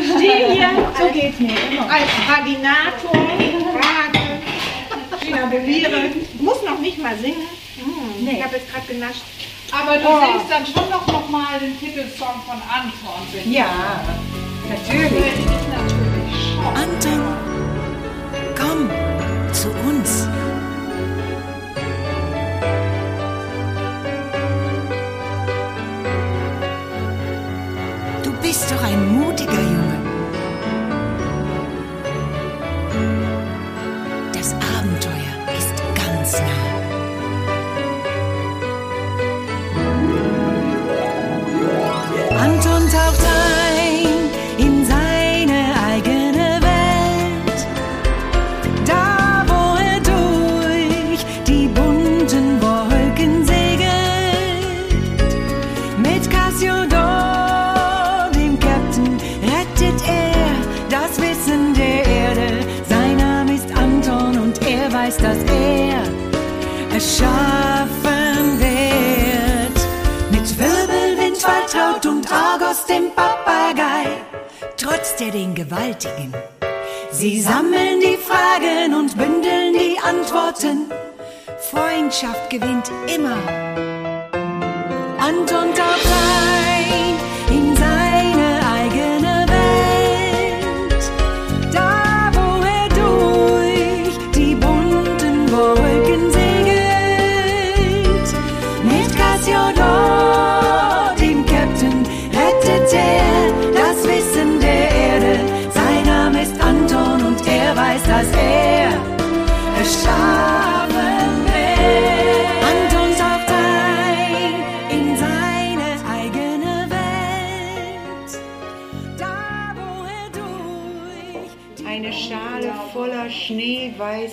Ich 0.02 0.08
stehe 0.16 0.54
hier 0.54 0.94
so 0.98 1.12
geht's 1.14 1.40
mir 1.40 1.56
immer. 1.70 1.92
als 1.92 2.10
Koordinator, 2.26 3.12
frage, 3.80 4.42
schnabuliere. 5.28 6.12
Muss 6.40 6.64
noch 6.64 6.80
nicht 6.80 6.98
mal 6.98 7.16
singen. 7.20 7.48
Hm, 7.78 8.28
Ich 8.28 8.44
habe 8.44 8.56
jetzt 8.56 8.72
gerade 8.72 8.88
genascht. 8.88 9.22
Aber 9.76 9.98
du 9.98 10.08
Oh. 10.08 10.20
singst 10.22 10.52
dann 10.52 10.66
schon 10.66 10.90
noch, 10.90 11.08
noch 11.08 11.30
mal 11.30 11.60
den 11.60 11.80
Titelsong 11.80 12.42
von 12.46 12.62
Anton. 12.70 13.52
Ja, 13.52 14.02
natürlich. 14.70 15.93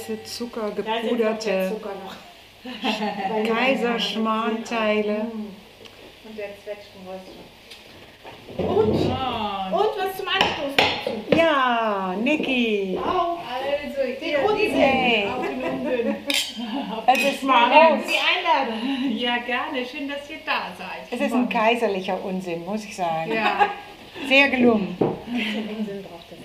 Schneeweiße, 0.01 0.25
zuckergepuderte 0.25 1.77
Kaiserschmarrnteile. 3.47 5.17
Und 6.25 6.39
der 6.39 6.51
Zwetschgenröster. 6.63 7.33
Und, 8.59 8.67
und 8.69 9.03
was 9.03 10.17
zum 10.17 10.29
Anstoß 10.29 10.75
dazu. 10.77 11.37
Ja, 11.37 12.15
Niki. 12.21 12.99
Auch, 12.99 13.39
also, 13.39 14.01
den 14.03 14.73
Hey. 14.75 15.27
Unsinn. 15.27 15.31
Auf 15.31 15.47
den 15.47 15.63
Unsinn. 15.63 16.17
Es 17.07 17.35
ist 17.35 17.43
mal 17.43 17.99
für 17.99 18.09
die 18.09 18.19
Einladung. 18.19 19.17
Ja, 19.17 19.39
gerne. 19.39 19.85
Schön, 19.87 20.09
dass 20.09 20.29
ihr 20.31 20.39
da 20.45 20.73
seid. 20.77 21.11
Es 21.11 21.21
ist 21.21 21.33
ein 21.33 21.49
kaiserlicher 21.49 22.23
Unsinn, 22.23 22.65
muss 22.65 22.85
ich 22.85 22.95
sagen. 22.95 23.33
Ja. 23.33 23.71
Sehr 24.29 24.49
gelungen. 24.51 24.97
Den 24.99 25.77
Unsinn 25.77 26.03
braucht 26.03 26.27
es 26.31 26.39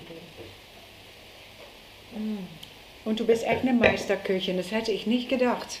Und 3.06 3.20
du 3.20 3.24
bist 3.24 3.46
echt 3.46 3.62
eine 3.62 3.72
Meisterköchin, 3.72 4.56
das 4.58 4.70
hätte 4.72 4.92
ich 4.92 5.06
nicht 5.06 5.28
gedacht. 5.28 5.78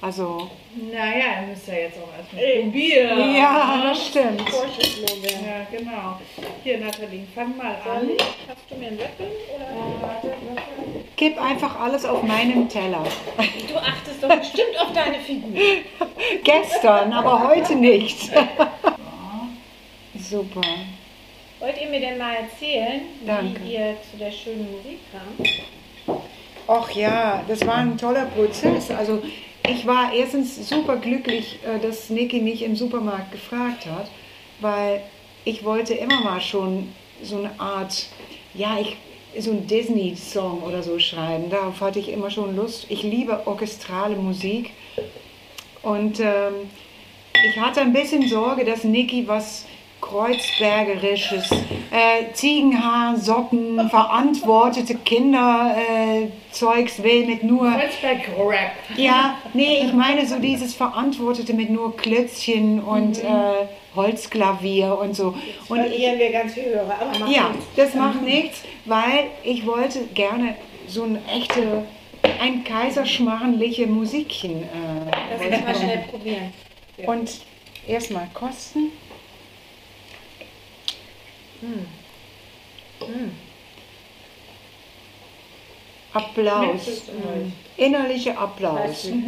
Also, 0.00 0.50
Naja, 0.92 1.40
ihr 1.40 1.46
müsst 1.48 1.66
ja 1.66 1.74
jetzt 1.74 1.98
auch 1.98 2.08
erstmal 2.16 2.62
probieren. 2.62 3.34
ja, 3.34 3.82
das 3.88 4.06
stimmt. 4.08 4.40
Ja, 4.40 5.66
genau. 5.78 6.20
Hier, 6.62 6.78
Nathalie, 6.78 7.24
fang 7.34 7.56
mal 7.56 7.74
an. 7.74 8.10
Hast 8.48 8.70
du 8.70 8.76
mir 8.76 8.88
einen 8.88 8.98
Löffel? 8.98 9.30
Oder? 9.56 10.20
Gib 11.16 11.40
einfach 11.40 11.80
alles 11.80 12.04
auf 12.04 12.22
meinen 12.22 12.68
Teller. 12.68 13.02
Du 13.68 13.76
achtest 13.78 14.22
doch 14.22 14.36
bestimmt 14.36 14.78
auf 14.78 14.92
deine 14.92 15.18
Figur. 15.20 15.58
Gestern, 16.44 17.12
aber 17.12 17.48
heute 17.48 17.74
nicht. 17.76 18.30
Super. 20.18 20.60
Wollt 21.60 21.80
ihr 21.80 21.88
mir 21.88 22.00
denn 22.00 22.18
mal 22.18 22.34
erzählen, 22.36 23.02
Danke. 23.26 23.60
wie 23.64 23.74
ihr 23.74 23.96
zu 24.10 24.18
der 24.18 24.30
schönen 24.30 24.70
Musik 24.70 24.98
kamt? 25.10 25.48
Ach 26.66 26.90
ja, 26.92 27.44
das 27.46 27.66
war 27.66 27.76
ein 27.76 27.98
toller 27.98 28.24
Prozess. 28.26 28.90
Also 28.90 29.22
ich 29.68 29.86
war 29.86 30.12
erstens 30.12 30.68
super 30.68 30.96
glücklich, 30.96 31.58
äh, 31.64 31.78
dass 31.78 32.08
Niki 32.10 32.40
mich 32.40 32.62
im 32.62 32.74
Supermarkt 32.74 33.32
gefragt 33.32 33.86
hat, 33.86 34.08
weil 34.60 35.02
ich 35.44 35.64
wollte 35.64 35.94
immer 35.94 36.22
mal 36.22 36.40
schon 36.40 36.88
so 37.22 37.36
eine 37.36 37.58
Art, 37.60 38.06
ja, 38.54 38.78
ich, 38.80 38.96
so 39.42 39.50
ein 39.50 39.66
Disney-Song 39.66 40.62
oder 40.62 40.82
so 40.82 40.98
schreiben. 40.98 41.50
Darauf 41.50 41.80
hatte 41.80 41.98
ich 41.98 42.10
immer 42.10 42.30
schon 42.30 42.56
Lust. 42.56 42.86
Ich 42.88 43.02
liebe 43.02 43.46
orchestrale 43.46 44.16
Musik. 44.16 44.70
Und 45.82 46.18
ähm, 46.20 46.70
ich 47.50 47.60
hatte 47.60 47.82
ein 47.82 47.92
bisschen 47.92 48.26
Sorge, 48.28 48.64
dass 48.64 48.84
Niki 48.84 49.28
was 49.28 49.66
Kreuzbergerisches, 50.04 51.50
äh, 51.50 52.32
Ziegenhaar, 52.34 53.16
Socken, 53.16 53.88
verantwortete 53.88 54.96
Kinder, 54.96 55.74
äh, 55.76 56.28
will 57.02 57.26
mit 57.26 57.42
nur. 57.42 57.70
Kreuzberg-Rap. 57.70 58.72
Ja, 58.96 59.36
nee, 59.54 59.82
ich 59.84 59.92
meine 59.94 60.26
so 60.26 60.38
dieses 60.38 60.74
Verantwortete 60.74 61.54
mit 61.54 61.70
nur 61.70 61.96
Klötzchen 61.96 62.82
und 62.82 63.18
äh, 63.24 63.66
Holzklavier 63.96 64.98
und 64.98 65.16
so. 65.16 65.34
Und 65.68 65.78
ich, 65.78 65.86
Verlieren 65.86 66.18
wir 66.18 66.32
ganz 66.32 66.52
viel 66.52 66.64
Hörer, 66.66 66.96
aber 67.00 67.18
macht 67.18 67.30
ja, 67.30 67.48
nichts. 67.48 67.66
das 67.76 67.94
macht 67.94 68.22
nichts, 68.22 68.62
weil 68.84 69.24
ich 69.42 69.66
wollte 69.66 70.00
gerne 70.12 70.54
so 70.86 71.04
eine 71.04 71.20
echte, 71.34 71.86
ein 72.40 72.62
kaiserschmarrenliche 72.62 73.86
Musikchen. 73.86 74.64
Äh, 74.64 75.46
uns 75.46 75.64
mal 75.64 75.72
ich 75.72 75.78
schnell 75.78 76.04
probieren. 76.10 76.52
Und 77.06 77.30
erstmal 77.86 78.28
kosten. 78.34 78.92
Applaus. 86.12 86.66
Mindestens 86.66 87.08
euch. 87.08 87.52
Innerlicher 87.76 88.38
Applaus. 88.38 89.10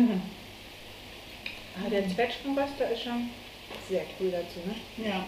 Ah, 1.78 1.90
der 1.90 2.08
Zwetschgenröster 2.08 2.90
ist 2.90 3.02
schon 3.02 3.28
sehr 3.86 4.00
cool 4.18 4.30
dazu, 4.30 4.60
ne? 4.64 5.06
Ja. 5.06 5.26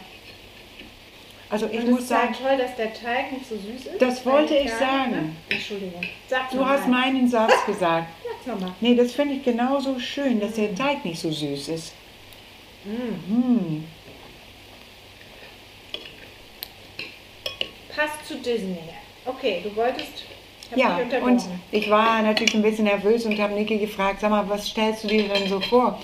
Also 1.50 1.66
ich 1.66 1.72
Und 1.72 1.84
es 1.84 1.90
muss 1.90 2.00
ist 2.00 2.08
sagen, 2.08 2.34
ja 2.40 2.48
toll, 2.48 2.56
dass 2.58 2.76
der 2.76 2.94
Teig 2.94 3.32
nicht 3.32 3.46
so 3.46 3.56
süß 3.56 3.86
ist. 3.86 4.00
Das 4.00 4.24
wollte 4.24 4.54
ich 4.54 4.66
Kerne, 4.66 4.78
sagen. 4.78 5.10
Ne? 5.10 5.36
Entschuldigung. 5.50 6.02
Sag's 6.26 6.52
du 6.52 6.64
hast 6.64 6.88
mal. 6.88 7.00
meinen 7.00 7.28
Satz 7.28 7.52
gesagt. 7.66 8.06
Sag's 8.24 8.46
nochmal. 8.46 8.74
Nee, 8.80 8.94
das 8.94 9.12
finde 9.12 9.34
ich 9.34 9.44
genauso 9.44 9.98
schön, 9.98 10.40
dass 10.40 10.54
der 10.54 10.74
Teig 10.74 11.04
nicht 11.04 11.20
so 11.20 11.30
süß 11.30 11.68
ist. 11.68 11.92
Mm. 12.84 13.84
Passt 17.98 18.28
zu 18.28 18.36
Disney. 18.36 18.78
Okay, 19.26 19.60
du 19.64 19.74
wolltest. 19.74 20.24
Ja, 20.76 21.00
und 21.20 21.42
ich 21.72 21.90
war 21.90 22.22
natürlich 22.22 22.54
ein 22.54 22.62
bisschen 22.62 22.84
nervös 22.84 23.26
und 23.26 23.36
habe 23.40 23.54
Niki 23.54 23.78
gefragt, 23.78 24.20
sag 24.20 24.30
mal, 24.30 24.48
was 24.48 24.68
stellst 24.68 25.02
du 25.02 25.08
dir 25.08 25.24
denn 25.24 25.48
so 25.48 25.58
vor? 25.60 25.98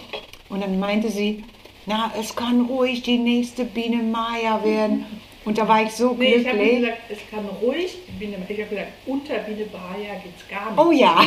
Und 0.48 0.60
dann 0.62 0.80
meinte 0.80 1.08
sie, 1.08 1.44
na, 1.86 2.10
es 2.18 2.34
kann 2.34 2.62
ruhig 2.62 3.02
die 3.02 3.18
nächste 3.18 3.64
Biene 3.64 4.02
Maya 4.02 4.64
werden. 4.64 5.06
Und 5.44 5.56
da 5.58 5.68
war 5.68 5.82
ich 5.82 5.92
so 5.92 6.16
Nee, 6.18 6.36
ich 6.36 6.48
habe 6.48 6.58
glücklich. 6.58 6.80
gesagt, 6.80 6.98
es 7.10 7.18
kann 7.30 7.46
ruhig, 7.62 7.96
Biene, 8.18 8.38
ich 8.48 8.58
habe 8.58 8.70
gesagt, 8.70 8.88
unter 9.06 9.34
Biene 9.34 9.66
Baja 9.66 10.14
geht 10.14 10.32
es 10.36 10.48
gar 10.48 10.70
nicht. 10.70 10.80
Oh 10.80 10.90
ja. 10.90 11.22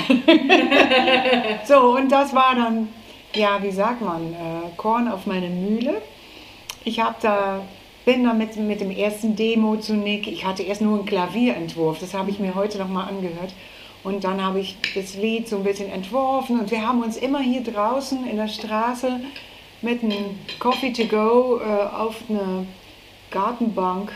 so, 1.66 1.96
und 1.96 2.12
das 2.12 2.34
war 2.34 2.56
dann, 2.56 2.90
ja, 3.36 3.62
wie 3.64 3.72
sagt 3.72 4.02
man, 4.02 4.34
äh, 4.34 4.76
Korn 4.76 5.08
auf 5.08 5.28
meine 5.28 5.48
Mühle. 5.48 6.02
Ich 6.84 7.00
habe 7.00 7.16
da, 7.22 7.62
bin 8.08 8.24
da 8.24 8.34
mit, 8.34 8.56
mit 8.56 8.80
dem 8.80 8.90
ersten 8.90 9.36
Demo 9.36 9.76
zu 9.76 9.94
Nick. 9.94 10.28
Ich 10.28 10.46
hatte 10.46 10.64
erst 10.64 10.80
nur 10.80 10.98
einen 10.98 11.06
Klavierentwurf, 11.06 12.00
das 12.00 12.14
habe 12.14 12.32
ich 12.32 12.40
mir 12.40 12.56
heute 12.56 12.78
nochmal 12.78 13.10
angehört. 13.10 13.54
Und 14.02 14.24
dann 14.24 14.42
habe 14.42 14.62
ich 14.62 14.78
das 14.96 15.16
Lied 15.16 15.50
so 15.50 15.58
ein 15.58 15.66
bisschen 15.66 15.90
entworfen 15.90 16.58
und 16.58 16.72
wir 16.72 16.88
haben 16.88 17.04
uns 17.04 17.18
immer 17.18 17.42
hier 17.42 17.62
draußen 17.62 18.26
in 18.26 18.38
der 18.38 18.48
Straße 18.48 19.20
mit 19.82 20.04
einem 20.04 20.40
Coffee 20.58 20.94
to 20.94 21.04
go 21.04 21.60
äh, 21.60 21.64
auf 21.94 22.16
eine 22.30 22.66
Gartenbank 23.30 24.14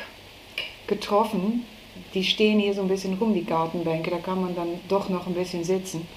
getroffen. 0.88 1.66
Die 2.14 2.24
stehen 2.24 2.60
hier 2.60 2.74
so 2.74 2.84
ein 2.84 2.88
bisschen 2.88 3.16
rum, 3.16 3.34
die 3.34 3.44
Gartenbänke, 3.44 4.10
da 4.10 4.20
kann 4.20 4.40
man 4.40 4.56
dann 4.56 4.80
doch 4.88 5.10
noch 5.10 5.28
ein 5.28 5.34
bisschen 5.34 5.66
sitzen. 5.66 6.08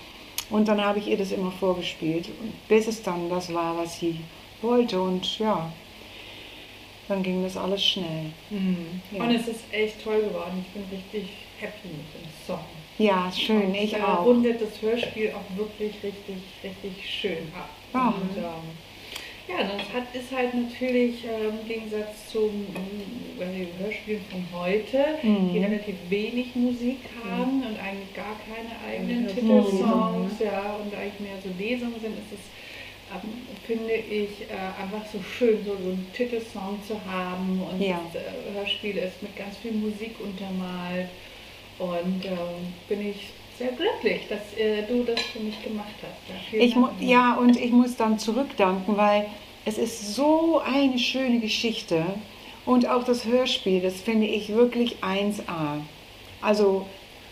Und 0.49 0.69
dann 0.69 0.81
habe 0.81 1.01
ich 1.01 1.09
ihr 1.09 1.19
das 1.19 1.33
immer 1.33 1.51
vorgespielt, 1.51 2.29
bis 2.69 2.87
es 2.87 3.03
dann 3.03 3.29
das 3.29 3.53
war, 3.53 3.77
was 3.77 3.99
sie 3.99 4.21
wollte. 4.63 5.01
Und 5.01 5.41
ja, 5.41 5.73
dann 7.09 7.23
ging 7.23 7.43
das 7.43 7.57
alles 7.57 7.85
schnell. 7.85 8.27
Ja. 9.13 9.23
Und 9.25 9.31
es 9.35 9.47
ist 9.49 9.65
echt 9.73 10.03
toll 10.03 10.23
geworden. 10.23 10.65
Ich 10.67 10.73
bin 10.73 10.85
richtig 10.99 11.31
happy 11.61 11.89
mit 11.89 12.15
dem 12.15 12.29
Song. 12.47 12.65
Ja, 12.99 13.31
schön, 13.37 13.63
Und, 13.67 13.75
ich 13.75 13.93
äh, 13.95 14.01
auch. 14.01 14.25
rundet 14.25 14.61
das 14.61 14.81
Hörspiel 14.81 15.33
auch 15.33 15.57
wirklich 15.59 15.95
richtig, 16.03 16.37
richtig 16.63 16.93
schön 17.11 17.49
ab. 17.57 17.69
Ja. 17.93 18.09
Und, 18.09 18.37
ähm, 18.37 18.71
ja, 19.47 19.57
das 19.59 19.83
hat, 19.93 20.15
ist 20.15 20.33
halt 20.35 20.55
natürlich 20.55 21.25
ähm, 21.25 21.59
im 21.61 21.69
Gegensatz 21.69 22.31
zum 22.33 22.67
äh, 23.39 23.83
Hörspiel 23.83 24.19
von 24.31 24.43
heute, 24.59 25.05
Mhm. 25.23 25.53
die 25.53 25.59
relativ 25.59 25.97
wenig 26.09 26.55
Musik 26.55 26.99
haben 27.23 27.63
und 27.63 27.77
eigentlich 27.79 28.15
gar 28.15 28.37
keine 28.49 28.73
eigenen 28.89 29.25
Mhm. 29.25 29.29
Titelsongs, 29.29 30.33
ja, 30.41 30.77
und 30.83 30.95
eigentlich 30.95 31.21
mehr 31.21 31.37
so 31.43 31.51
Lesungen 31.59 32.01
sind, 32.01 32.15
ist 32.17 32.33
es 32.33 32.41
finde 33.67 33.93
ich 33.93 34.43
äh, 34.51 34.83
einfach 34.83 35.05
so 35.13 35.19
schön, 35.23 35.59
so, 35.65 35.73
so 35.73 35.91
einen 35.91 36.07
Titelsong 36.15 36.79
zu 36.87 37.01
haben 37.11 37.63
und 37.63 37.81
Ja. 37.81 38.01
das 38.13 38.23
äh, 38.23 38.55
Hörspiel 38.59 38.97
ist 38.99 39.23
mit 39.23 39.37
ganz 39.37 39.57
viel 39.57 39.73
Musik 39.73 40.17
untermalt 40.21 41.09
und 41.79 42.25
ähm, 42.25 42.73
bin 42.89 43.11
ich 43.11 43.29
sehr 43.59 43.73
glücklich, 43.73 44.23
dass 44.29 44.41
äh, 44.59 44.83
du 44.89 45.05
das 45.05 45.21
für 45.21 45.41
mich 45.41 45.63
gemacht 45.63 45.95
hast. 46.03 46.53
Ja, 46.53 46.61
Ich 46.61 47.09
ja, 47.09 47.35
und 47.37 47.59
ich 47.61 47.71
muss 47.71 47.97
dann 47.97 48.19
zurückdanken, 48.19 48.97
weil 48.97 49.27
es 49.65 49.79
ist 49.79 50.15
so 50.15 50.61
eine 50.61 50.99
schöne 50.99 51.41
Geschichte. 51.41 52.05
Und 52.67 52.89
auch 52.89 53.05
das 53.05 53.27
Hörspiel, 53.27 53.81
das 53.81 54.01
finde 54.01 54.27
ich 54.27 54.49
wirklich 54.49 54.97
1A. 55.03 55.81
Also 56.41 56.87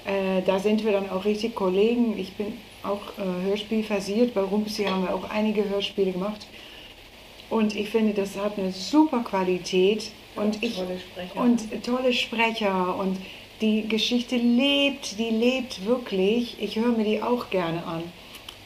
äh, 0.04 0.42
da 0.44 0.58
sind 0.58 0.84
wir 0.84 0.92
dann 0.92 1.08
auch 1.10 1.24
richtig 1.24 1.54
Kollegen. 1.54 2.18
Ich 2.18 2.34
bin 2.34 2.58
auch 2.82 3.00
äh, 3.18 3.46
Hörspiel 3.46 3.82
versiert. 3.82 4.34
Bei 4.34 4.42
Rumpsi 4.42 4.84
haben 4.84 5.02
wir 5.02 5.14
auch 5.14 5.28
einige 5.30 5.68
Hörspiele 5.68 6.12
gemacht. 6.12 6.46
Und 7.50 7.76
ich 7.76 7.90
finde, 7.90 8.14
das 8.14 8.36
hat 8.36 8.58
eine 8.58 8.72
super 8.72 9.20
Qualität. 9.20 10.10
Und 10.36 10.62
ich, 10.62 10.76
tolle 10.76 10.98
Sprecher. 10.98 11.40
und 11.40 11.84
tolle 11.84 12.12
Sprecher 12.14 12.96
und 12.96 13.18
die 13.60 13.86
Geschichte 13.86 14.36
lebt, 14.36 15.18
die 15.18 15.30
lebt 15.30 15.84
wirklich. 15.84 16.56
Ich 16.60 16.76
höre 16.76 16.96
mir 16.96 17.04
die 17.04 17.22
auch 17.22 17.50
gerne 17.50 17.84
an. 17.86 18.02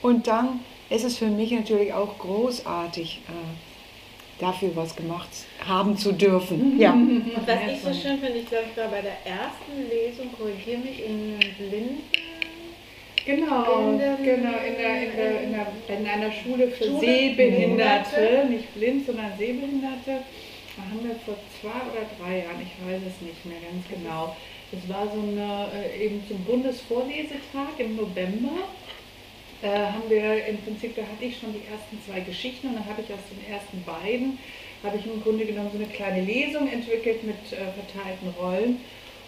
Und 0.03 0.27
dann 0.27 0.61
ist 0.89 1.05
es 1.05 1.19
für 1.19 1.27
mich 1.27 1.51
natürlich 1.51 1.93
auch 1.93 2.19
großartig, 2.19 3.21
äh, 3.29 4.41
dafür 4.41 4.71
was 4.75 4.95
gemacht 4.95 5.29
haben 5.67 5.97
zu 5.97 6.13
dürfen. 6.13 6.79
Ja. 6.79 6.93
Und 6.93 7.33
was 7.47 7.59
ich 7.73 7.81
so 7.81 7.93
schön 7.93 8.19
finde, 8.21 8.39
ich 8.39 8.47
glaube, 8.47 8.67
ich 8.71 8.77
war 8.77 8.89
bei 8.89 9.03
der 9.03 9.27
ersten 9.27 9.89
Lesung, 9.91 10.31
korrigiere 10.39 10.79
mich, 10.79 11.05
in 11.05 11.39
Blinden. 11.59 12.03
Genau, 13.27 13.91
In 13.91 13.99
dem- 13.99 14.23
genau, 14.25 14.57
in, 14.59 14.77
der, 14.79 15.03
in, 15.03 15.17
der, 15.17 15.41
in, 15.43 15.53
der, 15.53 15.99
in 15.99 16.07
einer 16.07 16.31
Schule 16.33 16.69
für 16.69 16.85
Schule 16.85 17.01
Sehbehinderte, 17.01 18.11
Behinderte. 18.15 18.49
nicht 18.49 18.75
blind, 18.75 19.07
sondern 19.07 19.33
Sehbehinderte. 19.37 20.23
Da 20.77 20.83
haben 20.83 21.01
wir 21.03 21.17
vor 21.25 21.35
zwei 21.61 21.81
oder 21.91 22.07
drei 22.21 22.39
Jahren, 22.45 22.63
ich 22.63 22.75
weiß 22.87 23.03
es 23.03 23.21
nicht 23.27 23.45
mehr 23.45 23.59
ganz 23.69 23.83
genau. 23.89 24.37
Das 24.71 24.89
war 24.89 25.11
so 25.13 25.21
eine, 25.21 25.69
äh, 25.75 26.05
eben 26.07 26.23
zum 26.29 26.39
Bundesvorlesetag 26.45 27.75
im 27.79 27.97
November. 27.97 28.63
Äh, 29.63 29.69
haben 29.91 30.09
wir 30.09 30.47
im 30.47 30.59
Prinzip, 30.59 30.95
da 30.95 31.03
hatte 31.03 31.25
ich 31.25 31.39
schon 31.39 31.53
die 31.53 31.65
ersten 31.67 31.99
zwei 32.07 32.21
Geschichten 32.21 32.69
und 32.69 32.75
dann 32.77 32.85
habe 32.87 33.01
ich 33.03 33.11
aus 33.13 33.25
den 33.33 33.43
ersten 33.53 33.83
beiden, 33.85 34.39
habe 34.85 34.99
ich 34.99 35.07
im 35.07 35.23
Grunde 35.23 35.47
genommen 35.47 35.71
so 35.73 35.79
eine 35.79 35.89
kleine 35.89 36.21
Lesung 36.23 36.69
entwickelt 36.71 37.25
mit 37.25 37.41
äh, 37.53 37.57
verteilten 37.75 38.29
Rollen. 38.39 38.79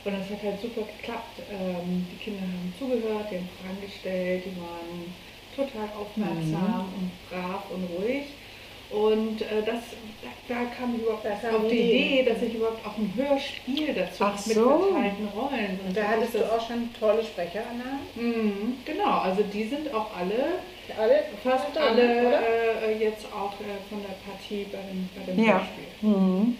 Und 0.09 0.18
das 0.18 0.30
hat 0.30 0.42
halt 0.42 0.61
super 0.62 0.86
geklappt. 0.96 1.36
Ähm, 1.52 2.06
die 2.11 2.16
Kinder 2.24 2.40
haben 2.40 2.72
zugehört, 2.78 3.26
die 3.30 3.36
haben 3.36 3.48
Fragen 3.61 3.80
gestellt, 3.84 4.42
die 4.46 4.56
waren 4.56 5.12
total 5.54 5.88
aufmerksam 6.00 6.88
und 6.96 7.11
brav 7.28 7.62
und 7.70 7.84
ruhig. 7.92 8.24
Und 8.90 9.42
äh, 9.42 9.61
das, 9.66 9.82
da, 10.24 10.30
da 10.48 10.64
kam 10.74 10.94
ich 10.96 11.02
überhaupt 11.02 11.26
Das 11.26 11.44
auf 11.52 11.68
die 11.68 11.76
Idee, 11.76 12.22
dass 12.22 12.40
ich 12.40 12.54
überhaupt 12.54 12.80
auch 12.86 12.96
ein 12.96 13.12
Hörspiel 13.14 13.92
dazu 13.92 14.24
Ach 14.24 14.46
mit 14.46 14.56
so. 14.56 14.64
verteilten 14.94 15.28
Rollen. 15.36 15.78
Und 15.86 15.94
da 15.94 16.04
hattest 16.09 16.34
du 16.36 16.38
auch 16.50 16.66
schon 16.66 16.88
tolle 16.98 17.22
Sprecherannahmen? 17.22 18.00
Mhm, 18.14 18.76
genau, 18.86 19.18
also 19.20 19.42
die 19.42 19.64
sind 19.64 19.92
auch 19.92 20.06
alle, 20.16 20.56
Alle? 20.98 21.24
fast 21.44 21.76
alle 21.76 22.40
äh, 22.82 22.98
jetzt 22.98 23.26
auch 23.26 23.52
äh, 23.61 23.76
von 23.90 24.00
der 24.00 24.16
Partie 24.24 24.64
bei 24.72 24.78
dem, 24.78 25.06
bei 25.14 25.32
dem 25.32 25.44
Ja. 25.44 25.59
Hörspiel. 25.59 26.09
Mhm. 26.09 26.56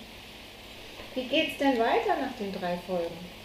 Wie 1.15 1.25
geht's 1.25 1.57
denn 1.57 1.79
weiter 1.79 2.15
nach 2.21 2.37
den 2.39 2.53
drei 2.53 2.77
Folgen? 2.87 3.38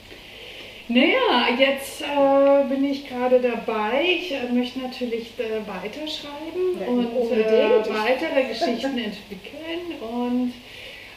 Naja, 0.89 1.47
jetzt 1.57 2.01
äh, 2.01 2.63
bin 2.67 2.83
ich 2.83 3.07
gerade 3.07 3.39
dabei. 3.39 4.03
Ich 4.03 4.31
äh, 4.33 4.51
möchte 4.51 4.79
natürlich 4.79 5.31
äh, 5.39 5.65
weiterschreiben 5.65 6.79
Ja, 6.79 6.87
und 6.87 7.31
äh, 7.31 7.89
weitere 7.89 8.43
Geschichten 8.49 8.97
entwickeln. 8.97 9.99
Und 10.01 10.53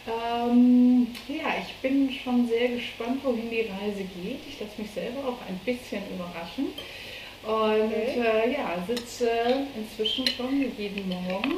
ähm, 0.06 1.08
ja, 1.28 1.56
ich 1.66 1.74
bin 1.82 2.10
schon 2.12 2.46
sehr 2.48 2.68
gespannt, 2.68 3.24
wohin 3.24 3.50
die 3.50 3.62
Reise 3.62 4.04
geht. 4.22 4.38
Ich 4.48 4.60
lasse 4.60 4.80
mich 4.80 4.90
selber 4.92 5.28
auch 5.28 5.48
ein 5.48 5.58
bisschen 5.64 6.02
überraschen. 6.14 6.66
Und 7.42 7.92
Okay. 7.92 8.20
äh, 8.20 8.52
ja, 8.52 8.74
sitze 8.86 9.28
inzwischen 9.76 10.26
schon 10.28 10.72
jeden 10.78 11.08
Morgen 11.08 11.54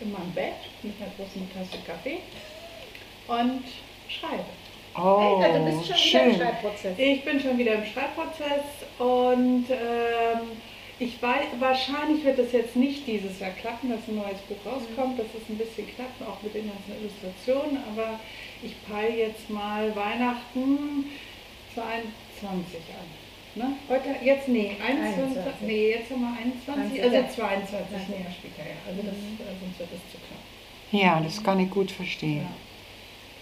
in 0.00 0.12
meinem 0.12 0.32
Bett 0.34 0.54
mit 0.82 0.94
einer 1.00 1.10
großen 1.16 1.48
Tasse 1.52 1.78
Kaffee 1.86 2.18
und 3.28 3.62
schreibe. 4.08 4.44
Oh, 4.96 5.40
also 5.42 5.64
bist 5.64 5.86
schon 5.86 6.20
wieder 6.20 6.24
im 6.24 6.32
schön. 6.32 6.40
Schreibprozess. 6.40 6.98
Ich 6.98 7.24
bin 7.24 7.40
schon 7.40 7.58
wieder 7.58 7.74
im 7.74 7.84
Schreibprozess 7.84 8.64
und 8.98 9.66
ähm, 9.70 10.40
ich 10.98 11.22
weiß, 11.22 11.46
wahrscheinlich 11.60 12.24
wird 12.24 12.38
es 12.38 12.52
jetzt 12.52 12.76
nicht 12.76 13.06
dieses 13.06 13.40
Jahr 13.40 13.52
klappen, 13.52 13.88
dass 13.88 14.00
ein 14.06 14.16
neues 14.16 14.38
Buch 14.48 14.58
rauskommt. 14.66 15.18
Das 15.18 15.26
ist 15.26 15.48
ein 15.48 15.56
bisschen 15.56 15.86
knapp, 15.94 16.10
auch 16.28 16.42
mit 16.42 16.54
den 16.54 16.68
ganzen 16.68 16.92
Illustrationen, 17.00 17.78
aber 17.90 18.20
ich 18.62 18.74
peile 18.86 19.16
jetzt 19.16 19.48
mal 19.48 19.94
Weihnachten 19.96 21.06
22 21.74 22.80
an. 22.92 23.08
Ne? 23.54 23.72
Heute, 23.88 24.14
jetzt, 24.22 24.46
nee, 24.48 24.76
21, 24.84 25.38
21. 25.38 25.66
nee, 25.66 25.90
jetzt 25.90 26.10
haben 26.10 26.20
wir 26.20 26.38
21, 26.38 27.02
21, 27.02 27.02
also 27.02 27.16
ja. 27.16 27.28
22 27.28 28.08
näher 28.08 28.30
später, 28.30 28.68
ja. 28.68 28.76
Also 28.86 29.02
das, 29.02 29.14
äh, 29.14 29.56
sonst 29.58 29.78
wird 29.78 29.90
es 29.90 30.12
zu 30.12 30.18
knapp. 30.18 31.02
Ja, 31.02 31.20
das 31.20 31.42
kann 31.42 31.58
ich 31.60 31.70
gut 31.70 31.90
verstehen. 31.90 32.46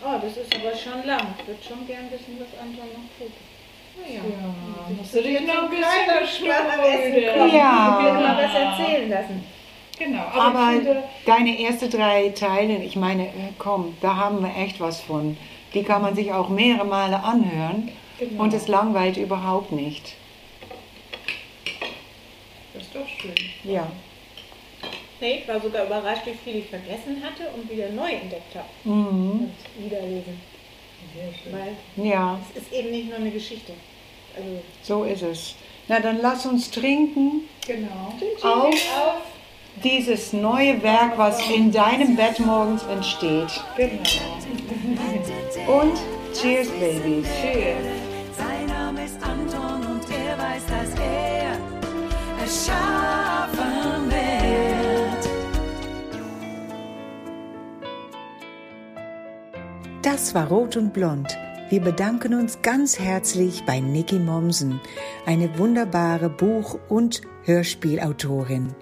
Oh, 0.05 0.18
das 0.22 0.36
ist 0.36 0.55
aber 0.55 0.76
schon 0.76 1.07
lang. 1.07 1.34
Ich 1.40 1.46
würde 1.46 1.62
schon 1.66 1.86
gern 1.86 2.11
wissen, 2.11 2.38
was 2.38 2.61
Anton 2.61 2.86
noch 2.94 3.18
tut. 3.18 3.32
Naja. 4.01 4.20
Ja, 4.20 4.96
musst 4.96 5.14
du 5.14 5.22
dich 5.22 5.40
noch 5.40 5.64
ein 5.64 5.70
kleiner 5.70 6.20
bisschen 6.20 7.38
kommen. 7.38 7.55
Ja. 7.55 7.99
Ich 8.01 8.05
will 8.07 8.12
mal 8.22 8.36
was 8.44 8.55
erzählen 8.55 9.11
lassen. 9.11 9.44
Genau, 9.99 10.22
aber, 10.22 10.42
Aber 10.61 10.70
finde, 10.72 11.03
deine 11.26 11.61
ersten 11.61 11.90
drei 11.90 12.28
Teile, 12.28 12.76
ich 12.84 12.94
meine, 12.94 13.26
äh, 13.26 13.32
komm, 13.59 13.96
da 14.01 14.14
haben 14.14 14.40
wir 14.42 14.55
echt 14.57 14.78
was 14.78 15.01
von. 15.01 15.36
Die 15.74 15.82
kann 15.82 16.03
man 16.03 16.14
sich 16.14 16.32
auch 16.32 16.49
mehrere 16.49 16.84
Male 16.86 17.22
anhören 17.22 17.90
Genau. 18.20 18.44
und 18.44 18.55
es 18.55 18.68
langweilt 18.68 19.16
überhaupt 19.16 19.72
nicht. 19.72 20.14
das 22.74 22.82
ist 22.84 22.94
doch 22.94 23.07
schön. 23.20 23.34
Ja. 23.64 23.88
Nee, 25.21 25.41
ich 25.43 25.49
war 25.49 25.61
sogar 25.61 25.87
überrascht, 25.87 26.23
wie 26.27 26.35
viel 26.35 26.57
ich 26.61 26.66
vergessen 26.69 27.23
hatte 27.23 27.49
und 27.57 27.71
wieder 27.71 27.89
neu 27.91 28.11
entdeckt 28.11 28.55
habe. 28.55 28.69
Mhm. 28.85 29.51
Und 29.77 29.85
wiederlesen. 29.85 30.41
Sehr 31.14 31.33
schön. 31.33 31.53
Weil 31.97 32.07
Ja, 32.09 32.39
es 32.55 32.62
ist 32.62 32.73
eben 32.73 32.91
nicht 32.91 33.09
nur 33.09 33.19
eine 33.19 33.31
Geschichte. 33.31 33.73
Also, 34.37 34.62
so 34.83 35.05
ist 35.05 35.23
es. 35.23 35.55
Na, 35.89 36.01
dann 36.01 36.19
lass 36.21 36.45
uns 36.47 36.71
trinken 36.71 37.49
Genau. 37.66 38.14
auf 38.43 38.75
dieses 39.83 40.33
neue 40.33 40.83
Werk, 40.83 41.16
was 41.16 41.41
in 41.51 41.73
deinem 41.73 42.14
Bett 42.16 42.39
morgens 42.41 42.83
entsteht. 42.85 43.49
Genau. 43.77 45.81
Und 45.81 45.95
Cheers, 46.41 46.69
Babies. 46.69 47.27
Cheers. 47.41 47.97
Das 60.11 60.35
war 60.35 60.49
Rot 60.49 60.79
und 60.79 60.95
Blond. 60.95 61.37
Wir 61.69 61.83
bedanken 61.83 62.33
uns 62.33 62.63
ganz 62.63 62.99
herzlich 62.99 63.65
bei 63.67 63.79
Niki 63.79 64.19
Mommsen, 64.19 64.81
eine 65.27 65.59
wunderbare 65.59 66.31
Buch- 66.31 66.79
und 66.89 67.21
Hörspielautorin. 67.43 68.75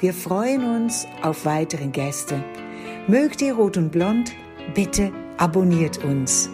Wir 0.00 0.12
freuen 0.12 0.64
uns 0.64 1.06
auf 1.22 1.44
weitere 1.44 1.86
Gäste. 1.86 2.42
Mögt 3.06 3.42
ihr 3.42 3.54
Rot 3.54 3.76
und 3.76 3.92
Blond? 3.92 4.32
Bitte 4.74 5.12
abonniert 5.38 6.02
uns. 6.02 6.50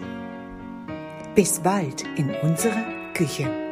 Bis 1.34 1.60
bald 1.60 2.04
in 2.18 2.30
unserer 2.42 2.84
Küche. 3.14 3.67